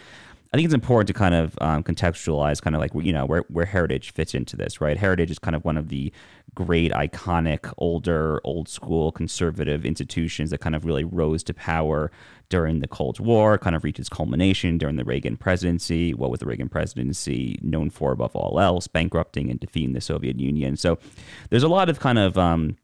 I 0.53 0.55
think 0.55 0.65
it's 0.65 0.73
important 0.75 1.07
to 1.07 1.13
kind 1.13 1.33
of 1.33 1.57
um, 1.61 1.81
contextualize 1.83 2.61
kind 2.61 2.75
of 2.75 2.79
like 2.79 2.91
you 2.93 3.13
know 3.13 3.25
where 3.25 3.43
where 3.47 3.65
heritage 3.65 4.13
fits 4.13 4.35
into 4.35 4.55
this, 4.57 4.81
right? 4.81 4.97
Heritage 4.97 5.31
is 5.31 5.39
kind 5.39 5.55
of 5.55 5.63
one 5.63 5.77
of 5.77 5.87
the 5.87 6.11
great, 6.55 6.91
iconic, 6.91 7.71
older, 7.77 8.39
old 8.43 8.67
school 8.67 9.11
conservative 9.11 9.85
institutions 9.85 10.49
that 10.49 10.59
kind 10.59 10.75
of 10.75 10.85
really 10.85 11.03
rose 11.03 11.43
to 11.43 11.53
power 11.53 12.11
during 12.49 12.79
the 12.79 12.87
Cold 12.87 13.19
War, 13.19 13.57
kind 13.57 13.75
of 13.75 13.83
reached 13.83 13.99
its 13.99 14.09
culmination 14.09 14.77
during 14.77 14.95
the 14.95 15.03
Reagan 15.03 15.37
presidency. 15.37 16.13
What 16.13 16.29
was 16.29 16.39
the 16.39 16.45
Reagan 16.45 16.69
presidency 16.69 17.57
known 17.61 17.89
for 17.89 18.11
above 18.11 18.35
all 18.35 18.59
else? 18.59 18.87
Bankrupting 18.87 19.49
and 19.49 19.59
defeating 19.59 19.93
the 19.93 20.01
Soviet 20.01 20.39
Union. 20.39 20.77
So 20.77 20.99
there's 21.49 21.63
a 21.63 21.67
lot 21.67 21.89
of 21.89 21.99
kind 21.99 22.19
of 22.19 22.37
um, 22.37 22.77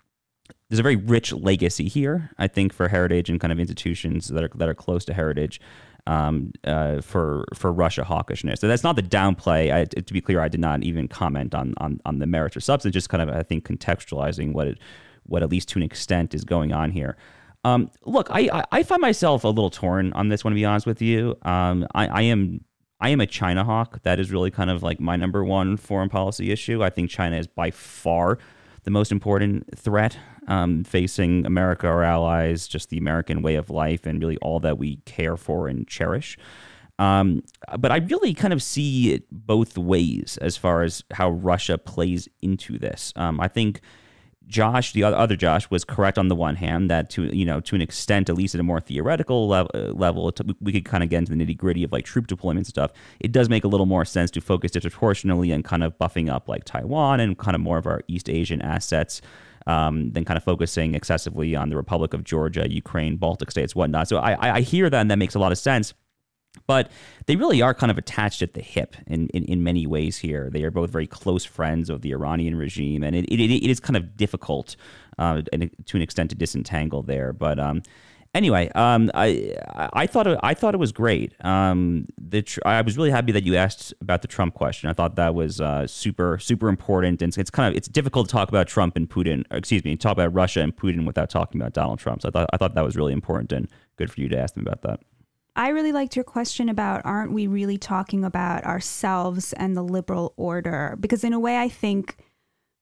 there's 0.70 0.80
a 0.80 0.84
very 0.84 0.96
rich 0.96 1.34
legacy 1.34 1.88
here, 1.88 2.32
I 2.38 2.48
think, 2.48 2.74
for 2.74 2.88
heritage 2.88 3.30
and 3.30 3.40
kind 3.40 3.52
of 3.52 3.60
institutions 3.60 4.28
that 4.30 4.44
are 4.44 4.52
that 4.56 4.70
are 4.70 4.76
close 4.76 5.06
to 5.06 5.14
heritage 5.14 5.60
um, 6.08 6.52
uh, 6.64 7.02
for 7.02 7.46
for 7.54 7.72
Russia 7.72 8.04
hawkishness. 8.04 8.60
So 8.60 8.68
that's 8.68 8.84
not 8.84 8.96
the 8.96 9.04
downplay. 9.04 9.74
I, 9.74 9.86
to 9.86 10.14
be 10.14 10.22
clear, 10.22 10.42
I 10.42 10.48
did 10.48 10.60
not 10.60 10.84
even 10.84 11.08
comment 11.08 11.54
on, 11.54 11.74
on 11.78 12.00
on 12.06 12.20
the 12.20 12.26
merits 12.26 12.56
or 12.58 12.62
substance. 12.62 12.94
Just 12.94 13.10
kind 13.10 13.22
of 13.22 13.30
I 13.30 13.44
think 13.44 13.68
contextualizing 13.68 14.54
what 14.54 14.68
it 14.68 14.80
what 15.24 15.44
at 15.44 15.50
least 15.50 15.70
to 15.70 15.80
an 15.80 15.84
extent 15.84 16.34
is 16.34 16.44
going 16.44 16.74
on 16.74 16.92
here. 16.92 17.18
Um, 17.64 17.92
look, 18.06 18.30
I, 18.32 18.64
I 18.72 18.84
find 18.84 19.02
myself 19.02 19.44
a 19.44 19.50
little 19.50 19.70
torn 19.70 20.14
on 20.14 20.30
this 20.30 20.44
one. 20.44 20.52
To 20.52 20.56
be 20.56 20.66
honest 20.66 20.86
with 20.86 21.02
you, 21.02 21.38
um, 21.44 21.86
I, 21.94 22.08
I 22.08 22.22
am 22.24 22.64
I 23.00 23.10
am 23.10 23.22
a 23.22 23.28
China 23.28 23.64
hawk. 23.64 24.02
That 24.04 24.20
is 24.20 24.32
really 24.32 24.52
kind 24.52 24.70
of 24.70 24.84
like 24.84 25.00
my 25.00 25.16
number 25.16 25.44
one 25.44 25.78
foreign 25.78 26.10
policy 26.10 26.52
issue. 26.52 26.84
I 26.84 26.90
think 26.90 27.10
China 27.10 27.38
is 27.38 27.48
by 27.48 27.72
far 27.72 28.40
the 28.84 28.92
most 28.92 29.12
important 29.12 29.78
threat 29.78 30.18
um, 30.50 30.84
facing 30.84 31.46
America, 31.46 31.88
our 31.88 32.04
allies, 32.04 32.68
just 32.68 32.90
the 32.90 32.98
American 32.98 33.42
way 33.42 33.56
of 33.56 33.70
life, 33.70 34.06
and 34.06 34.20
really 34.20 34.38
all 34.38 34.60
that 34.60 34.78
we 34.78 34.98
care 35.06 35.38
for 35.38 35.68
and 35.68 35.88
cherish. 35.88 36.38
Um, 36.98 37.44
but 37.78 37.92
I 37.94 37.98
really 37.98 38.34
kind 38.34 38.52
of 38.52 38.62
see 38.62 39.14
it 39.14 39.24
both 39.32 39.78
ways 39.78 40.38
as 40.42 40.58
far 40.58 40.84
as 40.84 41.04
how 41.12 41.30
Russia 41.30 41.78
plays 41.78 42.28
into 42.42 42.78
this. 42.78 43.14
Um, 43.16 43.40
I 43.40 43.48
think 43.48 43.80
Josh, 44.48 44.94
the 44.94 45.04
other 45.04 45.36
Josh, 45.36 45.70
was 45.70 45.86
correct 45.86 46.18
on 46.18 46.28
the 46.28 46.36
one 46.36 46.56
hand 46.56 46.90
that 46.90 47.12
to 47.12 47.26
you 47.34 47.46
know 47.46 47.60
to 47.62 47.76
an 47.76 47.82
extent, 47.82 48.30
at 48.30 48.36
least 48.36 48.56
at 48.56 48.60
a 48.60 48.64
more 48.64 48.82
theoretical 48.82 49.48
level, 49.48 49.70
uh, 49.76 49.94
level 49.94 50.34
we 50.60 50.72
could 50.72 50.86
kind 50.86 51.04
of 51.04 51.10
get 51.12 51.20
into 51.20 51.36
the 51.36 51.38
nitty 51.38 51.56
gritty 51.56 51.84
of 51.84 51.92
like 51.92 52.04
troop 52.04 52.26
deployment 52.26 52.66
stuff. 52.66 52.92
It 53.20 53.32
does 53.32 53.48
make 53.48 53.64
a 53.64 53.68
little 53.68 53.86
more 53.86 54.04
sense 54.04 54.32
to 54.32 54.42
focus 54.42 54.72
disproportionately 54.72 55.52
and 55.52 55.64
kind 55.64 55.84
of 55.84 55.98
buffing 56.00 56.30
up 56.30 56.50
like 56.50 56.64
Taiwan 56.64 57.20
and 57.20 57.38
kind 57.38 57.54
of 57.54 57.62
more 57.62 57.78
of 57.78 57.86
our 57.86 58.02
East 58.08 58.28
Asian 58.28 58.62
assets. 58.64 59.22
Um, 59.68 60.12
than 60.12 60.26
kind 60.26 60.38
of 60.38 60.44
focusing 60.44 60.96
excessively 60.96 61.56
on 61.56 61.70
the 61.70 61.76
Republic 61.76 62.14
of 62.14 62.24
Georgia, 62.24 62.66
Ukraine, 62.72 63.18
Baltic 63.18 63.52
states, 63.52 63.76
whatnot. 63.76 64.08
So 64.08 64.18
I, 64.18 64.56
I 64.58 64.62
hear 64.62 64.90
that, 64.90 65.00
and 65.00 65.12
that 65.12 65.18
makes 65.18 65.36
a 65.36 65.40
lot 65.40 65.52
of 65.52 65.58
sense. 65.58 65.94
But 66.66 66.92
they 67.28 67.36
really 67.36 67.62
are 67.62 67.74
kind 67.74 67.92
of 67.92 67.98
attached 67.98 68.42
at 68.42 68.54
the 68.54 68.62
hip 68.62 68.96
in, 69.06 69.28
in, 69.30 69.46
in, 69.46 69.64
many 69.64 69.86
ways 69.86 70.18
here. 70.18 70.50
They 70.50 70.64
are 70.64 70.72
both 70.72 70.90
very 70.90 71.06
close 71.06 71.46
friends 71.46 71.90
of 71.90 72.02
the 72.02 72.12
Iranian 72.12 72.56
regime, 72.56 73.04
and 73.04 73.16
it, 73.16 73.26
it, 73.26 73.40
it 73.40 73.70
is 73.70 73.80
kind 73.80 73.96
of 73.96 74.18
difficult 74.18 74.76
uh, 75.20 75.42
to 75.52 75.98
an 75.98 76.02
extent 76.02 76.32
to 76.32 76.36
disentangle 76.36 77.04
there. 77.04 77.34
But 77.34 77.60
um, 77.60 77.84
Anyway, 78.36 78.70
um, 78.76 79.10
I 79.16 79.56
I 79.94 80.06
thought 80.06 80.28
it, 80.28 80.40
I 80.44 80.54
thought 80.54 80.76
it 80.76 80.78
was 80.78 80.92
great. 80.92 81.34
Um, 81.44 82.06
the 82.22 82.44
tr- 82.44 82.60
I 82.64 82.80
was 82.82 82.96
really 82.96 83.10
happy 83.10 83.32
that 83.32 83.44
you 83.44 83.56
asked 83.56 83.92
about 84.02 84.22
the 84.22 84.28
Trump 84.28 84.54
question. 84.54 84.88
I 84.88 84.94
thought 84.94 85.16
that 85.16 85.34
was 85.34 85.60
uh, 85.60 85.88
super 85.88 86.38
super 86.38 86.70
important, 86.70 87.24
and 87.24 87.30
it's, 87.30 87.40
it's 87.40 87.50
kind 87.50 87.72
of 87.72 87.76
it's 87.76 87.88
difficult 87.88 88.28
to 88.28 88.32
talk 88.32 88.48
about 88.48 88.68
Trump 88.68 88.96
and 88.96 89.10
Putin. 89.10 89.46
Excuse 89.50 89.84
me, 89.84 89.96
talk 89.96 90.12
about 90.12 90.32
Russia 90.32 90.62
and 90.62 90.76
Putin 90.76 91.08
without 91.08 91.32
talking 91.32 91.60
about 91.60 91.74
Donald 91.74 91.98
Trump. 91.98 92.22
So 92.22 92.28
I 92.28 92.32
thought 92.32 92.50
I 92.54 92.58
thought 92.58 92.76
that 92.76 92.84
was 92.84 92.96
really 92.96 93.14
important 93.14 93.52
and 93.52 93.68
good 93.98 94.12
for 94.12 94.22
you 94.22 94.30
to 94.30 94.38
ask 94.38 94.54
them 94.54 94.68
about 94.68 94.84
that. 94.84 95.00
I 95.56 95.70
really 95.70 95.92
liked 95.92 96.16
your 96.16 96.24
question 96.24 96.70
about 96.70 97.02
aren't 97.06 97.34
we 97.34 97.48
really 97.48 97.80
talking 97.80 98.24
about 98.24 98.64
ourselves 98.64 99.54
and 99.54 99.76
the 99.76 99.84
liberal 99.84 100.34
order? 100.38 100.96
Because 101.00 101.24
in 101.24 101.34
a 101.34 101.40
way, 101.40 101.58
I 101.58 101.68
think 101.68 102.18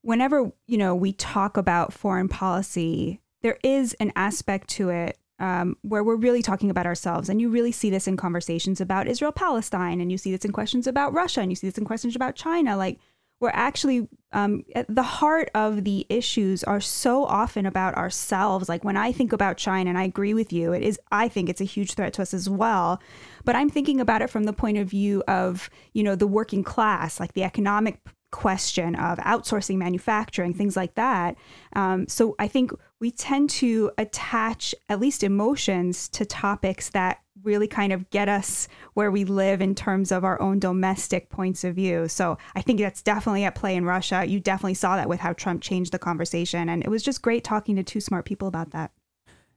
whenever 0.01 0.51
you 0.67 0.77
know 0.77 0.93
we 0.93 1.13
talk 1.13 1.55
about 1.55 1.93
foreign 1.93 2.27
policy, 2.27 3.21
there 3.43 3.57
is 3.63 3.93
an 4.01 4.11
aspect 4.17 4.67
to 4.71 4.89
it 4.89 5.17
um, 5.39 5.77
where 5.81 6.03
we're 6.03 6.15
really 6.15 6.41
talking 6.41 6.69
about 6.69 6.85
ourselves. 6.85 7.29
And 7.29 7.39
you 7.39 7.49
really 7.49 7.71
see 7.71 7.89
this 7.89 8.07
in 8.07 8.17
conversations 8.17 8.81
about 8.81 9.07
Israel 9.07 9.31
Palestine, 9.31 10.01
and 10.01 10.11
you 10.11 10.17
see 10.17 10.31
this 10.31 10.45
in 10.45 10.51
questions 10.51 10.87
about 10.87 11.13
Russia, 11.13 11.41
and 11.41 11.51
you 11.51 11.55
see 11.55 11.67
this 11.67 11.77
in 11.77 11.85
questions 11.85 12.15
about 12.15 12.35
China. 12.35 12.75
Like, 12.77 12.99
we're 13.39 13.51
actually 13.53 14.07
um, 14.31 14.63
at 14.73 14.87
the 14.93 15.03
heart 15.03 15.51
of 15.53 15.83
the 15.83 16.07
issues 16.09 16.63
are 16.63 16.81
so 16.81 17.23
often 17.23 17.67
about 17.67 17.93
ourselves. 17.93 18.67
Like, 18.67 18.83
when 18.83 18.97
I 18.97 19.11
think 19.11 19.31
about 19.31 19.57
China, 19.57 19.89
and 19.89 19.97
I 19.97 20.03
agree 20.03 20.33
with 20.33 20.51
you, 20.51 20.73
it 20.73 20.81
is, 20.81 20.99
I 21.11 21.27
think 21.27 21.47
it's 21.47 21.61
a 21.61 21.65
huge 21.65 21.93
threat 21.93 22.13
to 22.13 22.23
us 22.23 22.33
as 22.33 22.49
well. 22.49 22.99
But 23.45 23.55
I'm 23.55 23.69
thinking 23.69 24.01
about 24.01 24.23
it 24.23 24.31
from 24.31 24.45
the 24.45 24.53
point 24.53 24.79
of 24.79 24.89
view 24.89 25.23
of, 25.27 25.69
you 25.93 26.01
know, 26.01 26.15
the 26.15 26.25
working 26.25 26.63
class, 26.63 27.19
like 27.19 27.33
the 27.33 27.43
economic 27.43 27.99
question 28.31 28.95
of 28.95 29.17
outsourcing 29.19 29.77
manufacturing, 29.77 30.53
things 30.53 30.75
like 30.75 30.95
that. 30.95 31.37
Um, 31.73 32.07
so 32.07 32.35
I 32.39 32.47
think 32.47 32.71
we 32.99 33.11
tend 33.11 33.49
to 33.51 33.91
attach 33.97 34.73
at 34.89 34.99
least 34.99 35.23
emotions 35.23 36.09
to 36.09 36.25
topics 36.25 36.89
that 36.89 37.19
really 37.43 37.67
kind 37.67 37.93
of 37.93 38.09
get 38.09 38.27
us 38.27 38.67
where 38.93 39.11
we 39.11 39.23
live 39.23 39.61
in 39.61 39.75
terms 39.75 40.11
of 40.11 40.23
our 40.23 40.41
own 40.41 40.59
domestic 40.59 41.29
points 41.29 41.63
of 41.63 41.75
view. 41.75 42.07
So 42.07 42.37
I 42.55 42.61
think 42.61 42.79
that's 42.79 43.01
definitely 43.01 43.43
at 43.43 43.55
play 43.55 43.75
in 43.75 43.85
Russia. 43.85 44.25
You 44.25 44.39
definitely 44.39 44.73
saw 44.73 44.95
that 44.95 45.07
with 45.07 45.19
how 45.19 45.33
Trump 45.33 45.61
changed 45.61 45.93
the 45.93 45.99
conversation. 45.99 46.69
And 46.69 46.83
it 46.83 46.89
was 46.89 47.03
just 47.03 47.21
great 47.21 47.43
talking 47.43 47.75
to 47.75 47.83
two 47.83 48.01
smart 48.01 48.25
people 48.25 48.47
about 48.47 48.71
that. 48.71 48.91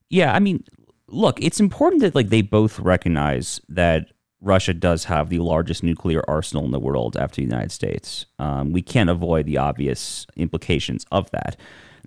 Yeah, 0.08 0.34
I 0.34 0.38
mean, 0.38 0.64
look, 1.08 1.42
it's 1.42 1.60
important 1.60 2.02
that 2.02 2.14
like 2.14 2.28
they 2.28 2.42
both 2.42 2.78
recognize 2.78 3.60
that 3.68 4.12
Russia 4.40 4.72
does 4.72 5.04
have 5.04 5.28
the 5.28 5.38
largest 5.38 5.82
nuclear 5.82 6.22
arsenal 6.28 6.64
in 6.64 6.70
the 6.70 6.80
world 6.80 7.16
after 7.16 7.36
the 7.36 7.42
United 7.42 7.72
States. 7.72 8.26
Um, 8.38 8.72
we 8.72 8.82
can't 8.82 9.10
avoid 9.10 9.46
the 9.46 9.58
obvious 9.58 10.26
implications 10.36 11.04
of 11.10 11.30
that. 11.32 11.56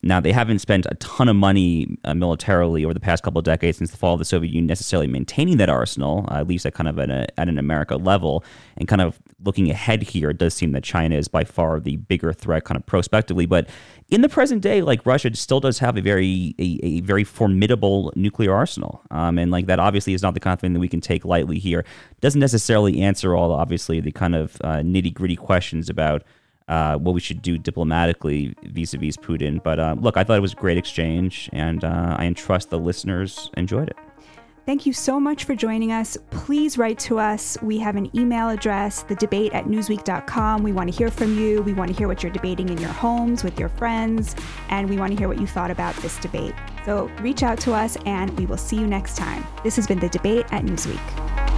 Now, 0.02 0.20
they 0.20 0.32
haven't 0.32 0.60
spent 0.60 0.86
a 0.90 0.96
ton 0.96 1.30
of 1.30 1.36
money 1.36 1.98
uh, 2.04 2.14
militarily 2.14 2.84
over 2.84 2.94
the 2.94 3.00
past 3.00 3.24
couple 3.24 3.40
of 3.40 3.46
decades 3.46 3.78
since 3.78 3.92
the 3.92 3.98
fall 3.98 4.14
of 4.14 4.20
the 4.20 4.26
Soviet 4.26 4.50
Union 4.50 4.68
necessarily 4.68 5.08
maintaining 5.08 5.58
that 5.58 5.70
arsenal, 5.70 6.26
uh, 6.30 6.36
at 6.36 6.48
least 6.48 6.66
at 6.66 6.74
kind 6.74 6.88
of 6.88 6.98
an, 6.98 7.12
a, 7.12 7.28
at 7.38 7.48
an 7.48 7.58
America 7.58 7.96
level. 7.96 8.44
And 8.78 8.88
kind 8.88 9.02
of 9.02 9.20
looking 9.44 9.70
ahead 9.70 10.04
here, 10.04 10.32
it 10.32 10.38
does 10.38 10.54
seem 10.54 10.72
that 10.72 10.84
China 10.84 11.16
is 11.16 11.28
by 11.28 11.44
far 11.44 11.80
the 11.80 11.98
bigger 11.98 12.34
threat, 12.34 12.64
kind 12.64 12.78
of 12.78 12.86
prospectively. 12.86 13.46
But 13.46 13.70
in 14.10 14.22
the 14.22 14.30
present 14.30 14.62
day, 14.62 14.82
like 14.82 15.06
Russia 15.06 15.34
still 15.36 15.60
does 15.60 15.80
have 15.80 15.98
a 15.98 16.02
very 16.02 16.56
a, 16.60 16.80
a 16.84 17.02
very 17.02 17.24
formidable 17.24 18.12
nuclear 18.16 18.54
arsenal, 18.54 19.02
um, 19.12 19.38
and 19.38 19.52
like 19.52 19.68
that 19.68 19.80
obviously 19.80 20.14
is 20.14 20.22
not 20.22 20.34
the 20.34 20.40
kind 20.40 20.54
of 20.54 20.60
thing 20.60 20.74
that 20.74 20.80
we 20.80 20.90
can 20.90 21.02
take 21.02 21.26
lightly 21.26 21.60
here. 21.60 21.86
Doesn't 22.22 22.40
necessarily 22.40 23.02
answer 23.02 23.36
all 23.36 23.52
obviously 23.52 24.00
the 24.00 24.12
kind 24.12 24.36
of 24.36 24.56
uh, 24.62 24.78
nitty 24.78 25.14
gritty 25.14 25.36
questions 25.36 25.90
about 25.90 26.24
uh, 26.68 26.98
what 26.98 27.14
we 27.14 27.20
should 27.20 27.42
do 27.42 27.58
diplomatically 27.58 28.56
vis-a-vis 28.64 29.18
Putin. 29.18 29.62
But 29.64 29.80
uh, 29.80 29.96
look, 30.00 30.18
I 30.18 30.24
thought 30.24 30.38
it 30.38 30.42
was 30.42 30.54
a 30.54 30.58
great 30.58 30.78
exchange, 30.78 31.50
and 31.54 31.84
uh, 31.84 32.16
I 32.18 32.26
entrust 32.26 32.70
the 32.70 32.80
listeners 32.80 33.50
enjoyed 33.58 33.90
it. 33.90 33.98
Thank 34.66 34.86
you 34.86 34.94
so 34.94 35.20
much 35.20 35.44
for 35.44 35.56
joining 35.56 35.92
us. 35.92 36.18
Please 36.32 36.78
write 36.78 36.98
to 37.00 37.20
us. 37.20 37.58
We 37.62 37.80
have 37.80 37.98
an 37.98 38.10
email 38.18 38.48
address, 38.48 39.04
the 39.04 39.16
debate 39.16 39.52
at 39.54 39.66
newsweek.com. 39.66 40.64
We 40.64 40.72
want 40.72 40.90
to 40.90 40.98
hear 40.98 41.12
from 41.12 41.38
you. 41.38 41.62
We 41.64 41.74
want 41.74 41.92
to 41.92 41.98
hear 41.98 42.08
what 42.08 42.24
you're 42.24 42.32
debating 42.32 42.70
in 42.70 42.78
your 42.78 42.90
homes 42.92 43.44
with 43.44 43.60
your 43.60 43.68
friends, 43.68 44.38
and 44.70 44.90
we 44.90 44.98
want 44.98 45.12
to 45.12 45.18
hear 45.18 45.28
what 45.28 45.42
you 45.42 45.48
thought 45.48 45.70
about 45.70 45.96
this 45.98 46.18
debate. 46.20 46.54
So 46.86 47.08
reach 47.20 47.44
out 47.44 47.60
to 47.62 47.74
us, 47.74 47.98
and 48.06 48.38
we 48.40 48.46
will 48.46 48.58
see 48.58 48.78
you 48.78 48.88
next 48.88 49.18
time. 49.18 49.46
This 49.66 49.76
has 49.76 49.86
been 49.86 50.00
the 50.00 50.10
debate 50.10 50.46
at 50.52 50.64
Newsweek. 50.64 51.53